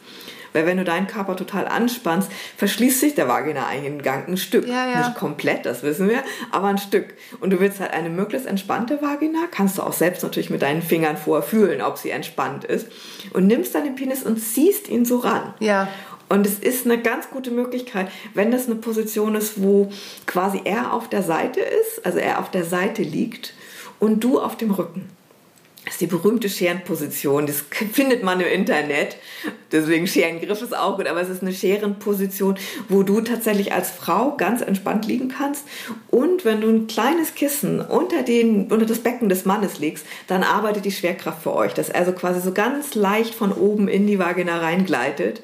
Weil 0.54 0.66
wenn 0.66 0.78
du 0.78 0.84
deinen 0.84 1.08
Körper 1.08 1.36
total 1.36 1.68
anspannst, 1.68 2.32
verschließt 2.58 3.00
sich 3.00 3.16
der 3.16 3.28
Vagina-Eingang 3.28 4.28
ein 4.28 4.38
Stück. 4.38 4.68
Ja, 4.68 4.88
ja. 4.88 5.08
Nicht 5.08 5.18
komplett, 5.18 5.66
das 5.66 5.84
wissen 5.84 6.10
wir, 6.10 6.24
aber 6.52 6.68
ein 6.68 6.78
Stück. 6.78 7.14
Und 7.40 7.52
du 7.52 7.60
willst 7.60 7.80
halt 7.80 7.92
eine 7.94 8.10
möglichst 8.10 8.48
entspannte 8.48 9.02
Vagina, 9.02 9.46
kannst 9.50 9.78
du 9.78 9.84
auch 9.84 9.94
selbst 9.94 10.24
natürlich 10.24 10.50
mit 10.50 10.62
deinen 10.62 10.82
Fingern 10.82 11.18
vorfühlen, 11.18 11.82
ob 11.82 11.98
sie 11.98 12.10
entspannt 12.10 12.66
ist. 12.66 12.88
Und 13.34 13.48
nimmst 13.48 13.74
dann 13.76 13.84
den 13.84 13.96
Penis 13.96 14.24
und 14.24 14.38
ziehst 14.38 14.90
ihn 14.90 15.06
so 15.06 15.20
ran. 15.20 15.54
Ja. 15.60 15.88
Und 16.30 16.48
es 16.48 16.60
ist 16.60 16.86
eine 16.86 16.98
ganz 16.98 17.30
gute 17.30 17.52
Möglichkeit, 17.52 18.10
wenn 18.34 18.52
das 18.52 18.68
eine 18.68 18.76
Position 18.76 19.36
ist, 19.36 19.62
wo 19.62 19.92
quasi 20.26 20.62
er 20.64 20.94
auf 20.94 21.10
der 21.10 21.24
Seite 21.24 21.60
ist, 21.60 22.06
also 22.06 22.20
er 22.20 22.40
auf 22.40 22.50
der 22.50 22.64
Seite 22.64 23.04
liegt 23.04 23.54
und 24.00 24.24
du 24.24 24.40
auf 24.40 24.56
dem 24.56 24.72
Rücken. 24.72 25.10
Das 25.86 25.96
ist 25.96 26.02
die 26.02 26.08
berühmte 26.08 26.48
Scherenposition. 26.48 27.48
Das 27.48 27.64
findet 27.92 28.24
man 28.24 28.40
im 28.40 28.48
Internet. 28.48 29.18
Deswegen 29.72 30.06
Scherengriff 30.06 30.62
ist 30.62 30.78
auch 30.78 30.98
gut, 30.98 31.08
aber 31.08 31.22
es 31.22 31.30
ist 31.30 31.42
eine 31.42 31.54
Scherenposition, 31.54 32.58
wo 32.88 33.02
du 33.02 33.22
tatsächlich 33.22 33.74
als 33.74 33.90
Frau 33.90 34.38
ganz 34.38 34.62
entspannt 34.62 35.08
liegen 35.08 35.30
kannst. 35.30 35.66
Und 36.12 36.46
wenn 36.46 36.62
du 36.62 36.70
ein 36.70 36.86
kleines 36.86 37.34
Kissen 37.34 37.82
unter, 37.82 38.22
den, 38.22 38.72
unter 38.72 38.86
das 38.86 39.00
Becken 39.00 39.28
des 39.28 39.46
Mannes 39.46 39.80
legst, 39.80 40.06
dann 40.28 40.44
arbeitet 40.44 40.86
die 40.86 40.92
Schwerkraft 40.92 41.42
für 41.42 41.56
euch. 41.56 41.74
Das 41.74 41.90
also 41.90 42.12
quasi 42.12 42.42
so 42.42 42.52
ganz 42.52 42.94
leicht 42.94 43.34
von 43.34 43.52
oben 43.52 43.88
in 43.88 44.06
die 44.06 44.20
Vagina 44.20 44.60
reingleitet. 44.60 45.42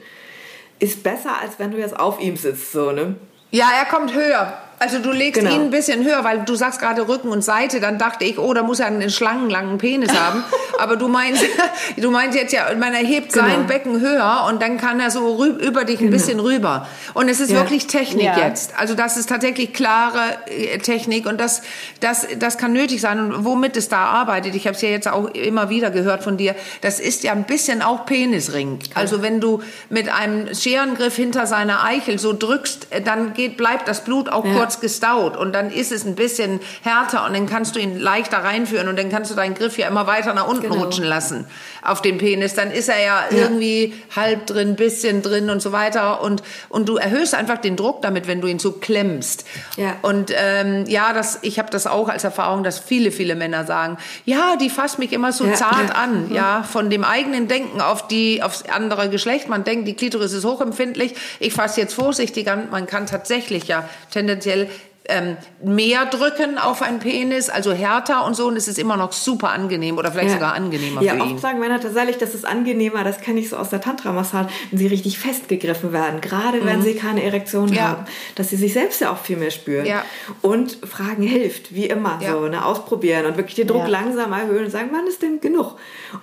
Ist 0.78 1.02
besser, 1.02 1.42
als 1.42 1.58
wenn 1.58 1.72
du 1.72 1.80
jetzt 1.80 2.00
auf 2.00 2.22
ihm 2.22 2.38
sitzt, 2.38 2.72
so, 2.72 2.92
ne? 2.92 3.16
Ja, 3.50 3.72
er 3.76 3.86
kommt 3.86 4.14
höher. 4.14 4.62
Also 4.80 5.00
du 5.00 5.12
legst 5.12 5.42
genau. 5.42 5.56
ihn 5.56 5.62
ein 5.62 5.70
bisschen 5.72 6.04
höher, 6.06 6.24
weil 6.24 6.42
du 6.46 6.54
sagst 6.54 6.80
gerade 6.80 7.08
Rücken 7.08 7.30
und 7.30 7.44
Seite, 7.44 7.80
dann 7.80 7.98
dachte 7.98 8.26
ich, 8.26 8.38
oh, 8.38 8.54
da 8.54 8.62
muss 8.62 8.80
er 8.80 8.86
einen 8.86 9.10
schlangenlangen 9.10 9.80
Penis 9.80 10.14
haben. 10.20 10.44
Aber 10.78 10.98
du 10.98 11.08
meinst, 11.08 11.44
du 11.98 12.12
meinst 12.12 12.38
jetzt 12.38 12.54
ja, 12.54 12.68
man 12.78 12.94
erhebt 12.94 13.34
genau. 13.34 13.48
sein 13.48 13.66
Becken 13.66 14.00
höher 14.00 14.46
und 14.48 14.62
dann 14.62 14.78
kann 14.78 15.00
er 15.00 15.10
so 15.10 15.36
rüb, 15.36 15.60
über 15.60 15.84
dich 15.84 16.00
ein 16.00 16.12
genau. 16.12 16.12
bisschen 16.12 16.40
rüber. 16.40 16.88
Und 17.16 17.28
es 17.28 17.40
ist 17.40 17.50
ja. 17.50 17.58
wirklich 17.58 17.88
Technik 17.88 18.26
ja. 18.26 18.38
jetzt. 18.38 18.78
Also 18.78 18.94
das 18.94 19.18
ist 19.18 19.30
tatsächlich 19.30 19.74
klare 19.74 20.20
äh, 20.46 20.78
Technik 20.78 21.26
und 21.26 21.40
das, 21.40 21.64
das, 22.00 22.28
das 22.38 22.60
kann 22.60 22.72
nötig 22.74 23.02
sein. 23.02 23.20
Und 23.20 23.46
womit 23.46 23.78
es 23.78 23.90
da 23.90 24.06
arbeitet, 24.06 24.54
ich 24.54 24.68
habe 24.68 24.76
es 24.76 24.82
ja 24.84 24.90
jetzt 24.90 25.08
auch 25.08 25.30
immer 25.30 25.72
wieder 25.72 25.90
gehört 25.90 26.24
von 26.24 26.38
dir, 26.38 26.56
das 26.82 27.00
ist 27.00 27.24
ja 27.24 27.32
ein 27.32 27.46
bisschen 27.46 27.82
auch 27.82 28.06
Penisring. 28.06 28.78
Also 28.94 29.24
wenn 29.24 29.42
du 29.42 29.64
mit 29.90 30.08
einem 30.10 30.54
Scherengriff 30.54 31.16
hinter 31.16 31.48
seiner 31.48 31.84
Eichel 31.84 32.20
so 32.20 32.34
drückst, 32.34 32.88
äh, 32.92 33.02
dann 33.02 33.34
geht, 33.34 33.58
bleibt 33.58 33.88
das 33.88 34.04
Blut 34.04 34.30
auch 34.30 34.46
ja. 34.46 34.54
kurz 34.54 34.67
kurz 34.68 34.82
gestaut 34.82 35.38
und 35.38 35.54
dann 35.54 35.72
ist 35.72 35.94
es 35.94 36.06
ein 36.06 36.16
bisschen 36.16 36.60
härter 36.82 37.26
und 37.26 37.34
dann 37.34 37.46
kannst 37.48 37.76
du 37.76 37.80
ihn 37.80 37.98
leichter 37.98 38.40
reinführen 38.40 38.90
und 38.90 39.00
dann 39.00 39.10
kannst 39.10 39.32
du 39.32 39.36
deinen 39.36 39.54
Griff 39.54 39.78
ja 39.78 39.88
immer 39.88 40.08
weiter 40.08 40.34
nach 40.34 40.48
unten 40.48 40.64
genau. 40.64 40.84
rutschen 40.84 41.06
lassen 41.06 41.46
auf 41.88 42.02
den 42.02 42.18
Penis. 42.18 42.54
Dann 42.54 42.72
ist 42.72 42.90
er 42.90 43.00
ja, 43.00 43.26
ja, 43.30 43.38
irgendwie 43.38 43.94
halb 44.16 44.46
drin, 44.46 44.76
bisschen 44.76 45.22
drin 45.22 45.50
und 45.50 45.62
so 45.62 45.72
weiter 45.72 46.22
und, 46.22 46.44
und 46.70 46.90
du 46.90 46.98
erhöhst 46.98 47.34
einfach 47.34 47.58
den 47.58 47.76
Druck 47.76 48.02
damit, 48.02 48.28
wenn 48.28 48.42
du 48.42 48.48
ihn 48.48 48.60
so 48.60 48.74
klemmst. 48.74 49.46
Ja. 49.78 49.96
Und 50.02 50.32
ähm, 50.36 50.86
ja, 50.88 51.14
das, 51.14 51.40
ich 51.42 51.60
habe 51.60 51.70
das 51.72 51.88
auch 51.88 52.10
als 52.10 52.24
Erfahrung, 52.24 52.64
dass 52.64 52.80
viele, 52.80 53.12
viele 53.12 53.36
Männer 53.36 53.66
sagen, 53.66 53.98
ja, 54.26 54.56
die 54.58 54.70
fasst 54.70 55.00
mich 55.00 55.14
immer 55.14 55.32
so 55.32 55.46
ja, 55.46 55.54
zart 55.54 55.96
an, 55.96 56.32
ja, 56.34 56.64
von 56.64 56.90
dem 56.90 57.04
eigenen 57.04 57.48
Denken 57.48 57.82
auf 57.82 58.08
die, 58.08 58.44
aufs 58.44 58.64
andere 58.64 59.10
Geschlecht. 59.10 59.48
Man 59.48 59.64
denkt, 59.64 59.88
die 59.88 59.94
Klitoris 59.94 60.34
ist 60.34 60.46
hochempfindlich. 60.46 61.16
Ich 61.40 61.54
fasse 61.54 61.82
jetzt 61.82 61.94
vorsichtig 61.94 62.50
an. 62.52 62.70
Man 62.70 62.86
kann 62.86 63.06
tatsächlich 63.06 63.68
ja 63.68 63.88
tendenziell 64.12 64.70
ähm, 65.10 65.38
mehr 65.64 66.06
drücken 66.06 66.58
auf 66.58 66.82
einen 66.82 67.00
Penis, 67.00 67.50
also 67.50 67.72
härter 67.72 68.26
und 68.26 68.36
so, 68.36 68.48
und 68.48 68.58
es 68.58 68.68
ist 68.68 68.78
immer 68.78 68.98
noch 68.98 69.14
super 69.14 69.50
angenehm 69.50 69.98
oder 69.98 70.12
vielleicht 70.12 70.30
ja. 70.30 70.36
sogar 70.36 70.54
angenehmer 70.54 71.02
ja, 71.02 71.14
für 71.14 71.20
ihn. 71.20 71.26
Ja, 71.26 71.34
oft 71.34 71.42
sagen 71.42 71.60
Männer 71.60 71.80
tatsächlich, 71.80 72.18
das 72.18 72.36
ist 72.36 72.46
angenehmer, 72.46 73.04
das 73.04 73.22
kenne 73.22 73.40
ich 73.40 73.50
so 73.50 73.58
aus 73.58 73.70
der 73.70 73.82
Tantra-Massage, 73.82 74.50
wenn 74.72 74.80
sie 74.80 74.88
richtig 74.88 75.20
festgegriffen 75.20 75.94
werden, 75.94 76.22
gerade 76.22 76.62
mhm. 76.62 76.66
wenn 76.66 76.82
sie 76.82 76.96
keine 76.96 77.24
Erektion 77.24 77.72
ja. 77.74 77.84
haben, 77.84 78.06
dass 78.36 78.50
sie 78.50 78.58
sich 78.58 78.74
selbst 78.74 79.02
ja 79.02 79.12
auch 79.12 79.18
viel 79.18 79.38
mehr 79.38 79.52
spüren. 79.52 79.86
Ja. 79.86 80.04
Und 80.42 80.78
Fragen 80.84 81.24
hilft, 81.24 81.74
wie 81.74 81.86
immer, 81.86 82.20
so, 82.22 82.48
ne, 82.48 82.66
ausprobieren 82.66 83.26
und 83.26 83.38
wirklich 83.38 83.56
den 83.56 83.68
Druck 83.68 83.88
langsam 83.88 84.34
erhöhen 84.34 84.66
und 84.66 84.72
sagen, 84.72 84.90
wann 84.92 85.08
ist 85.08 85.22
denn 85.22 85.40
genug? 85.40 85.76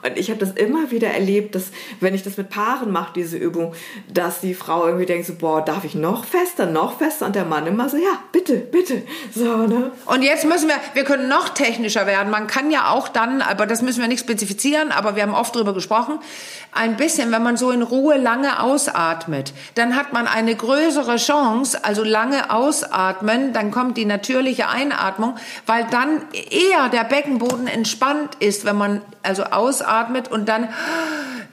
Und 0.02 0.16
ich 0.16 0.30
habe 0.30 0.40
das 0.40 0.52
immer 0.52 0.90
wieder 0.90 1.08
erlebt, 1.08 1.54
dass, 1.54 1.70
wenn 2.00 2.14
ich 2.14 2.22
das 2.22 2.36
mit 2.36 2.50
Paaren 2.50 2.90
mache, 2.90 3.12
diese 3.14 3.36
Übung, 3.36 3.74
dass 4.12 4.40
die 4.40 4.54
Frau 4.54 4.86
irgendwie 4.86 5.06
denkt 5.06 5.26
so, 5.26 5.34
boah, 5.34 5.62
darf 5.62 5.84
ich 5.84 5.94
noch 5.94 6.24
fester, 6.24 6.66
noch 6.66 6.98
fester? 6.98 7.26
Und 7.26 7.34
der 7.34 7.44
Mann 7.44 7.66
immer 7.66 7.88
so, 7.88 7.96
ja, 7.96 8.18
bitte, 8.32 8.56
bitte. 8.74 9.02
So, 9.32 9.66
ne? 9.66 9.92
Und 10.04 10.22
jetzt 10.22 10.44
müssen 10.44 10.68
wir, 10.68 10.74
wir 10.94 11.04
können 11.04 11.28
noch 11.28 11.50
technischer 11.50 12.06
werden. 12.06 12.30
Man 12.30 12.48
kann 12.48 12.72
ja 12.72 12.90
auch 12.90 13.08
dann, 13.08 13.40
aber 13.40 13.66
das 13.66 13.82
müssen 13.82 14.00
wir 14.00 14.08
nicht 14.08 14.20
spezifizieren, 14.20 14.90
aber 14.90 15.14
wir 15.14 15.22
haben 15.22 15.34
oft 15.34 15.54
drüber 15.54 15.72
gesprochen, 15.72 16.18
ein 16.72 16.96
bisschen, 16.96 17.30
wenn 17.30 17.42
man 17.42 17.56
so 17.56 17.70
in 17.70 17.82
Ruhe 17.82 18.16
lange 18.16 18.60
ausatmet, 18.60 19.52
dann 19.76 19.94
hat 19.94 20.12
man 20.12 20.26
eine 20.26 20.56
größere 20.56 21.16
Chance, 21.16 21.84
also 21.84 22.02
lange 22.02 22.50
ausatmen, 22.50 23.52
dann 23.52 23.70
kommt 23.70 23.96
die 23.96 24.06
natürliche 24.06 24.68
Einatmung, 24.68 25.36
weil 25.66 25.86
dann 25.90 26.22
eher 26.32 26.88
der 26.88 27.04
Beckenboden 27.04 27.68
entspannt 27.68 28.34
ist, 28.40 28.64
wenn 28.64 28.76
man 28.76 29.02
also 29.22 29.44
ausatmet 29.44 30.32
und 30.32 30.48
dann 30.48 30.68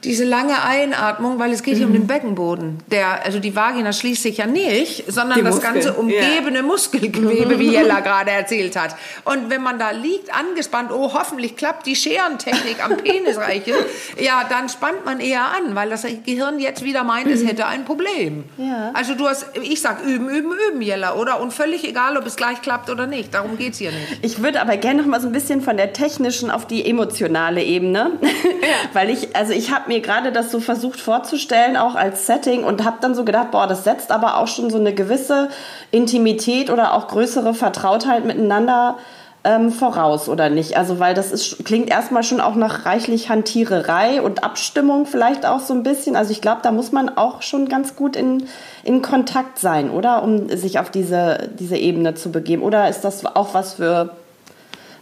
diese 0.04 0.24
lange 0.24 0.62
Einatmung, 0.62 1.38
weil 1.38 1.52
es 1.52 1.62
geht 1.62 1.76
hier 1.76 1.86
um 1.86 1.92
den 1.92 2.06
Beckenboden. 2.06 2.78
Der, 2.90 3.24
also 3.24 3.38
die 3.38 3.54
Vagina 3.54 3.92
schließt 3.92 4.22
sich 4.22 4.38
ja 4.38 4.46
nicht, 4.46 5.04
sondern 5.10 5.38
Die 5.38 5.44
das 5.44 5.54
Muskeln, 5.54 5.74
ganze 5.74 5.92
umgebene 5.94 6.58
ja. 6.58 6.62
Muskelgewebe, 6.62 7.58
wie 7.58 7.68
Jella 7.72 8.00
gerade 8.00 8.32
erzählt 8.32 8.76
hat. 8.76 8.96
Und 9.24 9.50
wenn 9.50 9.62
man 9.62 9.78
da 9.78 9.90
liegt, 9.90 10.34
angespannt, 10.34 10.90
oh, 10.92 11.12
hoffentlich 11.14 11.56
klappt 11.56 11.86
die 11.86 11.94
Scherentechnik 11.94 12.84
am 12.84 12.96
Penisreiche, 12.96 13.74
ja, 14.20 14.44
dann 14.48 14.68
spannt 14.68 15.04
man 15.04 15.20
eher 15.20 15.44
an, 15.44 15.74
weil 15.74 15.90
das 15.90 16.04
Gehirn 16.24 16.58
jetzt 16.58 16.82
wieder 16.82 17.04
meint, 17.04 17.28
es 17.28 17.44
hätte 17.44 17.66
ein 17.66 17.84
Problem. 17.84 18.44
Ja. 18.56 18.90
Also 18.94 19.14
du 19.14 19.28
hast, 19.28 19.46
ich 19.62 19.80
sag 19.80 20.04
üben, 20.04 20.28
üben, 20.28 20.52
üben, 20.68 20.82
Jella, 20.82 21.14
oder? 21.14 21.40
Und 21.40 21.52
völlig 21.52 21.84
egal, 21.88 22.16
ob 22.16 22.26
es 22.26 22.36
gleich 22.36 22.60
klappt 22.60 22.90
oder 22.90 23.06
nicht. 23.06 23.34
Darum 23.34 23.56
geht's 23.56 23.78
hier 23.78 23.92
nicht. 23.92 24.18
Ich 24.22 24.42
würde 24.42 24.60
aber 24.60 24.76
gerne 24.76 25.02
noch 25.02 25.08
mal 25.08 25.20
so 25.20 25.28
ein 25.28 25.32
bisschen 25.32 25.60
von 25.60 25.76
der 25.76 25.92
technischen 25.92 26.50
auf 26.50 26.66
die 26.66 26.84
emotionale 26.84 27.62
Ebene, 27.62 28.18
weil 28.92 29.10
ich, 29.10 29.36
also 29.36 29.52
ich 29.52 29.70
habe 29.70 29.91
mir 29.92 30.00
gerade 30.00 30.32
das 30.32 30.50
so 30.50 30.60
versucht 30.60 31.00
vorzustellen, 31.00 31.76
auch 31.76 31.94
als 31.94 32.26
Setting 32.26 32.64
und 32.64 32.84
habe 32.84 32.98
dann 33.00 33.14
so 33.14 33.24
gedacht, 33.24 33.50
boah, 33.50 33.66
das 33.66 33.84
setzt 33.84 34.10
aber 34.10 34.38
auch 34.38 34.48
schon 34.48 34.70
so 34.70 34.78
eine 34.78 34.94
gewisse 34.94 35.48
Intimität 35.90 36.70
oder 36.70 36.94
auch 36.94 37.08
größere 37.08 37.54
Vertrautheit 37.54 38.24
miteinander 38.24 38.96
ähm, 39.44 39.70
voraus, 39.70 40.28
oder 40.28 40.50
nicht? 40.50 40.76
Also, 40.76 40.98
weil 41.00 41.14
das 41.14 41.32
ist, 41.32 41.64
klingt 41.64 41.90
erstmal 41.90 42.22
schon 42.22 42.40
auch 42.40 42.54
nach 42.54 42.86
reichlich 42.86 43.28
Hantiererei 43.28 44.22
und 44.22 44.44
Abstimmung 44.44 45.04
vielleicht 45.04 45.44
auch 45.44 45.60
so 45.60 45.74
ein 45.74 45.82
bisschen. 45.82 46.16
Also, 46.16 46.30
ich 46.30 46.40
glaube, 46.40 46.60
da 46.62 46.70
muss 46.70 46.92
man 46.92 47.16
auch 47.16 47.42
schon 47.42 47.68
ganz 47.68 47.96
gut 47.96 48.14
in, 48.14 48.44
in 48.84 49.02
Kontakt 49.02 49.58
sein, 49.58 49.90
oder? 49.90 50.22
Um 50.22 50.48
sich 50.48 50.78
auf 50.78 50.90
diese, 50.90 51.50
diese 51.58 51.76
Ebene 51.76 52.14
zu 52.14 52.30
begeben. 52.30 52.62
Oder 52.62 52.88
ist 52.88 53.00
das 53.00 53.26
auch 53.26 53.52
was 53.52 53.74
für, 53.74 54.10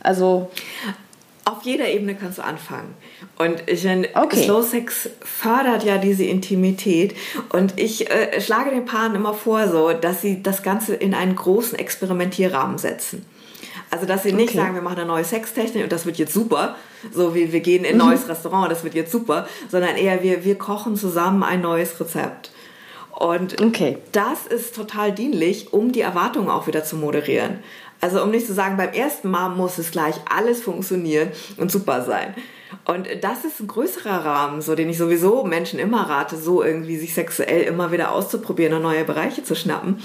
also, 0.03 0.49
Auf 1.51 1.63
jeder 1.65 1.89
Ebene 1.89 2.15
kannst 2.15 2.39
du 2.39 2.45
anfangen. 2.45 2.95
Und 3.39 3.63
ich 3.67 3.85
meine, 3.85 4.09
Okay. 4.15 4.45
Slow 4.45 4.63
Sex 4.63 5.09
fördert 5.21 5.85
ja 5.85 5.99
diese 5.99 6.25
Intimität. 6.25 7.15
Und 7.51 7.79
ich 7.79 8.11
äh, 8.11 8.41
schlage 8.41 8.71
den 8.71 8.85
Paaren 8.85 9.15
immer 9.15 9.35
vor, 9.35 9.69
so, 9.69 9.93
dass 9.93 10.21
sie 10.23 10.43
das 10.43 10.63
Ganze 10.63 10.95
in 10.95 11.15
einen 11.15 11.35
großen 11.35 11.79
Experimentierrahmen 11.79 12.79
setzen. 12.79 13.25
Also, 13.91 14.07
dass 14.07 14.23
sie 14.23 14.33
nicht 14.33 14.51
Okay. 14.51 14.59
sagen, 14.59 14.75
wir 14.75 14.83
machen 14.83 14.99
eine 14.99 15.07
neue 15.07 15.25
Sextechnik 15.25 15.83
und 15.83 15.91
das 15.91 16.07
wird 16.07 16.17
jetzt 16.19 16.33
super, 16.33 16.77
so 17.13 17.35
wie 17.35 17.53
wir 17.53 17.61
gehen 17.61 17.85
in 17.85 18.01
ein 18.01 18.07
neues 18.07 18.29
Restaurant, 18.29 18.71
das 18.71 18.85
wird 18.85 18.95
jetzt 18.95 19.11
super, 19.11 19.49
sondern 19.69 19.97
eher 19.97 20.23
wir, 20.23 20.45
wir 20.45 20.57
kochen 20.57 20.95
zusammen 20.97 21.43
ein 21.43 21.61
neues 21.61 21.99
Rezept. 21.99 22.53
Und 23.11 23.61
Okay. 23.61 23.99
das 24.13 24.47
ist 24.47 24.77
total 24.77 25.13
dienlich, 25.13 25.73
um 25.73 25.91
die 25.93 26.01
Erwartungen 26.03 26.49
auch 26.51 26.67
wieder 26.69 26.85
zu 26.85 26.97
moderieren. 26.97 27.59
Also 28.01 28.23
um 28.23 28.31
nicht 28.31 28.47
zu 28.47 28.55
sagen, 28.55 28.77
beim 28.77 28.93
ersten 28.93 29.31
Mal 29.31 29.51
muss 29.51 29.79
es 29.79 29.91
gleich 29.91 30.17
alles 30.29 30.63
funktionieren 30.63 31.31
und 31.59 31.71
super 31.71 32.03
sein. 32.03 32.35
Und 32.85 33.09
das 33.23 33.45
ist 33.45 33.61
ein 33.61 33.67
größerer 33.67 34.25
Rahmen, 34.25 34.63
so 34.63 34.75
den 34.75 34.89
ich 34.89 34.99
sowieso 34.99 35.45
Menschen 35.45 35.79
immer 35.79 36.09
rate, 36.09 36.37
so 36.37 36.63
irgendwie 36.63 36.97
sich 36.99 37.15
sexuell 37.15 37.63
immer 37.63 37.93
wieder 37.93 38.13
auszuprobieren 38.13 38.75
und 38.75 38.83
neue 38.83 39.05
Bereiche 39.05 39.43
zu 39.43 39.55
schnappen. 39.55 40.01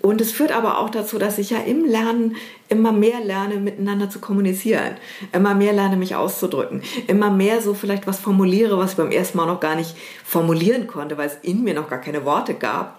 Und 0.00 0.20
es 0.20 0.32
führt 0.32 0.52
aber 0.52 0.78
auch 0.78 0.90
dazu, 0.90 1.18
dass 1.18 1.38
ich 1.38 1.50
ja 1.50 1.58
im 1.58 1.84
Lernen 1.84 2.36
immer 2.68 2.92
mehr 2.92 3.20
lerne, 3.22 3.56
miteinander 3.56 4.10
zu 4.10 4.20
kommunizieren, 4.20 4.96
immer 5.32 5.54
mehr 5.54 5.72
lerne, 5.72 5.96
mich 5.96 6.16
auszudrücken, 6.16 6.82
immer 7.06 7.30
mehr 7.30 7.60
so 7.60 7.74
vielleicht 7.74 8.06
was 8.06 8.18
formuliere, 8.18 8.78
was 8.78 8.92
ich 8.92 8.96
beim 8.96 9.10
ersten 9.10 9.38
Mal 9.38 9.46
noch 9.46 9.60
gar 9.60 9.76
nicht 9.76 9.94
formulieren 10.24 10.86
konnte, 10.86 11.18
weil 11.18 11.28
es 11.28 11.38
in 11.42 11.62
mir 11.62 11.74
noch 11.74 11.88
gar 11.88 12.00
keine 12.00 12.24
Worte 12.24 12.54
gab. 12.54 12.98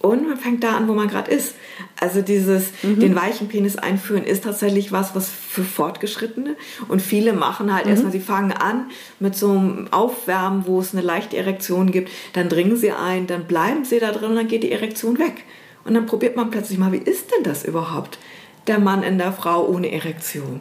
Und 0.00 0.28
man 0.28 0.36
fängt 0.36 0.64
da 0.64 0.76
an, 0.76 0.88
wo 0.88 0.94
man 0.94 1.08
gerade 1.08 1.30
ist. 1.30 1.54
Also 1.98 2.20
dieses 2.20 2.72
den 2.82 3.16
weichen 3.16 3.48
Penis 3.48 3.76
einführen 3.76 4.24
ist 4.24 4.44
tatsächlich 4.44 4.92
was, 4.92 5.14
was 5.14 5.30
für 5.30 5.62
Fortgeschrittene. 5.62 6.56
Und 6.88 7.00
viele 7.00 7.32
machen 7.32 7.72
halt 7.72 7.86
erstmal, 7.86 8.12
sie 8.12 8.20
fangen 8.20 8.52
an 8.52 8.90
mit 9.18 9.34
so 9.34 9.50
einem 9.50 9.88
Aufwärmen, 9.92 10.66
wo 10.66 10.80
es 10.80 10.92
eine 10.92 11.00
leichte 11.00 11.38
Erektion 11.38 11.90
gibt. 11.90 12.10
Dann 12.34 12.50
dringen 12.50 12.76
sie 12.76 12.92
ein, 12.92 13.26
dann 13.26 13.44
bleiben 13.44 13.86
sie 13.86 13.98
da 13.98 14.12
drin 14.12 14.30
und 14.30 14.36
dann 14.36 14.48
geht 14.48 14.62
die 14.62 14.72
Erektion 14.72 15.18
weg. 15.18 15.44
Und 15.84 15.94
dann 15.94 16.04
probiert 16.04 16.36
man 16.36 16.50
plötzlich 16.50 16.78
mal, 16.78 16.92
wie 16.92 16.98
ist 16.98 17.30
denn 17.30 17.44
das 17.44 17.64
überhaupt? 17.64 18.18
Der 18.66 18.78
Mann 18.78 19.02
in 19.02 19.16
der 19.16 19.32
Frau 19.32 19.66
ohne 19.66 19.90
Erektion. 19.90 20.60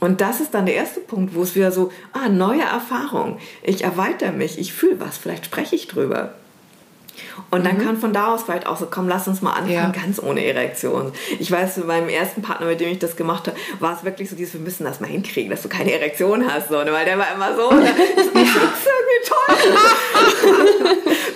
Und 0.00 0.20
das 0.20 0.40
ist 0.40 0.52
dann 0.52 0.66
der 0.66 0.74
erste 0.74 1.00
Punkt, 1.00 1.34
wo 1.34 1.42
es 1.42 1.54
wieder 1.54 1.70
so, 1.70 1.92
ah, 2.12 2.28
neue 2.28 2.62
Erfahrung. 2.62 3.38
Ich 3.62 3.84
erweitere 3.84 4.32
mich, 4.32 4.58
ich 4.58 4.72
fühle 4.72 4.98
was, 5.00 5.16
vielleicht 5.16 5.46
spreche 5.46 5.76
ich 5.76 5.86
drüber. 5.86 6.34
Und 7.50 7.64
dann 7.66 7.78
kann 7.82 7.96
von 7.96 8.12
da 8.12 8.28
aus 8.28 8.42
vielleicht 8.44 8.66
auch 8.66 8.76
so, 8.76 8.86
komm, 8.90 9.08
lass 9.08 9.28
uns 9.28 9.42
mal 9.42 9.50
anfangen, 9.52 9.70
Ja. 9.72 9.90
ganz 9.90 10.20
ohne 10.22 10.44
Erektion. 10.44 11.12
Ich 11.38 11.50
weiß, 11.50 11.76
mit 11.78 11.86
meinem 11.86 12.08
ersten 12.08 12.42
Partner, 12.42 12.66
mit 12.66 12.80
dem 12.80 12.90
ich 12.90 12.98
das 12.98 13.16
gemacht 13.16 13.46
habe, 13.48 13.56
war 13.80 13.96
es 13.96 14.04
wirklich 14.04 14.28
so 14.30 14.36
dieses, 14.36 14.54
wir 14.54 14.60
müssen 14.60 14.84
das 14.84 15.00
mal 15.00 15.08
hinkriegen, 15.08 15.50
dass 15.50 15.62
du 15.62 15.68
keine 15.68 15.92
Erektion 15.92 16.50
hast, 16.52 16.68
so, 16.68 16.82
ne? 16.82 16.92
weil 16.92 17.04
der 17.04 17.18
war 17.18 17.26
immer 17.34 17.54
so, 17.56 17.70
ne? 17.76 17.84
das 18.16 18.26
ist 18.26 18.34
irgendwie 18.34 19.28
toll. 19.28 19.76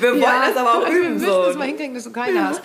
wir 0.00 0.12
wollen 0.12 0.22
das 0.22 0.56
aber 0.56 0.74
auch 0.78 0.84
also 0.84 0.96
üben, 0.96 1.04
Wir 1.04 1.10
müssen 1.10 1.26
so. 1.26 1.44
das 1.44 1.56
mal 1.56 1.66
hinkriegen, 1.66 1.94
dass 1.94 2.04
du 2.04 2.12
keine 2.12 2.48
hast. 2.48 2.62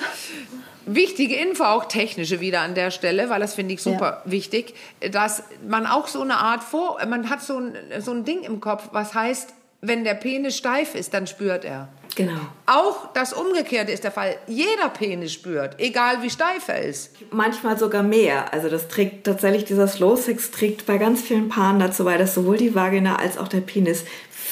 Wichtige 0.87 1.35
Info, 1.35 1.63
auch 1.63 1.85
technische 1.85 2.41
wieder 2.41 2.61
an 2.61 2.75
der 2.75 2.91
Stelle, 2.91 3.29
weil 3.29 3.39
das 3.39 3.55
finde 3.55 3.73
ich 3.73 3.81
super 3.81 4.21
wichtig, 4.25 4.75
dass 5.11 5.41
man 5.67 5.87
auch 5.87 6.07
so 6.07 6.21
eine 6.21 6.37
Art 6.37 6.63
vor, 6.63 6.99
man 7.07 7.29
hat 7.29 7.41
so 7.41 7.57
ein, 7.57 7.75
so 7.99 8.11
ein 8.11 8.23
Ding 8.23 8.43
im 8.43 8.59
Kopf, 8.61 8.89
was 8.91 9.15
heißt, 9.15 9.53
wenn 9.81 10.03
der 10.03 10.13
Penis 10.13 10.55
steif 10.57 10.93
ist, 10.93 11.13
dann 11.15 11.25
spürt 11.25 11.65
er. 11.65 11.89
Genau. 12.15 12.39
Auch 12.65 13.11
das 13.13 13.33
Umgekehrte 13.33 13.91
ist 13.91 14.03
der 14.03 14.11
Fall. 14.11 14.37
Jeder 14.47 14.89
Penis 14.89 15.33
spürt, 15.33 15.79
egal 15.79 16.23
wie 16.23 16.29
steif 16.29 16.69
er 16.69 16.81
ist. 16.81 17.11
manchmal 17.31 17.77
sogar 17.77 18.03
mehr. 18.03 18.53
Also 18.53 18.69
das 18.69 18.87
trägt 18.87 19.25
tatsächlich, 19.25 19.65
dieser 19.65 19.87
Slow 19.87 20.15
Sex 20.15 20.51
trägt 20.51 20.85
bei 20.85 20.97
ganz 20.97 21.21
vielen 21.21 21.49
Paaren 21.49 21.79
dazu 21.79 22.05
bei, 22.05 22.17
dass 22.17 22.33
sowohl 22.33 22.57
die 22.57 22.73
Vagina 22.73 23.17
als 23.17 23.37
auch 23.37 23.49
der 23.49 23.61
Penis 23.61 24.05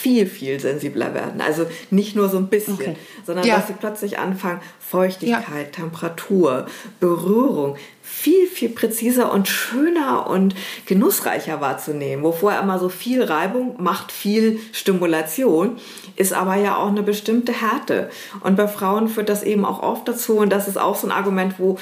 viel, 0.03 0.25
viel 0.25 0.59
sensibler 0.59 1.13
werden. 1.13 1.39
Also 1.39 1.65
nicht 1.89 2.13
nur 2.13 2.27
so 2.27 2.35
ein 2.37 2.47
bisschen, 2.47 2.73
Okay. 2.73 2.97
sondern 3.25 3.45
Ja. 3.45 3.55
dass 3.55 3.67
sie 3.67 3.73
plötzlich 3.73 4.19
anfangen, 4.19 4.59
Feuchtigkeit, 4.81 5.71
Temperatur, 5.71 6.65
Berührung 6.99 7.77
viel, 8.01 8.47
viel 8.47 8.67
präziser 8.67 9.31
und 9.31 9.47
schöner 9.47 10.27
und 10.29 10.55
genussreicher 10.85 11.61
wahrzunehmen. 11.61 12.21
Wo 12.21 12.33
vorher 12.33 12.61
immer 12.61 12.79
so 12.79 12.89
viel 12.89 13.23
Reibung 13.23 13.81
macht 13.81 14.11
viel 14.11 14.59
Stimulation, 14.73 15.77
ist 16.17 16.33
aber 16.33 16.55
ja 16.55 16.75
auch 16.75 16.89
eine 16.89 17.01
bestimmte 17.01 17.53
Härte. 17.53 18.09
Und 18.41 18.57
bei 18.57 18.67
Frauen 18.67 19.07
führt 19.07 19.29
das 19.29 19.41
eben 19.41 19.63
auch 19.63 19.81
oft 19.81 20.05
dazu, 20.05 20.37
und 20.37 20.49
das 20.51 20.67
ist 20.67 20.77
auch 20.77 20.97
so 20.97 21.07
ein 21.07 21.11
Argument, 21.11 21.55
wo 21.59 21.77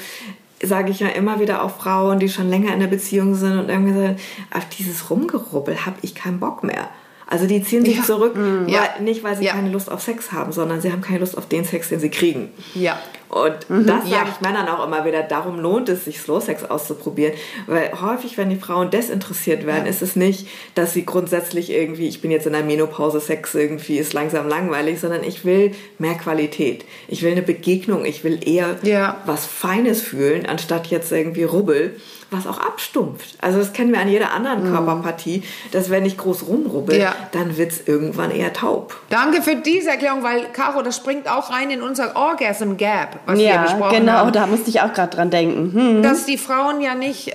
sage 0.62 0.92
ich 0.92 1.00
ja 1.00 1.08
immer 1.08 1.40
wieder 1.40 1.64
auch 1.64 1.72
Frauen, 1.76 2.20
die 2.20 2.28
schon 2.28 2.48
länger 2.48 2.72
in 2.72 2.78
der 2.78 2.86
Beziehung 2.86 3.34
sind 3.34 3.58
und 3.58 3.68
irgendwie 3.68 3.94
sagen, 3.94 4.16
auf 4.54 4.68
dieses 4.68 5.10
Rumgerubbel 5.10 5.84
habe 5.86 5.96
ich 6.02 6.14
keinen 6.14 6.38
Bock 6.38 6.62
mehr. 6.62 6.88
Also 7.32 7.46
die 7.46 7.62
ziehen 7.64 7.82
sich 7.82 7.96
Ja. 7.96 8.02
zurück, 8.04 8.34
Ja. 8.66 8.80
weil, 8.96 9.02
nicht 9.04 9.24
weil 9.24 9.34
sie 9.36 9.44
Ja. 9.46 9.52
keine 9.52 9.70
Lust 9.70 9.90
auf 9.90 10.02
Sex 10.02 10.32
haben, 10.32 10.52
sondern 10.52 10.82
sie 10.82 10.92
haben 10.92 11.00
keine 11.00 11.20
Lust 11.20 11.38
auf 11.38 11.48
den 11.48 11.64
Sex, 11.64 11.88
den 11.88 11.98
sie 11.98 12.10
kriegen. 12.10 12.50
Ja. 12.74 12.98
Und 13.30 13.54
das 13.70 14.04
Ja. 14.06 14.18
sage 14.18 14.28
ich 14.34 14.40
Männern 14.42 14.68
auch 14.68 14.86
immer 14.86 15.06
wieder, 15.06 15.22
darum 15.22 15.58
lohnt 15.58 15.88
es 15.88 16.04
sich, 16.04 16.18
Slow 16.20 16.42
Sex 16.44 16.64
auszuprobieren. 16.64 17.32
Weil 17.66 17.90
häufig, 18.02 18.36
wenn 18.36 18.50
die 18.50 18.56
Frauen 18.56 18.90
desinteressiert 18.90 19.64
werden, 19.64 19.86
ist 19.86 20.02
es 20.02 20.14
nicht, 20.14 20.46
dass 20.74 20.92
sie 20.92 21.06
grundsätzlich 21.06 21.70
irgendwie, 21.70 22.06
ich 22.06 22.20
bin 22.20 22.30
jetzt 22.30 22.46
in 22.46 22.52
der 22.52 22.62
Menopause, 22.64 23.20
Sex 23.20 23.54
irgendwie 23.54 23.96
ist 23.96 24.12
langsam 24.12 24.46
langweilig, 24.46 25.00
sondern 25.00 25.24
ich 25.24 25.46
will 25.46 25.72
mehr 25.98 26.14
Qualität. 26.16 26.84
Ich 27.08 27.22
will 27.22 27.32
eine 27.32 27.40
Begegnung, 27.40 28.04
ich 28.04 28.22
will 28.24 28.40
eher 28.46 29.16
was 29.24 29.46
Feines 29.46 30.02
fühlen, 30.02 30.44
anstatt 30.44 30.88
jetzt 30.88 31.10
irgendwie 31.10 31.44
Rubbel, 31.44 31.96
was 32.32 32.46
auch 32.46 32.58
abstumpft. 32.58 33.36
Also 33.40 33.58
das 33.58 33.72
kennen 33.72 33.92
wir 33.92 34.00
an 34.00 34.08
jeder 34.08 34.32
anderen 34.32 34.64
Körperpartie, 34.64 35.42
dass 35.72 35.90
wenn 35.90 36.04
ich 36.04 36.16
groß 36.16 36.46
rumrubbel, 36.46 36.98
Ja. 36.98 37.14
dann 37.32 37.56
wird's 37.56 37.82
irgendwann 37.86 38.30
eher 38.30 38.52
taub. 38.52 38.96
Danke 39.08 39.42
für 39.42 39.56
diese 39.56 39.90
Erklärung, 39.90 40.22
weil 40.22 40.46
Caro, 40.52 40.82
das 40.82 40.96
springt 40.96 41.28
auch 41.30 41.50
rein 41.50 41.70
in 41.70 41.82
unser 41.82 42.16
Orgasm 42.16 42.76
Gap, 42.76 43.20
was 43.26 43.38
wir 43.38 43.46
ja, 43.46 43.62
besprochen 43.62 44.00
genau, 44.00 44.12
haben. 44.12 44.32
da 44.32 44.46
musste 44.46 44.70
ich 44.70 44.80
auch 44.80 44.92
gerade 44.92 45.14
dran 45.14 45.30
denken. 45.30 45.72
Hm. 45.72 46.02
dass 46.02 46.26
die 46.26 46.38
Frauen 46.38 46.80
ja 46.80 46.94
nicht 46.94 47.28
äh, 47.28 47.34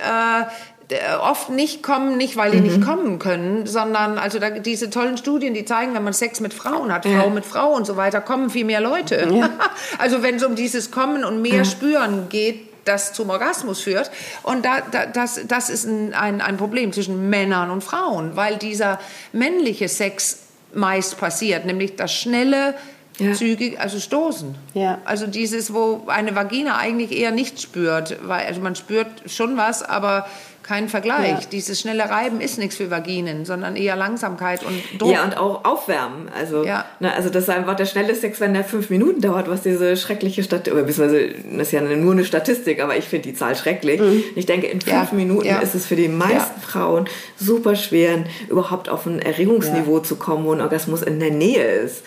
oft 1.20 1.50
nicht 1.50 1.82
kommen, 1.82 2.16
nicht 2.16 2.36
weil 2.36 2.50
die 2.50 2.60
nicht 2.60 2.82
kommen 2.82 3.18
können, 3.18 3.66
sondern 3.66 4.18
also 4.18 4.38
da, 4.38 4.50
diese 4.50 4.90
tollen 4.90 5.18
Studien, 5.18 5.54
die 5.54 5.64
zeigen, 5.64 5.94
wenn 5.94 6.04
man 6.04 6.12
Sex 6.12 6.40
mit 6.40 6.54
Frauen 6.54 6.92
hat, 6.92 7.06
Frau 7.06 7.30
mit 7.30 7.44
Frau 7.44 7.74
und 7.74 7.86
so 7.86 7.96
weiter, 7.96 8.20
kommen 8.20 8.48
viel 8.50 8.64
mehr 8.64 8.80
Leute. 8.80 9.28
also 9.98 10.22
wenn 10.22 10.36
es 10.36 10.44
um 10.44 10.54
dieses 10.54 10.90
Kommen 10.90 11.24
und 11.24 11.42
mehr 11.42 11.64
Spüren 11.64 12.28
geht, 12.28 12.67
das 12.88 13.12
zum 13.12 13.30
Orgasmus 13.30 13.80
führt. 13.80 14.10
Und 14.42 14.64
da, 14.64 14.80
da, 14.80 15.06
das, 15.06 15.40
das 15.46 15.70
ist 15.70 15.84
ein, 15.84 16.14
ein, 16.14 16.40
ein 16.40 16.56
Problem 16.56 16.92
zwischen 16.92 17.28
Männern 17.30 17.70
und 17.70 17.84
Frauen, 17.84 18.36
weil 18.36 18.56
dieser 18.56 18.98
männliche 19.32 19.88
Sex 19.88 20.38
meist 20.74 21.18
passiert, 21.18 21.64
nämlich 21.66 21.96
das 21.96 22.12
schnelle 22.12 22.74
ja. 23.18 23.32
zügig, 23.32 23.80
also 23.80 23.98
stoßen. 23.98 24.54
Ja. 24.74 24.98
Also 25.04 25.26
dieses, 25.26 25.72
wo 25.72 26.04
eine 26.06 26.34
Vagina 26.34 26.78
eigentlich 26.78 27.12
eher 27.12 27.30
nicht 27.30 27.60
spürt, 27.60 28.16
weil 28.22 28.46
also 28.46 28.60
man 28.60 28.76
spürt 28.76 29.08
schon 29.26 29.56
was, 29.56 29.82
aber 29.82 30.26
kein 30.68 30.90
Vergleich. 30.90 31.30
Ja. 31.30 31.48
Dieses 31.50 31.80
schnelle 31.80 32.10
Reiben 32.10 32.42
ist 32.42 32.58
nichts 32.58 32.76
für 32.76 32.90
Vaginen, 32.90 33.46
sondern 33.46 33.74
eher 33.74 33.96
Langsamkeit 33.96 34.62
und 34.64 35.00
Druck. 35.00 35.10
Ja, 35.10 35.24
und 35.24 35.34
auch 35.38 35.64
Aufwärmen. 35.64 36.28
Also, 36.28 36.62
ja. 36.62 36.84
ne, 37.00 37.10
also 37.14 37.30
das 37.30 37.44
ist 37.44 37.50
einfach 37.50 37.74
der 37.74 37.86
schnelle 37.86 38.14
Sex, 38.14 38.38
wenn 38.40 38.52
der 38.52 38.64
fünf 38.64 38.90
Minuten 38.90 39.22
dauert, 39.22 39.48
was 39.48 39.62
diese 39.62 39.96
schreckliche 39.96 40.42
Statistik, 40.42 40.74
oder 40.74 40.82
beziehungsweise 40.82 41.28
das 41.56 41.68
ist 41.68 41.72
ja 41.72 41.80
nur 41.80 42.12
eine 42.12 42.24
Statistik, 42.26 42.82
aber 42.82 42.98
ich 42.98 43.06
finde 43.06 43.28
die 43.28 43.34
Zahl 43.34 43.56
schrecklich. 43.56 43.98
Mhm. 43.98 44.22
Ich 44.36 44.44
denke, 44.44 44.66
in 44.66 44.82
fünf 44.82 44.92
ja. 44.92 45.08
Minuten 45.12 45.48
ist 45.62 45.74
es 45.74 45.86
für 45.86 45.96
die 45.96 46.08
meisten 46.08 46.60
Frauen 46.60 47.08
super 47.38 47.74
schwer, 47.74 48.24
überhaupt 48.50 48.90
auf 48.90 49.06
ein 49.06 49.20
Erregungsniveau 49.20 50.00
zu 50.00 50.16
kommen, 50.16 50.44
wo 50.44 50.52
ein 50.52 50.60
Orgasmus 50.60 51.00
in 51.00 51.18
der 51.18 51.30
Nähe 51.30 51.64
ist. 51.64 52.02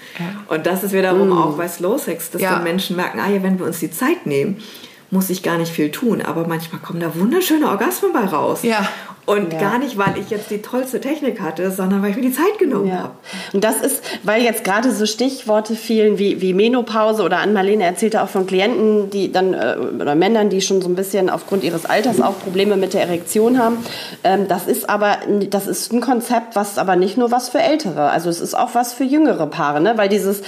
Und 0.49 0.67
das 0.67 0.83
ist 0.83 0.93
wiederum 0.93 1.29
mhm. 1.29 1.37
auch 1.37 1.57
bei 1.57 1.67
Slow 1.67 1.97
Sex, 1.97 2.29
dass 2.29 2.41
dann 2.41 2.63
Menschen 2.63 2.95
merken, 2.95 3.19
ah 3.19 3.29
ja, 3.29 3.41
wenn 3.41 3.57
wir 3.57 3.65
uns 3.65 3.79
die 3.79 3.89
Zeit 3.89 4.27
nehmen, 4.27 4.61
muss 5.11 5.29
ich 5.29 5.43
gar 5.43 5.57
nicht 5.57 5.71
viel 5.71 5.91
tun, 5.91 6.21
aber 6.21 6.47
manchmal 6.47 6.81
kommen 6.81 6.99
da 6.99 7.13
wunderschöne 7.15 7.67
Orgasmen 7.67 8.13
bei 8.13 8.25
raus. 8.25 8.63
Ja. 8.63 8.87
Und 9.25 9.53
ja. 9.53 9.59
gar 9.59 9.77
nicht, 9.77 9.97
weil 9.97 10.17
ich 10.17 10.29
jetzt 10.29 10.49
die 10.49 10.61
tollste 10.61 10.99
Technik 10.99 11.41
hatte, 11.41 11.69
sondern 11.71 12.01
weil 12.01 12.09
ich 12.09 12.15
mir 12.15 12.23
die 12.23 12.33
Zeit 12.33 12.57
genommen 12.59 12.87
ja. 12.87 12.97
habe. 12.97 13.11
Und 13.53 13.63
das 13.63 13.81
ist, 13.81 14.03
weil 14.23 14.41
jetzt 14.41 14.63
gerade 14.63 14.91
so 14.91 15.05
Stichworte 15.05 15.75
fielen 15.75 16.17
wie, 16.17 16.41
wie 16.41 16.53
Menopause 16.53 17.23
oder 17.23 17.39
Ann-Marlene 17.39 17.83
erzählte 17.83 18.23
auch 18.23 18.29
von 18.29 18.47
Klienten, 18.47 19.09
die 19.09 19.31
dann, 19.31 19.53
äh, 19.53 19.75
oder 19.99 20.15
Männern, 20.15 20.49
die 20.49 20.61
schon 20.61 20.81
so 20.81 20.89
ein 20.89 20.95
bisschen 20.95 21.29
aufgrund 21.29 21.63
ihres 21.63 21.85
Alters 21.85 22.19
auch 22.19 22.39
Probleme 22.39 22.77
mit 22.77 22.93
der 22.93 23.01
Erektion 23.03 23.59
haben. 23.59 23.77
Ähm, 24.23 24.47
das 24.47 24.65
ist 24.65 24.89
aber, 24.89 25.17
das 25.49 25.67
ist 25.67 25.93
ein 25.93 26.01
Konzept, 26.01 26.55
was 26.55 26.77
aber 26.77 26.95
nicht 26.95 27.17
nur 27.17 27.31
was 27.31 27.49
für 27.49 27.61
Ältere, 27.61 28.09
also 28.09 28.29
es 28.29 28.41
ist 28.41 28.55
auch 28.55 28.73
was 28.73 28.93
für 28.93 29.03
jüngere 29.03 29.47
Paare, 29.47 29.81
ne? 29.81 29.93
weil 29.97 30.09
dieses, 30.09 30.41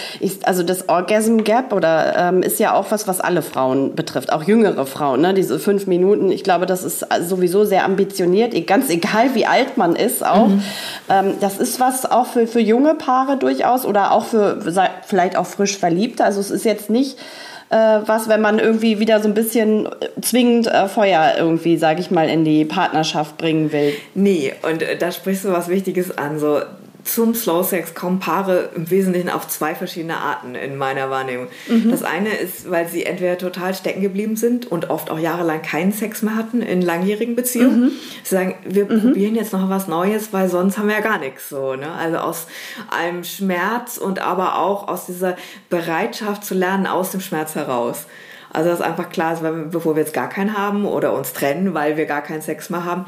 also 0.43 0.63
das 0.63 0.89
Orgasm 0.89 1.38
Gap 1.39 1.74
oder 1.74 2.15
ähm, 2.17 2.41
ist 2.41 2.59
ja 2.59 2.74
auch 2.74 2.91
was, 2.91 3.07
was 3.07 3.21
alle 3.21 3.41
Frauen 3.41 3.95
betrifft, 3.95 4.34
auch 4.34 4.43
jüngere 4.43 4.86
Frauen, 4.86 5.21
ne? 5.21 5.34
diese 5.34 5.59
fünf 5.59 5.88
Minuten. 5.88 6.32
Ich 6.32 6.43
glaube, 6.43 6.65
das 6.65 6.84
ist 6.84 7.05
sowieso 7.21 7.65
sehr 7.65 7.86
ambitioniert, 7.86 8.53
ganz 8.66 8.89
egal 8.89 9.36
wie 9.36 9.45
alt 9.45 9.78
man 9.78 9.95
ist 9.95 10.26
auch. 10.26 10.47
Mhm. 10.47 10.64
Ähm, 11.09 11.34
das 11.39 11.57
ist 11.57 11.80
was 11.80 12.09
auch 12.09 12.28
für, 12.28 12.47
für 12.47 12.59
junge 12.59 12.95
Paare 12.95 13.38
durchaus 13.38 13.86
oder 13.86 14.11
auch 14.11 14.26
für 14.26 14.59
vielleicht 15.05 15.36
auch 15.36 15.45
frisch 15.45 15.78
Verliebte. 15.78 16.24
Also 16.24 16.39
es 16.39 16.51
ist 16.51 16.66
jetzt 16.66 16.89
nicht 16.89 17.18
äh, 17.70 18.01
was, 18.05 18.30
wenn 18.30 18.41
man 18.41 18.59
irgendwie 18.59 18.99
wieder 18.99 19.20
so 19.20 19.28
ein 19.28 19.34
bisschen 19.34 19.89
zwingend 20.22 20.68
äh, 20.68 20.88
Feuer 20.88 21.34
irgendwie, 21.38 21.78
sage 21.78 22.01
ich 22.01 22.11
mal, 22.11 22.30
in 22.30 22.45
die 22.45 22.66
Partnerschaft 22.66 23.38
bringen 23.38 23.72
will. 23.72 23.93
Nee, 24.14 24.53
und 24.61 24.84
äh, 24.84 24.95
da 24.95 25.11
sprichst 25.11 25.45
du 25.45 25.51
was 25.51 25.70
Wichtiges 25.70 26.16
an. 26.18 26.38
So 26.38 26.61
zum 27.03 27.35
Slow 27.35 27.63
Sex 27.63 27.93
kommen 27.93 28.19
Paare 28.19 28.69
im 28.75 28.89
Wesentlichen 28.89 29.29
auf 29.29 29.47
zwei 29.47 29.75
verschiedene 29.75 30.17
Arten 30.17 30.55
in 30.55 30.77
meiner 30.77 31.09
Wahrnehmung. 31.09 31.47
Mhm. 31.67 31.91
Das 31.91 32.03
eine 32.03 32.29
ist, 32.29 32.69
weil 32.69 32.87
sie 32.87 33.05
entweder 33.05 33.37
total 33.37 33.73
stecken 33.73 34.01
geblieben 34.01 34.35
sind 34.35 34.71
und 34.71 34.89
oft 34.89 35.09
auch 35.09 35.19
jahrelang 35.19 35.61
keinen 35.61 35.91
Sex 35.91 36.21
mehr 36.21 36.35
hatten 36.35 36.61
in 36.61 36.81
langjährigen 36.81 37.35
Beziehungen. 37.35 37.81
Mhm. 37.81 37.91
Sie 38.23 38.35
sagen, 38.35 38.55
wir 38.65 38.85
mhm. 38.85 39.01
probieren 39.01 39.35
jetzt 39.35 39.53
noch 39.53 39.69
was 39.69 39.87
Neues, 39.87 40.31
weil 40.31 40.49
sonst 40.49 40.77
haben 40.77 40.87
wir 40.87 40.95
ja 40.95 41.01
gar 41.01 41.19
nichts 41.19 41.49
so. 41.49 41.75
Ne? 41.75 41.91
Also 41.91 42.17
aus 42.17 42.47
einem 42.89 43.23
Schmerz 43.23 43.97
und 43.97 44.19
aber 44.19 44.59
auch 44.59 44.87
aus 44.87 45.05
dieser 45.05 45.35
Bereitschaft 45.69 46.45
zu 46.45 46.53
lernen 46.53 46.87
aus 46.87 47.11
dem 47.11 47.21
Schmerz 47.21 47.55
heraus. 47.55 48.05
Also 48.51 48.69
dass 48.69 48.81
einfach 48.81 49.09
klar 49.09 49.33
ist, 49.33 49.71
bevor 49.71 49.95
wir 49.95 50.03
jetzt 50.03 50.13
gar 50.13 50.29
keinen 50.29 50.55
haben 50.55 50.85
oder 50.85 51.13
uns 51.13 51.33
trennen, 51.33 51.73
weil 51.73 51.97
wir 51.97 52.05
gar 52.05 52.21
keinen 52.21 52.41
Sex 52.41 52.69
mehr 52.69 52.85
haben, 52.85 53.05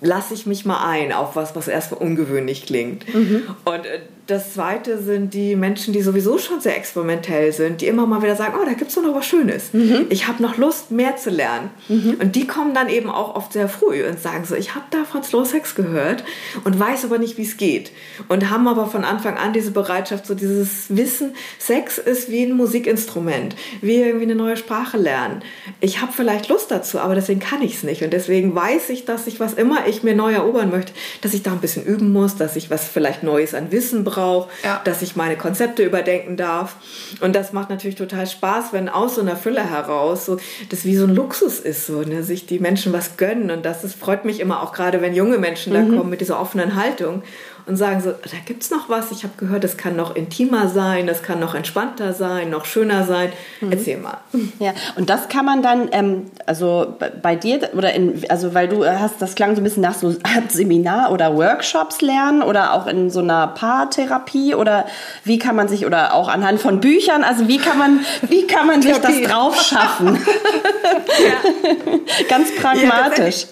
lasse 0.00 0.34
ich 0.34 0.46
mich 0.46 0.64
mal 0.64 0.86
ein 0.88 1.12
auf 1.12 1.36
was, 1.36 1.56
was 1.56 1.68
erstmal 1.68 2.00
ungewöhnlich 2.00 2.66
klingt. 2.66 3.12
Mhm. 3.14 3.44
Und 3.64 3.86
äh, 3.86 4.00
das 4.26 4.54
zweite 4.54 5.00
sind 5.00 5.34
die 5.34 5.54
Menschen, 5.54 5.92
die 5.92 6.02
sowieso 6.02 6.38
schon 6.38 6.60
sehr 6.60 6.76
experimentell 6.76 7.52
sind, 7.52 7.80
die 7.80 7.86
immer 7.86 8.06
mal 8.06 8.22
wieder 8.22 8.34
sagen, 8.34 8.54
oh, 8.60 8.64
da 8.64 8.72
gibt 8.72 8.88
es 8.88 8.96
doch 8.96 9.02
noch 9.02 9.14
was 9.14 9.26
Schönes. 9.26 9.72
Mhm. 9.72 10.06
Ich 10.08 10.26
habe 10.26 10.42
noch 10.42 10.56
Lust, 10.56 10.90
mehr 10.90 11.16
zu 11.16 11.30
lernen. 11.30 11.70
Mhm. 11.88 12.16
Und 12.20 12.34
die 12.34 12.46
kommen 12.46 12.74
dann 12.74 12.88
eben 12.88 13.08
auch 13.08 13.36
oft 13.36 13.52
sehr 13.52 13.68
früh 13.68 14.04
und 14.04 14.18
sagen 14.18 14.44
so, 14.44 14.56
ich 14.56 14.74
habe 14.74 14.86
da 14.90 15.04
von 15.04 15.22
Slow 15.22 15.44
Sex 15.44 15.76
gehört 15.76 16.24
und 16.64 16.78
weiß 16.78 17.04
aber 17.04 17.18
nicht, 17.18 17.38
wie 17.38 17.44
es 17.44 17.56
geht. 17.56 17.92
Und 18.26 18.50
haben 18.50 18.66
aber 18.66 18.86
von 18.86 19.04
Anfang 19.04 19.36
an 19.36 19.52
diese 19.52 19.70
Bereitschaft, 19.70 20.26
so 20.26 20.34
dieses 20.34 20.86
Wissen, 20.88 21.34
Sex 21.60 21.98
ist 21.98 22.28
wie 22.28 22.42
ein 22.42 22.56
Musikinstrument, 22.56 23.54
wie 23.80 23.96
irgendwie 23.96 24.24
eine 24.24 24.34
neue 24.34 24.56
Sprache 24.56 24.96
lernen. 24.96 25.42
Ich 25.80 26.00
habe 26.02 26.12
vielleicht 26.12 26.48
Lust 26.48 26.72
dazu, 26.72 26.98
aber 26.98 27.14
deswegen 27.14 27.38
kann 27.38 27.62
ich 27.62 27.74
es 27.74 27.82
nicht. 27.84 28.02
Und 28.02 28.12
deswegen 28.12 28.56
weiß 28.56 28.90
ich, 28.90 29.04
dass 29.04 29.28
ich, 29.28 29.38
was 29.38 29.54
immer 29.54 29.86
ich 29.86 30.02
mir 30.02 30.16
neu 30.16 30.32
erobern 30.32 30.70
möchte, 30.70 30.92
dass 31.20 31.32
ich 31.32 31.44
da 31.44 31.52
ein 31.52 31.60
bisschen 31.60 31.84
üben 31.84 32.12
muss, 32.12 32.34
dass 32.34 32.56
ich 32.56 32.70
was 32.70 32.88
vielleicht 32.88 33.22
Neues 33.22 33.54
an 33.54 33.70
Wissen 33.70 34.02
brauche 34.02 34.15
brauche, 34.16 34.48
ja. 34.64 34.80
dass 34.84 35.02
ich 35.02 35.14
meine 35.14 35.36
Konzepte 35.36 35.84
überdenken 35.84 36.36
darf. 36.36 36.76
Und 37.20 37.36
das 37.36 37.52
macht 37.52 37.70
natürlich 37.70 37.96
total 37.96 38.26
Spaß, 38.26 38.72
wenn 38.72 38.88
aus 38.88 39.16
so 39.16 39.20
einer 39.20 39.36
Fülle 39.36 39.68
heraus 39.68 40.26
so 40.26 40.38
das 40.70 40.84
wie 40.84 40.96
so 40.96 41.04
ein 41.04 41.14
Luxus 41.14 41.60
ist, 41.60 41.86
so 41.86 42.00
ne, 42.00 42.22
sich 42.22 42.46
die 42.46 42.58
Menschen 42.58 42.92
was 42.92 43.16
gönnen. 43.16 43.50
Und 43.50 43.64
das 43.64 43.84
ist, 43.84 43.94
freut 43.94 44.24
mich 44.24 44.40
immer 44.40 44.62
auch 44.62 44.72
gerade, 44.72 45.02
wenn 45.02 45.14
junge 45.14 45.38
Menschen 45.38 45.72
mhm. 45.72 45.90
da 45.90 45.96
kommen 45.96 46.10
mit 46.10 46.20
dieser 46.20 46.40
offenen 46.40 46.74
Haltung 46.74 47.22
und 47.66 47.76
sagen 47.76 48.00
so, 48.00 48.12
da 48.12 48.36
gibt 48.44 48.62
es 48.62 48.70
noch 48.70 48.88
was. 48.88 49.10
Ich 49.10 49.24
habe 49.24 49.34
gehört, 49.36 49.64
es 49.64 49.76
kann 49.76 49.96
noch 49.96 50.14
intimer 50.14 50.68
sein, 50.68 51.08
es 51.08 51.22
kann 51.22 51.40
noch 51.40 51.54
entspannter 51.54 52.12
sein, 52.12 52.50
noch 52.50 52.64
schöner 52.64 53.04
sein. 53.04 53.32
Mhm. 53.60 53.72
Erzähl 53.72 53.96
mal. 53.98 54.18
Ja, 54.60 54.72
und 54.96 55.10
das 55.10 55.28
kann 55.28 55.44
man 55.44 55.62
dann, 55.62 55.88
ähm, 55.90 56.30
also 56.46 56.96
bei 57.22 57.34
dir 57.34 57.70
oder 57.74 57.92
in, 57.92 58.22
also 58.28 58.54
weil 58.54 58.68
du 58.68 58.86
hast, 58.86 59.20
das 59.20 59.34
klang 59.34 59.56
so 59.56 59.60
ein 59.60 59.64
bisschen 59.64 59.82
nach 59.82 59.94
so 59.94 60.14
Seminar 60.48 61.10
oder 61.10 61.36
Workshops 61.36 62.00
lernen 62.02 62.42
oder 62.42 62.72
auch 62.72 62.86
in 62.86 63.10
so 63.10 63.20
einer 63.20 63.48
Paartherapie 63.48 64.54
oder 64.54 64.86
wie 65.24 65.38
kann 65.38 65.56
man 65.56 65.66
sich 65.66 65.86
oder 65.86 66.14
auch 66.14 66.28
anhand 66.28 66.60
von 66.60 66.80
Büchern, 66.80 67.24
also 67.24 67.48
wie 67.48 67.58
kann 67.58 67.78
man, 67.78 68.00
wie 68.28 68.46
kann 68.46 68.66
man 68.66 68.80
sich 68.80 68.96
das 68.98 69.20
drauf 69.22 69.60
schaffen? 69.60 70.18
Ganz 72.28 72.54
pragmatisch. 72.54 73.46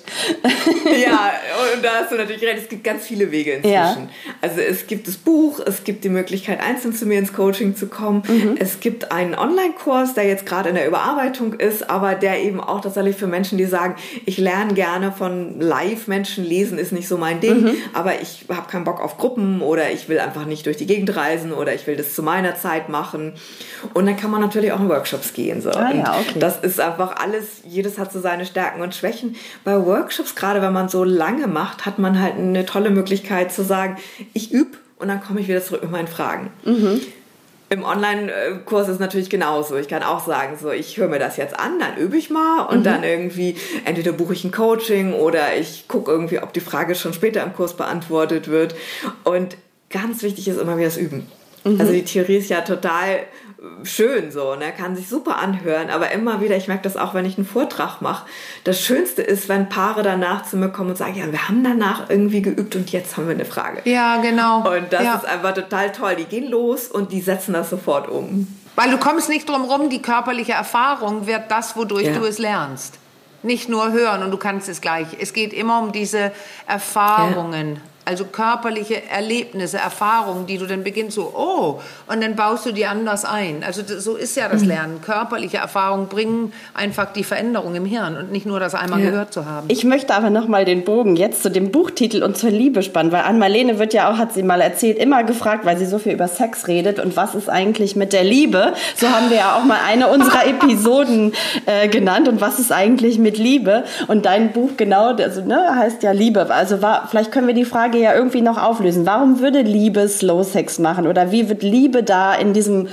Ja, 0.85 0.93
ja, 0.93 1.33
und 1.75 1.85
da 1.85 2.01
hast 2.01 2.13
du 2.13 2.17
natürlich 2.17 2.43
recht, 2.43 2.63
es 2.63 2.69
gibt 2.69 2.85
ganz 2.85 3.05
viele 3.05 3.31
Wege 3.31 3.53
inzwischen. 3.55 3.73
Ja. 3.73 4.04
Also 4.41 4.61
es 4.61 4.87
gibt 4.87 5.09
das 5.09 5.17
Buch, 5.17 5.61
es 5.65 5.85
gibt 5.85 6.05
die 6.05 6.09
Möglichkeit, 6.09 6.61
einzeln 6.61 6.95
zu 6.95 7.07
mir 7.07 7.19
ins 7.19 7.33
Coaching 7.33 7.77
zu 7.77 7.87
kommen. 7.87 8.23
Mhm. 8.27 8.57
Es 8.59 8.81
gibt 8.81 9.13
einen 9.13 9.35
Online-Kurs, 9.35 10.15
der 10.15 10.25
jetzt 10.25 10.47
gerade 10.47 10.69
in 10.69 10.75
der 10.75 10.87
Überarbeitung 10.87 11.55
ist, 11.55 11.89
aber 11.91 12.15
der 12.15 12.43
eben 12.43 12.61
auch 12.61 12.81
tatsächlich 12.81 13.17
für 13.17 13.27
Menschen, 13.27 13.59
die 13.59 13.65
sagen, 13.65 13.97
ich 14.27 14.39
lerne 14.39 14.75
gerne 14.75 15.13
von 15.13 15.61
Live-Menschen, 15.61 16.45
lesen 16.45 16.79
ist 16.79 16.93
nicht 16.93 17.09
so 17.09 17.19
mein 17.19 17.41
Ding, 17.41 17.63
mhm. 17.63 17.77
aber 17.93 18.21
ich 18.21 18.47
habe 18.49 18.71
keinen 18.71 18.85
Bock 18.85 19.01
auf 19.01 19.19
Gruppen 19.19 19.61
oder 19.61 19.91
ich 19.91 20.09
will 20.09 20.19
einfach 20.19 20.47
nicht 20.47 20.67
durch 20.67 20.77
die 20.77 20.87
Gegend 20.87 21.15
reisen 21.17 21.53
oder 21.53 21.75
ich 21.75 21.87
will 21.87 21.97
das 21.97 22.15
zu 22.15 22.23
meiner 22.23 22.57
Zeit 22.57 22.89
machen. 22.89 23.35
Und 23.93 24.07
dann 24.07 24.17
kann 24.17 24.31
man 24.31 24.41
natürlich 24.41 24.73
auch 24.73 24.81
in 24.81 24.89
Workshops 24.89 25.33
gehen. 25.33 25.61
So. 25.61 25.71
Ah, 25.71 25.93
ja, 25.93 26.17
okay. 26.21 26.39
Das 26.39 26.59
ist 26.59 26.81
einfach 26.81 27.17
alles, 27.17 27.63
jedes 27.67 27.99
hat 27.99 28.13
so 28.13 28.21
seine 28.21 28.47
Stärken 28.47 28.81
und 28.81 28.95
Schwächen. 28.95 29.37
Bei 29.65 29.85
Workshops, 29.85 30.35
gerade 30.35 30.63
wenn 30.63 30.73
man 30.73 30.89
so 30.89 31.05
lange 31.05 31.47
macht, 31.47 31.87
hat 31.87 31.99
man 31.99 32.21
halt 32.21 32.35
eine 32.35 32.67
tolle 32.67 32.91
Möglichkeit 32.91 33.53
zu 33.53 33.63
sagen, 33.65 33.94
ich 34.33 34.53
übe 34.53 34.77
und 34.99 35.09
dann 35.09 35.23
komme 35.23 35.41
ich 35.41 35.49
wieder 35.49 35.63
zurück 35.63 35.83
mit 35.83 35.91
meinen 35.91 36.09
Fragen. 36.09 36.51
Mhm. 36.65 37.01
Im 37.71 37.83
Online-Kurs 37.83 38.89
ist 38.89 38.95
es 38.95 39.01
natürlich 39.01 39.31
genauso. 39.31 39.77
Ich 39.77 39.89
kann 39.89 40.03
auch 40.03 40.25
sagen, 40.25 40.57
so, 40.61 40.71
ich 40.71 40.97
höre 40.97 41.09
mir 41.09 41.19
das 41.19 41.37
jetzt 41.37 41.59
an, 41.59 41.79
dann 41.79 41.97
übe 41.97 42.17
ich 42.17 42.31
mal 42.31 42.67
und 42.67 42.81
mhm. 42.81 42.85
dann 42.85 43.05
irgendwie, 43.05 43.57
entweder 43.85 44.13
buche 44.13 44.35
ich 44.35 44.45
ein 44.45 44.53
Coaching 44.53 45.13
oder 45.13 45.57
ich 45.57 45.89
gucke 45.89 46.11
irgendwie, 46.11 46.39
ob 46.39 46.53
die 46.53 46.61
Frage 46.61 46.95
schon 46.95 47.15
später 47.15 47.43
im 47.43 47.55
Kurs 47.55 47.75
beantwortet 47.75 48.49
wird. 48.49 48.75
Und 49.25 49.57
ganz 49.91 50.23
wichtig 50.23 50.47
ist 50.47 50.61
immer 50.61 50.77
wieder 50.77 50.89
das 50.89 50.99
Üben. 50.99 51.27
Mhm. 51.65 51.81
Also 51.81 51.93
die 51.93 52.05
Theorie 52.05 52.37
ist 52.37 52.51
ja 52.51 52.61
total 52.61 53.21
schön 53.83 54.31
so, 54.31 54.55
ne? 54.55 54.73
kann 54.77 54.97
sich 54.97 55.09
super 55.09 55.39
anhören, 55.39 55.91
aber 55.91 56.11
immer 56.11 56.41
wieder, 56.41 56.57
ich 56.57 56.69
merke 56.69 56.83
das 56.83 56.97
auch, 56.97 57.15
wenn 57.15 57.25
ich 57.25 57.37
einen 57.37 57.47
Vortrag 57.47 58.01
mache, 58.01 58.27
das 58.65 58.81
Schönste 58.81 59.23
ist, 59.23 59.49
wenn 59.49 59.69
Paare 59.69 60.03
danach 60.03 60.45
zu 60.45 60.57
mir 60.57 60.71
kommen 60.71 60.91
und 60.91 60.97
sagen, 60.97 61.15
ja, 61.15 61.31
wir 61.31 61.49
haben 61.49 61.65
danach 61.65 62.11
irgendwie 62.11 62.43
geübt 62.43 62.77
und 62.77 62.91
jetzt 62.93 63.17
haben 63.17 63.27
wir 63.27 63.35
eine 63.35 63.45
Frage. 63.45 63.83
Ja, 63.85 64.21
genau. 64.21 64.59
Und 64.59 64.93
das 64.93 65.05
ja. 65.05 65.15
ist 65.15 65.27
einfach 65.27 65.55
total 65.55 65.93
toll. 65.93 66.17
Die 66.17 66.25
gehen 66.25 66.51
los 66.51 66.89
und 66.89 67.13
die 67.13 67.21
setzen 67.21 67.55
das 67.55 67.71
sofort 67.71 68.09
um. 68.09 68.47
Weil 68.77 68.91
du 68.91 68.99
kommst 68.99 69.29
nicht 69.29 69.49
drum 69.49 69.65
rum, 69.65 69.89
die 69.89 70.03
körperliche 70.03 70.53
Erfahrung 70.53 71.27
wird 71.27 71.51
das, 71.51 71.77
wodurch 71.77 72.07
ja. 72.07 72.15
du 72.15 72.25
es 72.25 72.39
lernst. 72.39 72.99
Nicht 73.43 73.69
nur 73.69 73.93
hören 73.93 74.23
und 74.23 74.31
du 74.31 74.39
kannst 74.39 74.69
es 74.69 74.81
gleich. 74.81 75.09
Es 75.21 75.33
geht 75.33 75.53
immer 75.53 75.81
um 75.81 75.93
diese 75.93 76.33
Erfahrungen. 76.67 77.75
Ja. 77.75 77.81
Also 78.05 78.25
körperliche 78.25 79.03
Erlebnisse, 79.09 79.79
Erfahrungen, 79.79 80.47
die 80.47 80.59
du 80.59 80.67
dann 80.67 80.85
beginnst 80.85 81.17
so, 81.17 81.33
oh, 81.35 81.81
und 82.07 82.23
dann 82.23 82.37
baust 82.37 82.67
du 82.67 82.73
die 82.73 82.85
anders 82.85 83.25
ein. 83.25 83.65
Also 83.65 83.83
so 83.99 84.17
ist 84.17 84.37
ja 84.37 84.49
das 84.49 84.63
mhm. 84.63 84.69
Lernen. 84.69 85.01
Körperliche 85.01 85.57
Erfahrungen 85.57 86.09
bringen 86.09 86.53
einfach 86.75 87.13
die 87.13 87.25
Veränderung 87.25 87.75
im 87.75 87.87
Hirn 87.87 88.17
und 88.17 88.31
nicht 88.31 88.45
nur 88.45 88.61
das 88.61 88.75
einmal 88.75 89.01
ja. 89.01 89.11
gehört 89.11 89.33
zu 89.33 89.47
haben. 89.47 89.69
Ich 89.69 89.85
möchte 89.85 90.15
aber 90.15 90.31
noch 90.31 90.49
mal 90.49 90.65
den 90.65 90.85
Bogen 90.85 91.17
jetzt 91.17 91.43
zu 91.43 91.51
dem 91.51 91.71
Buchtitel 91.71 92.23
und 92.23 92.37
zur 92.37 92.51
Liebe 92.51 92.83
spannen, 92.83 93.11
weil 93.11 93.23
Ann-Marlene 93.23 93.79
wird 93.79 93.95
ja 93.95 94.11
auch, 94.11 94.19
hat 94.19 94.35
sie 94.35 94.43
mal 94.43 94.61
erzählt, 94.61 94.99
immer 94.99 95.25
gefragt, 95.25 95.65
weil 95.65 95.79
sie 95.79 95.87
so 95.87 95.99
viel 95.99 96.13
über 96.13 96.29
Sex 96.29 96.69
redet 96.69 96.99
und 96.99 97.17
was 97.17 97.35
ist 97.35 97.49
eigentlich 97.49 97.97
mit 97.97 98.13
der 98.13 98.25
Liebe? 98.25 98.75
So 98.97 99.09
haben 99.09 99.31
wir 99.31 99.39
ja 99.39 99.57
auch 99.57 99.65
mal 99.65 99.79
eine 99.87 100.09
unserer 100.09 100.47
Episoden 100.47 101.33
äh, 101.67 101.89
genannt 101.89 102.29
und 102.29 102.41
was 102.41 102.59
ist 102.59 102.73
eigentlich 102.73 103.19
mit 103.19 103.39
Liebe? 103.39 103.85
Und 104.09 104.27
dein 104.27 104.53
Buch 104.53 104.73
genau, 104.77 105.15
also 105.15 105.43
ne, 105.43 105.77
heißt 105.77 106.03
ja 106.03 106.13
Liebe. 106.13 106.53
Also 106.53 106.83
war, 106.83 107.09
vielleicht 107.09 107.33
können 107.33 107.47
wir 107.47 107.55
die 107.55 107.65
Frage 107.65 107.94
Frage 107.95 108.05
ja 108.05 108.15
irgendwie 108.15 108.43
noch 108.43 108.61
auflösen. 108.63 109.07
Warum 109.07 109.41
würde 109.41 109.63
Liebe 109.63 110.09
Slow 110.09 110.45
Sex 110.45 110.79
machen? 110.79 111.07
Oder 111.07 111.31
wie 111.33 111.49
wird 111.49 111.63
Liebe 111.63 112.03
da 112.03 112.35
in 112.35 112.53
diesem 112.53 112.89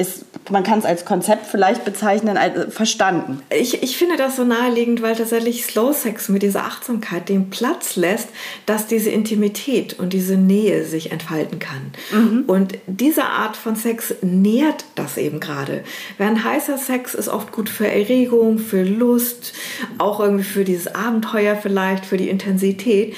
ist, 0.00 0.24
man 0.50 0.62
kann 0.62 0.78
es 0.78 0.86
als 0.86 1.04
Konzept 1.04 1.46
vielleicht 1.46 1.84
bezeichnen, 1.84 2.38
als 2.38 2.74
verstanden. 2.74 3.42
Ich, 3.50 3.82
ich 3.82 3.98
finde 3.98 4.16
das 4.16 4.36
so 4.36 4.44
naheliegend, 4.44 5.02
weil 5.02 5.14
tatsächlich 5.14 5.66
Slow 5.66 5.92
Sex 5.92 6.30
mit 6.30 6.42
dieser 6.42 6.64
Achtsamkeit 6.64 7.28
den 7.28 7.50
Platz 7.50 7.96
lässt, 7.96 8.30
dass 8.64 8.86
diese 8.86 9.10
Intimität 9.10 9.98
und 9.98 10.14
diese 10.14 10.38
Nähe 10.38 10.86
sich 10.86 11.12
entfalten 11.12 11.58
kann. 11.58 11.92
Mhm. 12.12 12.44
Und 12.46 12.78
diese 12.86 13.24
Art 13.24 13.58
von 13.58 13.76
Sex 13.76 14.14
nährt 14.22 14.86
das 14.94 15.18
eben 15.18 15.38
gerade. 15.38 15.84
Während 16.16 16.44
heißer 16.44 16.78
Sex 16.78 17.14
ist 17.14 17.28
oft 17.28 17.52
gut 17.52 17.68
für 17.68 17.86
Erregung, 17.86 18.58
für 18.58 18.82
Lust, 18.82 19.52
auch 19.98 20.18
irgendwie 20.18 20.44
für 20.44 20.64
dieses 20.64 20.94
Abenteuer 20.94 21.56
vielleicht, 21.56 22.06
für 22.06 22.16
die 22.16 22.30
Intensität. 22.30 23.14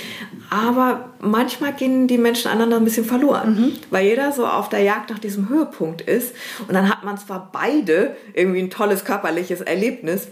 Aber 0.51 1.12
manchmal 1.23 1.73
gehen 1.73 2.09
die 2.09 2.19
Menschen 2.19 2.51
einander 2.51 2.77
ein 2.77 2.85
bisschen 2.85 3.05
verloren, 3.05 3.55
mhm. 3.55 3.73
weil 3.91 4.07
jeder 4.07 4.33
so 4.33 4.45
auf 4.45 4.69
der 4.69 4.81
Jagd 4.81 5.11
nach 5.11 5.21
diesem 5.21 5.49
Höhepunkt 5.49 6.03
ist. 6.03 6.35
Und 6.67 6.75
dann 6.75 6.89
hat 6.89 7.05
man 7.05 7.17
zwar 7.17 7.51
beide 7.53 8.17
irgendwie 8.35 8.59
ein 8.61 8.71
tolles 8.71 9.05
körperliches 9.05 9.61
Erlebnis, 9.61 10.29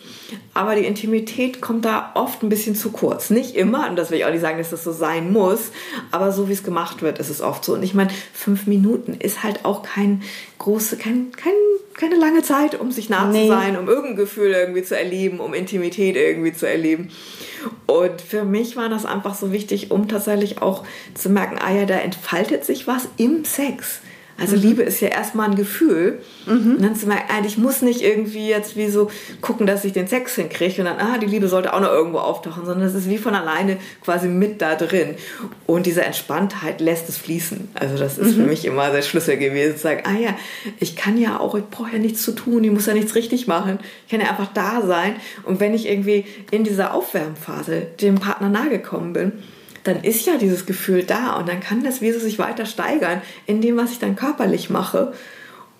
aber 0.52 0.74
die 0.74 0.84
Intimität 0.84 1.60
kommt 1.60 1.84
da 1.84 2.10
oft 2.14 2.42
ein 2.42 2.48
bisschen 2.48 2.74
zu 2.74 2.90
kurz. 2.90 3.30
Nicht 3.30 3.54
immer, 3.54 3.88
und 3.88 3.96
das 3.96 4.10
will 4.10 4.18
ich 4.18 4.24
auch 4.24 4.30
nicht 4.30 4.40
sagen, 4.40 4.58
dass 4.58 4.70
das 4.70 4.82
so 4.84 4.92
sein 4.92 5.32
muss, 5.32 5.70
aber 6.10 6.32
so 6.32 6.48
wie 6.48 6.52
es 6.52 6.64
gemacht 6.64 7.02
wird, 7.02 7.20
ist 7.20 7.30
es 7.30 7.40
oft 7.40 7.64
so. 7.64 7.74
Und 7.74 7.84
ich 7.84 7.94
meine, 7.94 8.10
fünf 8.34 8.66
Minuten 8.66 9.14
ist 9.14 9.44
halt 9.44 9.64
auch 9.64 9.82
kein 9.82 10.22
große, 10.58 10.96
kein, 10.96 11.30
kein 11.32 11.52
keine 12.00 12.16
lange 12.16 12.42
Zeit, 12.42 12.80
um 12.80 12.90
sich 12.90 13.10
nah 13.10 13.26
nee. 13.26 13.42
zu 13.42 13.48
sein, 13.48 13.76
um 13.76 13.86
irgendein 13.86 14.16
Gefühl 14.16 14.52
irgendwie 14.52 14.82
zu 14.82 14.96
erleben, 14.96 15.38
um 15.38 15.52
Intimität 15.52 16.16
irgendwie 16.16 16.52
zu 16.52 16.66
erleben. 16.66 17.10
Und 17.86 18.22
für 18.22 18.44
mich 18.44 18.76
war 18.76 18.88
das 18.88 19.04
einfach 19.04 19.34
so 19.34 19.52
wichtig, 19.52 19.90
um 19.90 20.08
tatsächlich 20.08 20.62
auch 20.62 20.79
zu 21.14 21.30
merken, 21.30 21.58
ah 21.58 21.72
ja, 21.72 21.84
da 21.84 21.98
entfaltet 21.98 22.64
sich 22.64 22.86
was 22.86 23.08
im 23.16 23.44
Sex. 23.44 24.00
Also 24.40 24.56
mhm. 24.56 24.62
Liebe 24.62 24.82
ist 24.82 25.00
ja 25.00 25.08
erstmal 25.08 25.50
ein 25.50 25.54
Gefühl. 25.54 26.20
Mhm. 26.46 26.76
Und 26.76 26.82
dann 26.82 26.96
zu 26.96 27.06
merken, 27.06 27.44
ich 27.46 27.58
muss 27.58 27.82
nicht 27.82 28.00
irgendwie 28.00 28.48
jetzt 28.48 28.76
wie 28.76 28.88
so 28.88 29.10
gucken, 29.42 29.66
dass 29.66 29.84
ich 29.84 29.92
den 29.92 30.08
Sex 30.08 30.34
hinkriege 30.36 30.80
und 30.80 30.86
dann, 30.86 30.98
ah, 30.98 31.18
die 31.18 31.26
Liebe 31.26 31.46
sollte 31.48 31.74
auch 31.74 31.80
noch 31.80 31.92
irgendwo 31.92 32.18
auftauchen, 32.18 32.64
sondern 32.64 32.88
es 32.88 32.94
ist 32.94 33.08
wie 33.08 33.18
von 33.18 33.34
alleine 33.34 33.76
quasi 34.02 34.28
mit 34.28 34.62
da 34.62 34.74
drin. 34.74 35.16
Und 35.66 35.84
diese 35.84 36.02
Entspanntheit 36.02 36.80
lässt 36.80 37.08
es 37.08 37.18
fließen. 37.18 37.68
Also 37.74 37.98
das 37.98 38.16
ist 38.16 38.36
mhm. 38.36 38.42
für 38.42 38.48
mich 38.48 38.64
immer 38.64 38.90
der 38.90 39.02
Schlüssel 39.02 39.36
gewesen, 39.36 39.76
zu 39.76 39.82
sagen, 39.82 40.02
ah 40.04 40.18
ja, 40.18 40.34
ich 40.78 40.96
kann 40.96 41.18
ja 41.18 41.38
auch, 41.38 41.54
ich 41.54 41.64
brauche 41.64 41.92
ja 41.92 41.98
nichts 41.98 42.22
zu 42.22 42.32
tun, 42.32 42.64
ich 42.64 42.70
muss 42.70 42.86
ja 42.86 42.94
nichts 42.94 43.14
richtig 43.14 43.46
machen. 43.46 43.78
Ich 44.06 44.10
kann 44.10 44.20
ja 44.20 44.30
einfach 44.30 44.52
da 44.54 44.80
sein. 44.86 45.16
Und 45.44 45.60
wenn 45.60 45.74
ich 45.74 45.86
irgendwie 45.86 46.24
in 46.50 46.64
dieser 46.64 46.94
Aufwärmphase 46.94 47.82
dem 48.00 48.14
Partner 48.16 48.48
nahegekommen 48.48 49.12
bin, 49.12 49.32
dann 49.84 50.02
ist 50.02 50.26
ja 50.26 50.36
dieses 50.36 50.66
Gefühl 50.66 51.04
da 51.04 51.34
und 51.36 51.48
dann 51.48 51.60
kann 51.60 51.84
das 51.84 52.00
Wesen 52.00 52.20
sich 52.20 52.38
weiter 52.38 52.66
steigern 52.66 53.22
in 53.46 53.60
dem, 53.60 53.76
was 53.76 53.92
ich 53.92 53.98
dann 53.98 54.16
körperlich 54.16 54.70
mache 54.70 55.12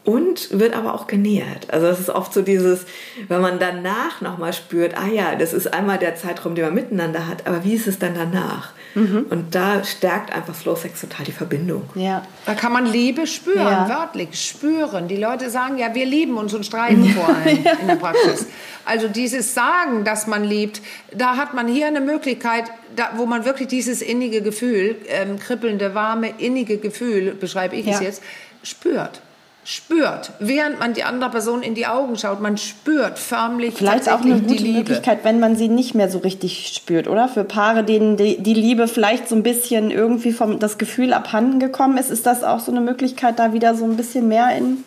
und 0.05 0.59
wird 0.59 0.75
aber 0.75 0.95
auch 0.95 1.07
genährt. 1.07 1.71
Also 1.71 1.87
es 1.87 2.01
ist 2.01 2.09
oft 2.09 2.33
so 2.33 2.41
dieses, 2.41 2.87
wenn 3.29 3.43
man 3.43 3.59
danach 3.59 4.21
nochmal 4.23 4.53
spürt, 4.53 4.97
ah 4.97 5.07
ja, 5.07 5.35
das 5.35 5.53
ist 5.53 5.75
einmal 5.75 5.99
der 5.99 6.17
Zeitraum, 6.17 6.55
den 6.55 6.65
man 6.65 6.75
miteinander 6.75 7.27
hat, 7.27 7.47
aber 7.47 7.65
wie 7.65 7.75
ist 7.75 7.87
es 7.87 7.99
dann 7.99 8.15
danach? 8.15 8.73
Mhm. 8.95 9.27
Und 9.29 9.55
da 9.55 9.85
stärkt 9.85 10.33
einfach 10.33 10.55
Slow 10.55 10.75
Sex 10.75 11.03
total 11.03 11.27
die 11.27 11.33
Verbindung. 11.33 11.89
Ja. 11.95 12.27
Da 12.47 12.55
kann 12.55 12.73
man 12.73 12.87
Liebe 12.87 13.27
spüren, 13.27 13.59
ja. 13.59 13.89
wörtlich 13.89 14.43
spüren. 14.43 15.07
Die 15.07 15.17
Leute 15.17 15.51
sagen 15.51 15.77
ja, 15.79 15.95
wir 15.95 16.07
lieben 16.07 16.39
uns 16.39 16.55
und 16.55 16.65
streiten 16.65 17.05
vor 17.11 17.29
allem 17.45 17.63
ja. 17.63 17.73
in 17.75 17.87
der 17.87 17.97
Praxis. 17.97 18.47
Also 18.87 19.07
dieses 19.07 19.55
Sagen, 19.55 20.05
dass 20.05 20.27
man 20.27 20.43
liebt, 20.43 20.81
da 21.15 21.37
hat 21.37 21.55
man 21.55 21.69
hier 21.69 21.87
eine 21.87 22.01
Möglichkeit, 22.01 22.65
da, 22.97 23.11
wo 23.17 23.27
man 23.27 23.45
wirklich 23.45 23.69
dieses 23.69 24.01
innige 24.01 24.41
Gefühl, 24.41 24.97
ähm, 25.09 25.39
kribbelnde, 25.39 25.95
warme, 25.95 26.33
innige 26.39 26.79
Gefühl, 26.79 27.33
beschreibe 27.33 27.77
ich 27.77 27.87
ja. 27.87 27.93
es 27.93 28.01
jetzt, 28.01 28.23
spürt 28.63 29.21
spürt, 29.65 30.33
während 30.39 30.81
man 30.81 30.95
die 30.95 31.05
andere 31.05 31.31
Person 31.31 31.63
in 31.63 31.75
die 31.75 31.87
Augen 31.87 32.17
schaut, 32.17 32.41
man 32.41 32.57
spürt 32.57 33.19
förmlich 33.19 33.75
Vielleicht 33.75 34.11
auch 34.11 34.23
eine 34.23 34.41
gute 34.41 34.65
Möglichkeit, 34.65 35.25
wenn 35.25 35.39
man 35.39 35.55
sie 35.55 35.69
nicht 35.69 35.95
mehr 35.95 36.11
so 36.11 36.19
richtig 36.19 36.73
spürt, 36.75 37.07
oder? 37.09 37.29
Für 37.29 37.45
Paare, 37.45 37.85
denen 37.85 38.17
die, 38.17 38.39
die 38.43 38.55
Liebe 38.55 38.89
vielleicht 38.89 39.29
so 39.29 39.35
ein 39.35 39.43
bisschen 39.43 39.91
irgendwie 39.91 40.33
vom 40.33 40.59
das 40.59 40.79
Gefühl 40.79 41.13
abhanden 41.13 41.61
gekommen 41.61 41.99
ist, 41.99 42.11
ist 42.11 42.27
das 42.27 42.43
auch 42.43 42.61
so 42.61 42.73
eine 42.73 42.81
Möglichkeit, 42.81 43.39
da 43.39 43.53
wieder 43.53 43.75
so 43.75 43.85
ein 43.85 43.97
bisschen 43.97 44.29
mehr 44.29 44.57
in 44.57 44.85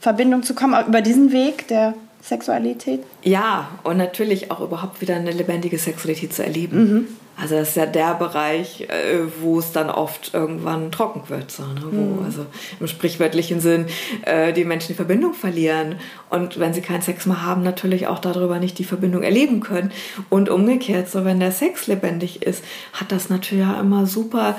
Verbindung 0.00 0.42
zu 0.42 0.54
kommen 0.54 0.86
über 0.86 1.00
diesen 1.00 1.32
Weg 1.32 1.66
der 1.68 1.94
Sexualität? 2.22 3.02
Ja, 3.22 3.68
und 3.82 3.96
natürlich 3.98 4.50
auch 4.50 4.60
überhaupt 4.60 5.00
wieder 5.00 5.16
eine 5.16 5.32
lebendige 5.32 5.78
Sexualität 5.78 6.32
zu 6.32 6.42
erleben. 6.44 6.78
Mhm. 6.78 7.08
Also 7.40 7.56
das 7.56 7.70
ist 7.70 7.76
ja 7.76 7.86
der 7.86 8.14
Bereich, 8.14 8.82
äh, 8.82 9.20
wo 9.40 9.58
es 9.58 9.72
dann 9.72 9.90
oft 9.90 10.34
irgendwann 10.34 10.92
trocken 10.92 11.22
wird, 11.28 11.50
so, 11.50 11.62
ne? 11.62 11.82
wo 11.90 12.20
mhm. 12.20 12.24
also 12.24 12.46
im 12.80 12.86
sprichwörtlichen 12.86 13.60
Sinn 13.60 13.86
äh, 14.22 14.52
die 14.52 14.64
Menschen 14.64 14.88
die 14.88 14.94
Verbindung 14.94 15.34
verlieren 15.34 15.96
und 16.34 16.58
wenn 16.58 16.74
sie 16.74 16.80
keinen 16.80 17.02
Sex 17.02 17.26
mehr 17.26 17.44
haben, 17.44 17.62
natürlich 17.62 18.08
auch 18.08 18.18
darüber 18.18 18.58
nicht 18.58 18.78
die 18.78 18.84
Verbindung 18.84 19.22
erleben 19.22 19.60
können. 19.60 19.92
Und 20.30 20.48
umgekehrt, 20.48 21.08
so 21.08 21.24
wenn 21.24 21.38
der 21.38 21.52
Sex 21.52 21.86
lebendig 21.86 22.42
ist, 22.42 22.64
hat 22.92 23.12
das 23.12 23.30
natürlich 23.30 23.64
auch 23.64 23.80
immer 23.80 24.06
super 24.06 24.56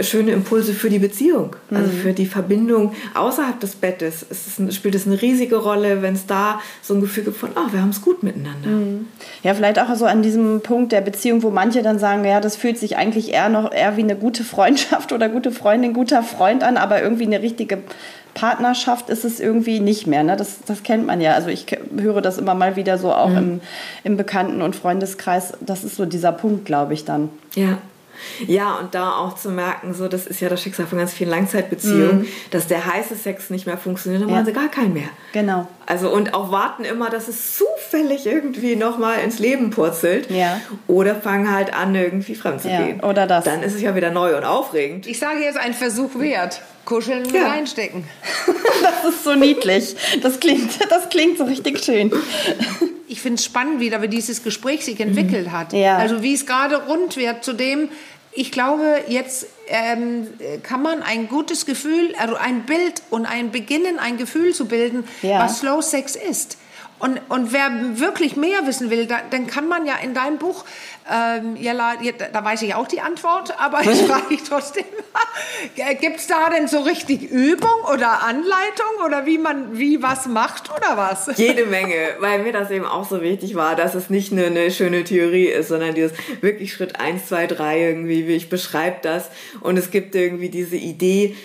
schöne 0.00 0.32
Impulse 0.32 0.72
für 0.72 0.90
die 0.90 0.98
Beziehung, 0.98 1.54
also 1.70 1.92
mhm. 1.92 1.96
für 1.96 2.12
die 2.12 2.26
Verbindung 2.26 2.94
außerhalb 3.14 3.60
des 3.60 3.76
Bettes. 3.76 4.26
Es 4.28 4.58
ein, 4.58 4.72
spielt 4.72 4.94
es 4.94 5.06
eine 5.06 5.20
riesige 5.22 5.56
Rolle, 5.56 6.02
wenn 6.02 6.14
es 6.14 6.26
da 6.26 6.60
so 6.82 6.94
ein 6.94 7.00
Gefühl 7.00 7.24
gibt 7.24 7.36
von, 7.36 7.50
oh, 7.50 7.72
wir 7.72 7.80
haben 7.80 7.90
es 7.90 8.00
gut 8.00 8.22
miteinander. 8.22 8.68
Mhm. 8.68 9.06
Ja, 9.44 9.54
vielleicht 9.54 9.78
auch 9.78 9.94
so 9.94 10.06
an 10.06 10.22
diesem 10.22 10.60
Punkt 10.60 10.92
der 10.92 11.02
Beziehung, 11.02 11.42
wo 11.42 11.50
manche 11.50 11.82
dann 11.82 11.98
sagen, 11.98 12.11
sagen, 12.12 12.24
ja, 12.24 12.40
das 12.40 12.56
fühlt 12.56 12.78
sich 12.78 12.96
eigentlich 12.96 13.32
eher 13.32 13.48
noch 13.48 13.72
eher 13.72 13.96
wie 13.96 14.02
eine 14.02 14.16
gute 14.16 14.44
Freundschaft 14.44 15.12
oder 15.12 15.28
gute 15.28 15.52
Freundin, 15.52 15.92
guter 15.92 16.22
Freund 16.22 16.62
an, 16.62 16.76
aber 16.76 17.02
irgendwie 17.02 17.26
eine 17.26 17.42
richtige 17.42 17.78
Partnerschaft 18.34 19.10
ist 19.10 19.24
es 19.24 19.40
irgendwie 19.40 19.80
nicht 19.80 20.06
mehr. 20.06 20.22
Ne? 20.22 20.36
Das, 20.36 20.60
das 20.66 20.82
kennt 20.82 21.06
man 21.06 21.20
ja. 21.20 21.34
Also 21.34 21.48
ich 21.48 21.66
höre 21.96 22.22
das 22.22 22.38
immer 22.38 22.54
mal 22.54 22.76
wieder 22.76 22.98
so 22.98 23.12
auch 23.12 23.28
mhm. 23.28 23.36
im, 23.36 23.60
im 24.04 24.16
Bekannten- 24.16 24.62
und 24.62 24.74
Freundeskreis. 24.74 25.52
Das 25.60 25.84
ist 25.84 25.96
so 25.96 26.06
dieser 26.06 26.32
Punkt, 26.32 26.64
glaube 26.64 26.94
ich, 26.94 27.04
dann. 27.04 27.28
Ja. 27.54 27.78
Ja, 28.46 28.76
und 28.76 28.94
da 28.94 29.16
auch 29.16 29.34
zu 29.34 29.50
merken, 29.50 29.94
so 29.94 30.06
das 30.06 30.26
ist 30.28 30.40
ja 30.40 30.48
das 30.48 30.62
Schicksal 30.62 30.86
von 30.86 30.98
ganz 30.98 31.12
vielen 31.12 31.30
Langzeitbeziehungen, 31.30 32.20
mhm. 32.20 32.28
dass 32.52 32.68
der 32.68 32.86
heiße 32.86 33.16
Sex 33.16 33.50
nicht 33.50 33.66
mehr 33.66 33.76
funktioniert, 33.76 34.22
dann 34.22 34.28
ja. 34.28 34.36
machen 34.36 34.46
sie 34.46 34.52
gar 34.52 34.68
keinen 34.68 34.92
mehr. 34.92 35.08
Genau. 35.32 35.66
Also 35.86 36.10
und 36.10 36.34
auch 36.34 36.50
warten 36.50 36.84
immer, 36.84 37.10
dass 37.10 37.28
es 37.28 37.56
zufällig 37.56 38.26
irgendwie 38.26 38.76
nochmal 38.76 39.20
ins 39.20 39.38
Leben 39.38 39.70
purzelt. 39.70 40.30
Ja. 40.30 40.60
Oder 40.86 41.16
fangen 41.16 41.54
halt 41.54 41.74
an, 41.74 41.94
irgendwie 41.94 42.34
fremd 42.34 42.62
zu 42.62 42.68
ja. 42.68 42.82
gehen. 42.82 43.00
Oder 43.00 43.26
das. 43.26 43.44
Dann 43.44 43.62
ist 43.62 43.74
es 43.74 43.82
ja 43.82 43.94
wieder 43.94 44.10
neu 44.10 44.36
und 44.36 44.44
aufregend. 44.44 45.06
Ich 45.06 45.18
sage 45.18 45.40
jetzt 45.40 45.58
ein 45.58 45.74
Versuch 45.74 46.18
wert. 46.18 46.60
Kuscheln 46.84 47.24
und 47.24 47.32
ja. 47.32 47.48
reinstecken. 47.48 48.04
das 48.82 49.14
ist 49.14 49.24
so 49.24 49.34
niedlich. 49.34 49.94
Das 50.20 50.40
klingt, 50.40 50.70
das 50.90 51.08
klingt 51.10 51.38
so 51.38 51.44
richtig 51.44 51.84
schön. 51.84 52.10
Ich 53.06 53.20
finde 53.20 53.38
es 53.38 53.44
spannend, 53.44 53.78
wie 53.78 53.90
da 53.90 53.98
dieses 53.98 54.42
Gespräch 54.42 54.84
sich 54.84 54.98
entwickelt 54.98 55.46
mhm. 55.46 55.52
hat. 55.52 55.72
Ja. 55.72 55.98
Also 55.98 56.22
wie 56.22 56.34
es 56.34 56.44
gerade 56.44 56.86
rund 56.86 57.16
wird 57.16 57.44
zu 57.44 57.52
dem, 57.52 57.88
ich 58.34 58.50
glaube, 58.50 59.02
jetzt 59.08 59.46
ähm, 59.68 60.28
kann 60.62 60.82
man 60.82 61.02
ein 61.02 61.28
gutes 61.28 61.66
Gefühl, 61.66 62.14
also 62.18 62.36
ein 62.36 62.64
Bild 62.64 63.02
und 63.10 63.26
ein 63.26 63.50
Beginnen, 63.50 63.98
ein 63.98 64.16
Gefühl 64.16 64.54
zu 64.54 64.66
bilden, 64.66 65.04
ja. 65.22 65.40
was 65.40 65.60
Slow 65.60 65.82
Sex 65.82 66.16
ist. 66.16 66.58
Und, 66.98 67.20
und 67.30 67.52
wer 67.52 67.98
wirklich 67.98 68.36
mehr 68.36 68.64
wissen 68.66 68.88
will, 68.88 69.06
da, 69.06 69.22
dann 69.30 69.48
kann 69.48 69.66
man 69.66 69.86
ja 69.86 69.96
in 69.96 70.14
deinem 70.14 70.38
Buch, 70.38 70.64
ähm, 71.10 71.56
ja, 71.56 71.74
da 72.32 72.44
weiß 72.44 72.62
ich 72.62 72.74
auch 72.74 72.86
die 72.86 73.00
Antwort, 73.00 73.58
aber 73.58 73.80
ich 73.80 74.02
frage 74.06 74.28
dich 74.28 74.42
trotzdem, 74.44 74.84
gibt 76.00 76.16
es 76.16 76.26
da 76.26 76.50
denn 76.50 76.68
so 76.68 76.80
richtig 76.80 77.22
Übung 77.22 77.84
oder 77.92 78.22
Anleitung 78.22 79.04
oder 79.04 79.26
wie 79.26 79.38
man 79.38 79.78
wie 79.78 80.02
was 80.02 80.26
macht 80.26 80.70
oder 80.70 80.96
was? 80.96 81.30
Jede 81.36 81.66
Menge, 81.66 82.16
weil 82.20 82.40
mir 82.40 82.52
das 82.52 82.70
eben 82.70 82.84
auch 82.84 83.08
so 83.08 83.20
wichtig 83.20 83.54
war, 83.54 83.74
dass 83.74 83.94
es 83.94 84.10
nicht 84.10 84.32
nur 84.32 84.46
eine 84.46 84.70
schöne 84.70 85.04
Theorie 85.04 85.46
ist, 85.46 85.68
sondern 85.68 85.94
dieses 85.94 86.12
wirklich 86.40 86.72
Schritt 86.72 87.00
1, 87.00 87.26
2, 87.26 87.46
3 87.48 87.80
irgendwie, 87.80 88.28
wie 88.28 88.34
ich 88.34 88.48
beschreibe 88.48 88.98
das. 89.02 89.30
Und 89.60 89.78
es 89.78 89.90
gibt 89.90 90.14
irgendwie 90.14 90.50
diese 90.50 90.76
Idee, 90.76 91.36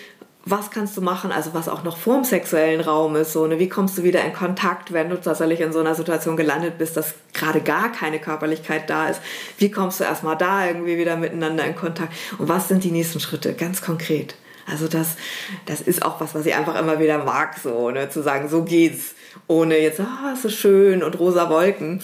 was 0.50 0.72
kannst 0.72 0.96
du 0.96 1.02
machen, 1.02 1.32
also 1.32 1.54
was 1.54 1.68
auch 1.68 1.84
noch 1.84 1.98
vorm 1.98 2.24
sexuellen 2.24 2.82
Raum 2.82 3.16
ist, 3.16 3.34
so, 3.34 3.48
ne, 3.48 3.60
wie 3.60 3.68
kommst 3.68 3.98
du 3.98 4.04
wieder 4.04 4.24
in 4.24 4.34
Kontakt, 4.34 4.94
wenn 4.94 5.10
du 5.10 5.20
tatsächlich 5.20 5.60
in 5.60 5.74
so 5.74 5.80
einer 5.80 5.96
Situation 5.96 6.38
gelandet 6.38 6.78
bist, 6.78 6.96
dass 6.96 7.16
gerade 7.34 7.62
gar 7.62 7.92
keine 7.92 8.20
Körperlichkeit 8.20 8.90
da 8.90 9.10
ist, 9.10 9.22
wie 9.58 9.72
kommst 9.72 10.00
du 10.00 10.06
erstmal 10.06 10.38
da 10.38 10.66
irgendwie 10.66 10.98
wieder 10.98 11.18
miteinander 11.18 11.66
in 11.66 11.76
Kontakt? 11.76 12.14
Und 12.38 12.48
was 12.48 12.68
sind 12.68 12.84
die 12.84 12.92
nächsten 12.92 13.20
Schritte, 13.20 13.54
ganz 13.54 13.82
konkret. 13.82 14.36
Also 14.66 14.88
das, 14.88 15.16
das 15.66 15.82
ist 15.82 16.04
auch 16.04 16.20
was, 16.20 16.36
was 16.36 16.46
ich 16.46 16.56
einfach 16.56 16.80
immer 16.80 17.00
wieder 17.00 17.24
mag, 17.24 17.58
so, 17.62 17.92
ne, 17.92 18.10
zu 18.10 18.22
sagen, 18.22 18.48
so 18.48 18.64
geht's, 18.64 19.16
ohne 19.48 19.78
jetzt, 19.78 20.00
ah, 20.00 20.32
ist 20.34 20.44
so 20.44 20.50
schön 20.50 21.04
und 21.04 21.20
rosa 21.20 21.50
Wolken, 21.50 22.02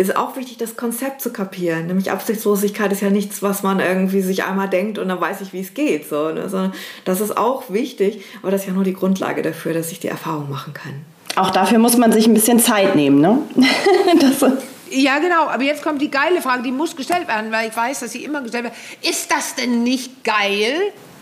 ist 0.00 0.16
auch 0.16 0.36
wichtig, 0.36 0.56
das 0.56 0.76
Konzept 0.76 1.20
zu 1.20 1.32
kapieren. 1.32 1.86
Nämlich 1.86 2.10
Absichtslosigkeit 2.10 2.90
ist 2.90 3.02
ja 3.02 3.10
nichts, 3.10 3.42
was 3.42 3.62
man 3.62 3.80
irgendwie 3.80 4.22
sich 4.22 4.44
einmal 4.44 4.68
denkt 4.68 4.98
und 4.98 5.08
dann 5.08 5.20
weiß 5.20 5.42
ich, 5.42 5.52
wie 5.52 5.60
es 5.60 5.74
geht. 5.74 6.08
So, 6.08 6.30
ne? 6.30 6.48
Sondern 6.48 6.72
das 7.04 7.20
ist 7.20 7.36
auch 7.36 7.64
wichtig, 7.68 8.24
aber 8.42 8.50
das 8.50 8.62
ist 8.62 8.66
ja 8.68 8.72
nur 8.72 8.84
die 8.84 8.94
Grundlage 8.94 9.42
dafür, 9.42 9.74
dass 9.74 9.92
ich 9.92 10.00
die 10.00 10.08
Erfahrung 10.08 10.48
machen 10.48 10.72
kann. 10.74 11.04
Auch 11.36 11.50
dafür 11.50 11.78
muss 11.78 11.96
man 11.96 12.12
sich 12.12 12.26
ein 12.26 12.34
bisschen 12.34 12.58
Zeit 12.58 12.96
nehmen, 12.96 13.20
ne? 13.20 13.38
ja, 14.90 15.18
genau. 15.18 15.46
Aber 15.46 15.62
jetzt 15.62 15.82
kommt 15.82 16.02
die 16.02 16.10
geile 16.10 16.40
Frage, 16.42 16.62
die 16.62 16.72
muss 16.72 16.96
gestellt 16.96 17.28
werden, 17.28 17.52
weil 17.52 17.68
ich 17.68 17.76
weiß, 17.76 18.00
dass 18.00 18.12
sie 18.12 18.24
immer 18.24 18.40
gestellt 18.40 18.64
wird. 18.64 18.74
Ist 19.02 19.30
das 19.30 19.54
denn 19.54 19.82
nicht 19.84 20.24
geil? 20.24 20.74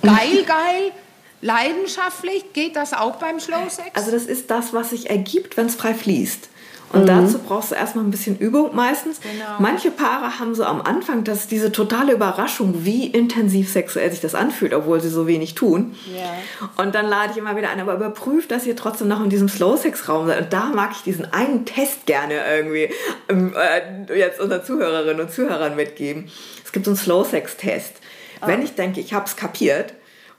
Geil, 0.02 0.44
geil? 0.46 0.92
leidenschaftlich. 1.40 2.52
Geht 2.52 2.76
das 2.76 2.92
auch 2.92 3.16
beim 3.16 3.40
Slow 3.40 3.68
Sex? 3.68 3.90
Also 3.94 4.10
das 4.10 4.24
ist 4.24 4.50
das, 4.50 4.72
was 4.72 4.90
sich 4.90 5.10
ergibt, 5.10 5.56
wenn 5.56 5.66
es 5.66 5.74
frei 5.74 5.94
fließt. 5.94 6.48
Und 6.92 7.02
mhm. 7.02 7.06
dazu 7.06 7.38
brauchst 7.38 7.70
du 7.70 7.74
erstmal 7.74 8.04
ein 8.04 8.10
bisschen 8.10 8.38
Übung 8.38 8.74
meistens. 8.74 9.20
Genau. 9.20 9.44
Manche 9.58 9.90
Paare 9.90 10.38
haben 10.38 10.54
so 10.54 10.64
am 10.64 10.80
Anfang 10.80 11.22
das, 11.22 11.46
diese 11.46 11.70
totale 11.70 12.12
Überraschung, 12.12 12.84
wie 12.84 13.06
intensiv 13.06 13.70
sexuell 13.70 14.10
sich 14.10 14.20
das 14.20 14.34
anfühlt, 14.34 14.72
obwohl 14.72 15.00
sie 15.00 15.10
so 15.10 15.26
wenig 15.26 15.54
tun. 15.54 15.94
Yeah. 16.10 16.30
Und 16.76 16.94
dann 16.94 17.06
lade 17.06 17.32
ich 17.32 17.38
immer 17.38 17.56
wieder 17.56 17.70
ein, 17.70 17.80
aber 17.80 17.94
überprüft, 17.94 18.50
dass 18.50 18.66
ihr 18.66 18.74
trotzdem 18.74 19.08
noch 19.08 19.22
in 19.22 19.28
diesem 19.28 19.48
Slow-Sex-Raum 19.48 20.28
seid. 20.28 20.40
Und 20.40 20.52
da 20.52 20.66
mag 20.66 20.92
ich 20.92 21.02
diesen 21.02 21.30
einen 21.32 21.66
Test 21.66 22.06
gerne 22.06 22.34
irgendwie 22.56 22.90
ähm, 23.28 23.54
äh, 23.54 24.18
jetzt 24.18 24.40
unseren 24.40 24.64
Zuhörerinnen 24.64 25.20
und 25.20 25.30
Zuhörern 25.30 25.76
mitgeben. 25.76 26.30
Es 26.64 26.72
gibt 26.72 26.86
so 26.86 26.92
einen 26.92 26.98
Slow-Sex-Test. 26.98 27.94
Oh. 28.40 28.46
Wenn 28.46 28.62
ich 28.62 28.74
denke, 28.74 29.00
ich 29.00 29.12
habe 29.12 29.26
es 29.26 29.36
kapiert, 29.36 29.92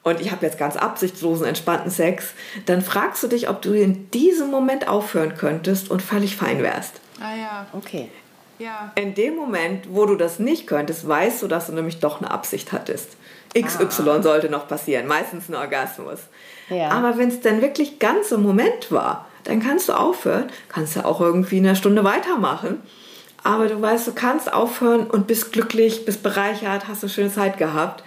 und 0.10 0.22
ich 0.22 0.32
habe 0.32 0.46
jetzt 0.46 0.58
ganz 0.58 0.76
absichtslosen, 0.76 1.46
entspannten 1.46 1.92
Sex, 1.92 2.34
dann 2.66 2.82
fragst 2.82 3.24
du 3.24 3.28
dich, 3.28 3.50
ob 3.50 3.62
du 3.62 3.74
in 3.74 4.10
diesem 4.12 4.52
Moment 4.52 4.88
aufhören 4.88 5.36
könntest 5.36 5.90
und 5.90 6.02
völlig 6.02 6.36
fein 6.36 6.62
wärst. 6.62 7.00
Ah 7.22 7.36
ja. 7.36 7.68
Okay. 7.74 8.10
Ja. 8.60 8.92
In 8.96 9.16
dem 9.16 9.36
Moment, 9.36 9.86
wo 9.90 10.06
du 10.06 10.16
das 10.16 10.38
nicht 10.38 10.68
könntest, 10.68 11.08
weißt 11.08 11.42
du, 11.42 11.48
dass 11.48 11.68
du 11.68 11.74
nämlich 11.74 12.00
doch 12.00 12.22
eine 12.22 12.30
Absicht 12.30 12.74
hattest. 12.74 13.16
XY 13.58 14.10
ah. 14.10 14.22
sollte 14.22 14.50
noch 14.50 14.68
passieren, 14.68 15.08
meistens 15.08 15.50
ein 15.50 15.56
Orgasmus. 15.56 16.20
Ja. 16.70 16.90
Aber 16.90 17.18
wenn 17.18 17.30
es 17.30 17.40
dann 17.40 17.62
wirklich 17.62 18.00
ganz 18.00 18.32
im 18.32 18.44
Moment 18.44 18.92
war, 18.92 19.28
dann 19.46 19.62
kannst 19.62 19.90
du 19.90 19.94
aufhören, 19.94 20.48
kannst 20.68 20.96
du 20.96 21.06
auch 21.06 21.22
irgendwie 21.22 21.58
eine 21.58 21.76
Stunde 21.76 22.04
weitermachen. 22.04 22.82
Aber 23.44 23.68
du 23.68 23.82
weißt, 23.82 24.08
du 24.08 24.14
kannst 24.14 24.52
aufhören 24.52 25.08
und 25.08 25.26
bist 25.26 25.54
glücklich, 25.54 26.06
bist 26.06 26.22
bereichert, 26.22 26.88
hast 26.88 27.04
eine 27.04 27.10
schöne 27.10 27.34
Zeit 27.34 27.58
gehabt. 27.58 28.04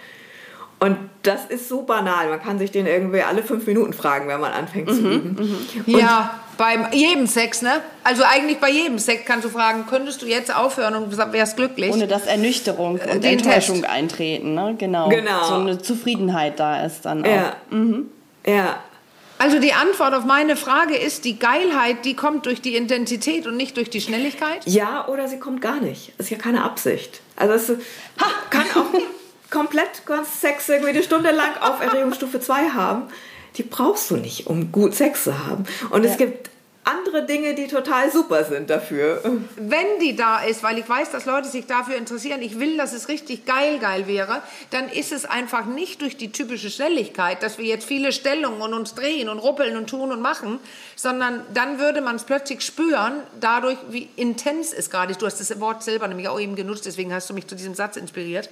Und 0.83 0.97
das 1.21 1.45
ist 1.45 1.69
so 1.69 1.83
banal. 1.83 2.27
Man 2.27 2.41
kann 2.41 2.59
sich 2.59 2.69
den 2.69 2.85
irgendwie 2.85 3.21
alle 3.21 3.41
fünf 3.41 3.65
Minuten 3.65 3.93
fragen, 3.93 4.27
wenn 4.27 4.41
man 4.41 4.51
anfängt 4.51 4.89
mhm, 4.89 4.93
zu 4.93 5.01
üben. 5.01 5.65
Mhm. 5.85 5.97
Ja, 5.97 6.41
bei 6.57 6.77
jedem 6.91 7.25
Sex, 7.25 7.61
ne? 7.61 7.79
Also 8.03 8.23
eigentlich 8.23 8.57
bei 8.57 8.69
jedem 8.69 8.99
Sex 8.99 9.23
kannst 9.25 9.45
du 9.45 9.49
fragen, 9.49 9.85
könntest 9.89 10.21
du 10.21 10.25
jetzt 10.25 10.53
aufhören 10.53 10.95
und 10.95 11.17
wärst 11.31 11.55
glücklich? 11.55 11.93
Ohne 11.93 12.05
dass 12.05 12.25
Ernüchterung 12.25 12.97
äh, 12.97 13.13
und 13.13 13.23
Enttäuschung 13.23 13.77
Test. 13.77 13.89
eintreten, 13.89 14.55
ne? 14.55 14.75
Genau. 14.77 15.07
genau. 15.07 15.43
So 15.45 15.53
eine 15.53 15.81
Zufriedenheit 15.81 16.59
da 16.59 16.85
ist 16.85 17.05
dann 17.05 17.23
auch. 17.23 17.29
Ja. 17.29 17.55
Mhm. 17.69 18.07
ja. 18.45 18.83
Also 19.37 19.59
die 19.59 19.71
Antwort 19.71 20.13
auf 20.13 20.25
meine 20.25 20.57
Frage 20.57 20.97
ist, 20.97 21.23
die 21.23 21.39
Geilheit, 21.39 22.03
die 22.03 22.13
kommt 22.13 22.45
durch 22.45 22.61
die 22.61 22.75
Intensität 22.75 23.47
und 23.47 23.55
nicht 23.55 23.77
durch 23.77 23.89
die 23.89 24.01
Schnelligkeit? 24.01 24.59
Ja, 24.65 25.07
oder 25.07 25.29
sie 25.29 25.39
kommt 25.39 25.61
gar 25.61 25.79
nicht. 25.79 26.11
Das 26.17 26.25
ist 26.25 26.29
ja 26.31 26.37
keine 26.37 26.65
Absicht. 26.65 27.21
Also 27.37 27.53
es 27.53 27.69
ha, 27.69 28.25
kann 28.49 28.65
auch 28.75 28.99
komplett 29.53 30.01
Sex 30.39 30.67
irgendwie 30.67 30.89
eine 30.89 31.03
Stunde 31.03 31.31
lang 31.31 31.55
auf 31.61 31.79
Erregungsstufe 31.85 32.41
2 32.41 32.69
haben, 32.69 33.03
die 33.55 33.63
brauchst 33.63 34.09
du 34.09 34.17
nicht, 34.17 34.47
um 34.47 34.71
gut 34.71 34.95
Sex 34.95 35.23
zu 35.23 35.47
haben. 35.47 35.65
Und 35.91 36.03
ja. 36.03 36.09
es 36.09 36.17
gibt 36.17 36.49
andere 36.85 37.25
Dinge, 37.25 37.55
die 37.55 37.67
total 37.67 38.11
super 38.11 38.43
sind 38.43 38.69
dafür. 38.69 39.21
Wenn 39.55 39.99
die 40.01 40.15
da 40.15 40.43
ist, 40.43 40.63
weil 40.63 40.77
ich 40.77 40.87
weiß, 40.87 41.11
dass 41.11 41.25
Leute 41.25 41.47
sich 41.47 41.65
dafür 41.65 41.95
interessieren, 41.95 42.41
ich 42.41 42.59
will, 42.59 42.77
dass 42.77 42.93
es 42.93 43.07
richtig 43.07 43.45
geil 43.45 43.79
geil 43.79 44.07
wäre, 44.07 44.41
dann 44.71 44.89
ist 44.89 45.13
es 45.13 45.25
einfach 45.25 45.65
nicht 45.65 46.01
durch 46.01 46.17
die 46.17 46.31
typische 46.31 46.69
Schnelligkeit, 46.69 47.41
dass 47.41 47.57
wir 47.57 47.65
jetzt 47.65 47.85
viele 47.85 48.11
Stellungen 48.11 48.61
und 48.61 48.73
uns 48.73 48.95
drehen 48.95 49.29
und 49.29 49.39
ruppeln 49.39 49.77
und 49.77 49.89
tun 49.89 50.11
und 50.11 50.21
machen, 50.21 50.59
sondern 50.95 51.45
dann 51.53 51.79
würde 51.79 52.01
man 52.01 52.17
es 52.17 52.25
plötzlich 52.25 52.61
spüren, 52.61 53.21
dadurch, 53.39 53.77
wie 53.89 54.09
intens 54.17 54.73
es 54.73 54.89
gerade 54.89 55.11
ist. 55.11 55.21
Du 55.21 55.25
hast 55.25 55.39
das 55.39 55.57
Wort 55.59 55.83
selber 55.83 56.07
nämlich 56.07 56.27
auch 56.27 56.39
eben 56.39 56.55
genutzt, 56.55 56.85
deswegen 56.85 57.13
hast 57.13 57.29
du 57.29 57.33
mich 57.33 57.47
zu 57.47 57.55
diesem 57.55 57.75
Satz 57.75 57.95
inspiriert. 57.95 58.49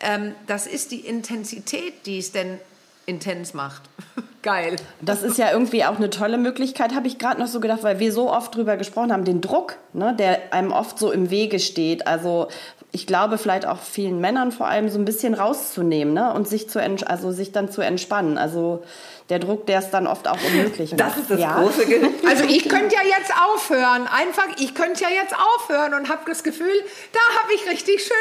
Ähm, 0.00 0.34
das 0.46 0.66
ist 0.66 0.90
die 0.90 1.00
Intensität, 1.00 2.06
die 2.06 2.18
es 2.18 2.32
denn 2.32 2.58
intens 3.06 3.54
macht. 3.54 3.82
Geil. 4.42 4.76
Das 5.00 5.22
ist 5.22 5.38
ja 5.38 5.50
irgendwie 5.50 5.84
auch 5.84 5.96
eine 5.96 6.10
tolle 6.10 6.38
Möglichkeit, 6.38 6.94
habe 6.94 7.08
ich 7.08 7.18
gerade 7.18 7.40
noch 7.40 7.48
so 7.48 7.58
gedacht, 7.58 7.82
weil 7.82 7.98
wir 7.98 8.12
so 8.12 8.32
oft 8.32 8.54
drüber 8.54 8.76
gesprochen 8.76 9.12
haben, 9.12 9.24
den 9.24 9.40
Druck, 9.40 9.76
ne, 9.92 10.14
der 10.16 10.52
einem 10.52 10.72
oft 10.72 10.98
so 10.98 11.10
im 11.10 11.30
Wege 11.30 11.58
steht. 11.58 12.06
Also 12.06 12.48
ich 12.90 13.06
glaube 13.06 13.36
vielleicht 13.36 13.66
auch 13.66 13.80
vielen 13.80 14.20
Männern 14.20 14.50
vor 14.50 14.66
allem 14.66 14.88
so 14.88 14.98
ein 14.98 15.04
bisschen 15.04 15.34
rauszunehmen 15.34 16.14
ne, 16.14 16.32
und 16.32 16.48
sich 16.48 16.70
zu 16.70 16.80
also 16.80 17.32
sich 17.32 17.52
dann 17.52 17.70
zu 17.70 17.82
entspannen. 17.82 18.38
Also 18.38 18.82
der 19.28 19.38
Druck, 19.40 19.66
der 19.66 19.80
ist 19.80 19.90
dann 19.90 20.06
oft 20.06 20.26
auch 20.26 20.38
unmöglich. 20.42 20.94
Das 20.96 21.18
ist 21.18 21.30
das 21.30 21.38
ja. 21.38 21.60
große 21.60 21.84
Ge 21.84 22.00
Also 22.26 22.44
ich 22.44 22.66
könnte 22.66 22.94
ja 22.94 23.02
jetzt 23.02 23.30
aufhören, 23.36 24.06
einfach, 24.06 24.46
ich 24.58 24.74
könnte 24.74 25.02
ja 25.02 25.10
jetzt 25.10 25.34
aufhören 25.34 25.92
und 25.92 26.08
habe 26.08 26.22
das 26.26 26.42
Gefühl, 26.42 26.72
da 27.12 27.20
habe 27.42 27.52
ich 27.52 27.70
richtig 27.70 28.02
schön 28.02 28.16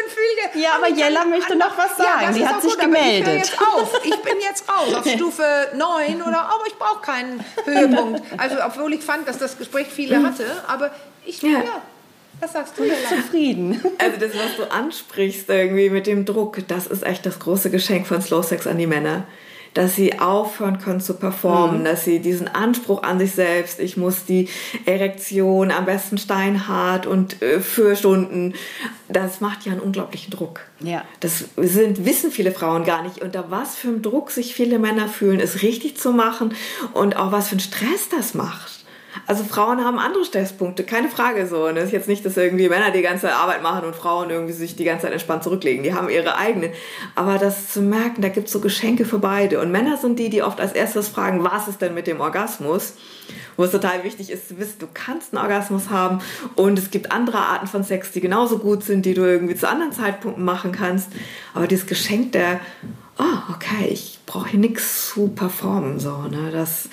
viel. 0.53 0.61
Ja, 0.61 0.71
aber 0.75 0.89
Jella 0.89 1.23
möchte 1.23 1.55
noch 1.55 1.77
was 1.77 1.95
sagen, 1.95 2.23
ja, 2.23 2.31
die 2.33 2.45
hat 2.45 2.61
sich 2.61 2.73
gut, 2.73 2.81
gemeldet. 2.81 3.27
ich 3.27 3.51
jetzt 3.51 3.61
auf, 3.61 4.01
ich 4.03 4.21
bin 4.21 4.35
jetzt 4.41 4.65
raus 4.69 4.93
auf 4.95 5.07
Stufe 5.15 5.43
9 5.75 6.21
oder, 6.21 6.41
aber 6.41 6.67
ich 6.67 6.75
brauche 6.75 7.01
keinen 7.01 7.43
Höhepunkt. 7.63 8.21
Also 8.37 8.57
obwohl 8.65 8.93
ich 8.93 9.01
fand, 9.01 9.29
dass 9.29 9.37
das 9.37 9.57
Gespräch 9.57 9.87
viele 9.87 10.21
hatte, 10.23 10.45
aber 10.67 10.91
ich, 11.25 11.41
ja. 11.41 11.51
ja 11.51 11.81
was 12.39 12.53
sagst 12.53 12.77
du, 12.77 12.83
Hella? 12.83 13.09
Zufrieden. 13.09 13.81
Also 13.97 14.19
das, 14.19 14.31
was 14.35 14.55
du 14.57 14.71
ansprichst 14.71 15.49
irgendwie 15.49 15.89
mit 15.89 16.07
dem 16.07 16.25
Druck, 16.25 16.59
das 16.67 16.87
ist 16.87 17.03
echt 17.03 17.25
das 17.25 17.39
große 17.39 17.69
Geschenk 17.69 18.07
von 18.07 18.21
Slow 18.21 18.43
Sex 18.43 18.67
an 18.67 18.77
die 18.77 18.87
Männer 18.87 19.25
dass 19.77 19.95
sie 19.95 20.19
aufhören 20.19 20.79
können 20.79 21.01
zu 21.01 21.13
performen, 21.13 21.81
mhm. 21.81 21.85
dass 21.85 22.03
sie 22.03 22.19
diesen 22.19 22.47
Anspruch 22.47 23.03
an 23.03 23.19
sich 23.19 23.33
selbst, 23.33 23.79
ich 23.79 23.95
muss 23.95 24.25
die 24.25 24.49
Erektion 24.85 25.69
am 25.69 25.85
besten 25.85 26.17
steinhart 26.17 27.05
und 27.05 27.41
äh, 27.43 27.59
für 27.59 27.95
Stunden, 27.95 28.53
das 29.07 29.39
macht 29.39 29.65
ja 29.65 29.73
einen 29.73 29.81
unglaublichen 29.81 30.31
Druck. 30.31 30.61
Ja. 30.79 31.03
Das 31.19 31.45
sind, 31.57 32.05
wissen 32.05 32.31
viele 32.31 32.51
Frauen 32.51 32.85
gar 32.85 33.03
nicht. 33.03 33.21
Unter 33.21 33.51
was 33.51 33.75
für 33.75 33.89
einem 33.89 34.01
Druck 34.01 34.31
sich 34.31 34.55
viele 34.55 34.79
Männer 34.79 35.07
fühlen, 35.07 35.39
es 35.39 35.61
richtig 35.61 35.97
zu 35.97 36.11
machen 36.11 36.55
und 36.93 37.15
auch 37.15 37.31
was 37.31 37.49
für 37.49 37.53
einen 37.53 37.59
Stress 37.59 38.09
das 38.09 38.33
macht. 38.33 38.76
Also 39.25 39.43
Frauen 39.43 39.83
haben 39.83 39.99
andere 39.99 40.25
Stresspunkte, 40.25 40.83
keine 40.83 41.09
Frage 41.09 41.47
so. 41.47 41.65
Und 41.65 41.77
es 41.77 41.85
ist 41.85 41.91
jetzt 41.91 42.07
nicht, 42.07 42.25
dass 42.25 42.37
irgendwie 42.37 42.69
Männer 42.69 42.91
die 42.91 43.01
ganze 43.01 43.33
Arbeit 43.33 43.61
machen 43.61 43.85
und 43.85 43.95
Frauen 43.95 44.29
irgendwie 44.29 44.53
sich 44.53 44.75
die 44.75 44.83
ganze 44.83 45.03
Zeit 45.03 45.13
entspannt 45.13 45.43
zurücklegen. 45.43 45.83
Die 45.83 45.93
haben 45.93 46.09
ihre 46.09 46.37
eigenen. 46.37 46.71
Aber 47.15 47.37
das 47.37 47.71
zu 47.71 47.81
merken, 47.81 48.21
da 48.21 48.29
gibt 48.29 48.47
es 48.47 48.53
so 48.53 48.59
Geschenke 48.59 49.05
für 49.05 49.19
beide. 49.19 49.59
Und 49.59 49.71
Männer 49.71 49.97
sind 49.97 50.19
die, 50.19 50.29
die 50.29 50.43
oft 50.43 50.59
als 50.59 50.73
erstes 50.73 51.07
fragen, 51.07 51.43
was 51.43 51.67
ist 51.67 51.81
denn 51.81 51.93
mit 51.93 52.07
dem 52.07 52.21
Orgasmus? 52.21 52.93
Wo 53.57 53.63
es 53.63 53.71
total 53.71 54.03
wichtig 54.03 54.29
ist 54.29 54.47
zu 54.47 54.57
wissen, 54.57 54.79
du 54.79 54.87
kannst 54.93 55.33
einen 55.33 55.43
Orgasmus 55.43 55.89
haben 55.89 56.19
und 56.55 56.79
es 56.79 56.91
gibt 56.91 57.11
andere 57.11 57.39
Arten 57.39 57.67
von 57.67 57.83
Sex, 57.83 58.11
die 58.11 58.21
genauso 58.21 58.59
gut 58.59 58.83
sind, 58.83 59.05
die 59.05 59.15
du 59.15 59.23
irgendwie 59.23 59.55
zu 59.55 59.67
anderen 59.67 59.91
Zeitpunkten 59.91 60.45
machen 60.45 60.71
kannst. 60.71 61.09
Aber 61.53 61.67
dieses 61.67 61.87
Geschenk 61.87 62.31
der 62.33 62.61
oh, 63.19 63.53
okay, 63.53 63.87
ich 63.89 64.16
brauche 64.27 64.49
hier 64.49 64.59
nichts 64.59 65.07
zu 65.07 65.29
performen. 65.29 65.99
So, 65.99 66.11
ne? 66.29 66.51
das, 66.51 66.89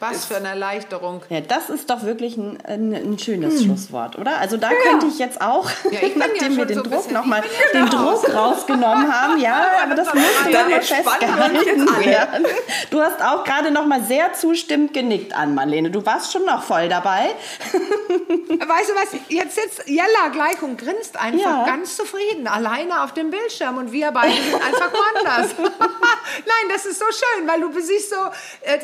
Was 0.00 0.26
für 0.26 0.36
eine 0.36 0.48
Erleichterung. 0.48 1.22
Ja, 1.30 1.40
das 1.40 1.70
ist 1.70 1.88
doch 1.88 2.02
wirklich 2.02 2.36
ein, 2.36 2.58
ein, 2.62 2.94
ein 2.94 3.18
schönes 3.18 3.54
hm. 3.54 3.64
Schlusswort, 3.64 4.18
oder? 4.18 4.36
Also 4.38 4.58
da 4.58 4.70
ja. 4.70 4.76
könnte 4.82 5.06
ich 5.06 5.18
jetzt 5.18 5.40
auch, 5.40 5.68
ja, 5.90 6.00
ich 6.02 6.14
nachdem 6.16 6.52
ja 6.52 6.58
wir 6.58 6.66
den 6.66 6.76
so 6.76 6.82
Druck 6.82 7.10
nochmal 7.10 7.42
den 7.72 7.86
Druck 7.86 8.32
rausgenommen 8.32 9.10
haben, 9.10 9.40
ja, 9.40 9.66
aber 9.82 9.94
das 9.94 10.12
muss 10.12 10.22
nochmal 10.44 10.82
festgehalten 10.82 12.04
werden. 12.04 12.46
Du 12.90 13.00
hast 13.00 13.22
auch 13.22 13.44
gerade 13.44 13.70
nochmal 13.70 14.02
sehr 14.02 14.34
zustimmend 14.34 14.92
genickt 14.92 15.34
an, 15.34 15.54
Marlene. 15.54 15.90
Du 15.90 16.04
warst 16.04 16.32
schon 16.34 16.44
noch 16.44 16.62
voll 16.62 16.90
dabei. 16.90 17.30
Weißt 18.48 18.90
du 18.90 18.94
was, 18.94 19.20
jetzt 19.28 19.54
sitzt 19.54 19.88
Jella 19.88 20.28
gleich 20.32 20.60
und 20.60 20.76
grinst 20.76 21.18
einfach 21.18 21.64
ganz 21.64 21.96
zufrieden, 21.96 22.46
alleine 22.46 23.04
auf 23.04 23.14
dem 23.14 23.30
Bildschirm 23.30 23.78
und 23.78 23.90
wir 23.90 24.10
beide 24.10 24.34
sind 24.34 24.54
einfach 24.54 24.92
woanders. 24.92 25.54
Nein, 25.58 26.57
das 26.68 26.86
ist 26.86 26.98
so 26.98 27.06
schön, 27.06 27.48
weil 27.48 27.60
du 27.60 27.72
siehst 27.80 28.10
so 28.10 28.16
äh, 28.62 28.78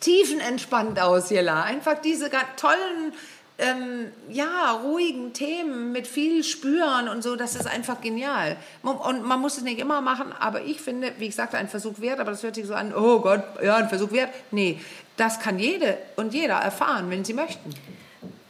tiefenentspannt 0.00 1.00
aus, 1.00 1.30
Jella. 1.30 1.62
Einfach 1.62 2.00
diese 2.00 2.30
tollen, 2.56 3.12
ähm, 3.58 4.06
ja, 4.30 4.72
ruhigen 4.82 5.32
Themen 5.32 5.92
mit 5.92 6.06
viel 6.06 6.42
Spüren 6.44 7.08
und 7.08 7.22
so, 7.22 7.36
das 7.36 7.54
ist 7.54 7.66
einfach 7.66 8.00
genial. 8.00 8.56
Und 8.82 9.24
man 9.24 9.40
muss 9.40 9.58
es 9.58 9.62
nicht 9.62 9.78
immer 9.78 10.00
machen, 10.00 10.32
aber 10.38 10.62
ich 10.62 10.80
finde, 10.80 11.12
wie 11.18 11.26
ich 11.26 11.34
sagte, 11.34 11.58
ein 11.58 11.68
Versuch 11.68 12.00
wert, 12.00 12.20
aber 12.20 12.30
das 12.30 12.42
hört 12.42 12.54
sich 12.54 12.66
so 12.66 12.74
an, 12.74 12.94
oh 12.94 13.20
Gott, 13.20 13.42
ja, 13.62 13.76
ein 13.76 13.88
Versuch 13.88 14.12
wert. 14.12 14.30
Nee, 14.50 14.80
das 15.16 15.40
kann 15.40 15.58
jede 15.58 15.98
und 16.16 16.32
jeder 16.32 16.56
erfahren, 16.56 17.10
wenn 17.10 17.24
sie 17.24 17.34
möchten. 17.34 17.74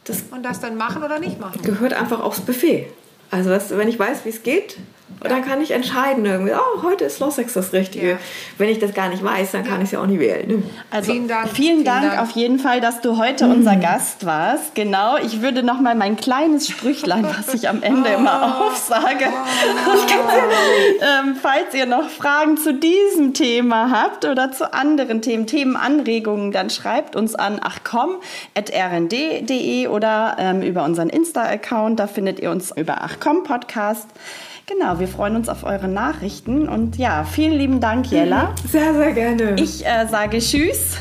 Das 0.05 0.23
und 0.31 0.43
das 0.43 0.59
dann 0.59 0.77
machen 0.77 1.03
oder 1.03 1.19
nicht 1.19 1.39
machen. 1.39 1.61
Gehört 1.61 1.93
einfach 1.93 2.21
aufs 2.21 2.41
Buffet. 2.41 2.91
Also, 3.29 3.49
wenn 3.77 3.87
ich 3.87 3.99
weiß, 3.99 4.25
wie 4.25 4.29
es 4.29 4.43
geht, 4.43 4.77
und 5.19 5.29
dann 5.29 5.45
kann 5.45 5.61
ich 5.61 5.71
entscheiden 5.71 6.25
irgendwie, 6.25 6.53
oh, 6.53 6.81
heute 6.83 7.05
ist 7.05 7.17
Slow 7.17 7.31
Sex 7.31 7.53
das 7.53 7.73
Richtige. 7.73 8.11
Ja. 8.11 8.17
Wenn 8.57 8.69
ich 8.69 8.79
das 8.79 8.93
gar 8.93 9.09
nicht 9.09 9.23
weiß, 9.23 9.51
dann 9.51 9.63
kann 9.63 9.77
ich 9.81 9.85
es 9.85 9.91
ja 9.91 10.01
auch 10.01 10.07
nicht 10.07 10.19
wählen. 10.19 10.47
Ne? 10.47 10.63
Also 10.89 11.11
vielen 11.11 11.27
Dank, 11.27 11.49
vielen 11.49 11.83
Dank, 11.83 12.09
Dank, 12.09 12.21
auf 12.21 12.31
jeden 12.31 12.57
Fall, 12.57 12.81
dass 12.81 13.01
du 13.01 13.17
heute 13.17 13.45
mhm. 13.45 13.51
unser 13.53 13.75
Gast 13.75 14.25
warst. 14.25 14.73
Genau, 14.73 15.17
ich 15.17 15.41
würde 15.41 15.61
noch 15.61 15.79
mal 15.79 15.93
mein 15.93 16.15
kleines 16.15 16.67
Sprüchlein, 16.67 17.23
was 17.23 17.53
ich 17.53 17.69
am 17.69 17.83
Ende 17.83 18.09
immer 18.09 18.65
aufsage. 18.65 19.25
ähm, 21.01 21.35
falls 21.39 21.73
ihr 21.75 21.85
noch 21.85 22.09
Fragen 22.09 22.57
zu 22.57 22.73
diesem 22.73 23.33
Thema 23.33 23.91
habt 23.91 24.25
oder 24.25 24.51
zu 24.51 24.73
anderen 24.73 25.21
Themen, 25.21 25.45
Themenanregungen, 25.45 26.51
dann 26.51 26.69
schreibt 26.69 27.15
uns 27.15 27.35
an 27.35 27.59
achcom.rnd.de 27.61 28.21
oder 29.87 30.35
ähm, 30.39 30.61
über 30.61 30.83
unseren 30.83 31.09
Insta-Account. 31.09 31.99
Da 31.99 32.07
findet 32.07 32.39
ihr 32.39 32.49
uns 32.49 32.71
über 32.75 33.03
achcom 33.03 33.43
Podcast. 33.43 34.07
Genau, 34.71 34.99
wir 34.99 35.07
freuen 35.07 35.35
uns 35.35 35.49
auf 35.49 35.63
eure 35.63 35.87
Nachrichten 35.87 36.69
und 36.69 36.97
ja, 36.97 37.25
vielen 37.25 37.53
lieben 37.53 37.79
Dank, 37.79 38.09
Jella. 38.09 38.53
Sehr, 38.69 38.93
sehr 38.93 39.11
gerne. 39.11 39.55
Ich 39.57 39.85
äh, 39.85 40.07
sage 40.07 40.37
Tschüss. 40.39 40.97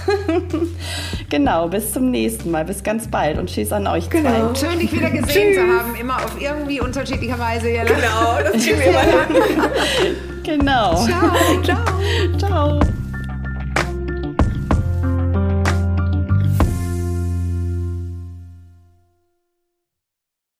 genau, 1.30 1.68
bis 1.68 1.92
zum 1.92 2.10
nächsten 2.10 2.50
Mal, 2.50 2.64
bis 2.64 2.82
ganz 2.82 3.08
bald 3.08 3.38
und 3.38 3.48
Tschüss 3.48 3.72
an 3.72 3.86
euch 3.86 4.10
genau. 4.10 4.52
zwei. 4.52 4.66
Schön, 4.70 4.78
dich 4.80 4.92
wieder 4.92 5.10
gesehen 5.10 5.54
Tschüss. 5.54 5.56
zu 5.56 5.62
haben, 5.62 5.94
immer 5.94 6.16
auf 6.16 6.40
irgendwie 6.40 6.80
unterschiedlicher 6.80 7.38
Weise, 7.38 7.68
Jella. 7.68 7.90
Genau, 7.94 8.52
das 8.52 8.64
kriegen 8.64 8.80
wir 8.80 8.90
immer 9.58 9.70
Genau. 10.42 11.06
Ciao. 11.06 11.62
Ciao. 11.62 12.38
Ciao. 12.38 12.80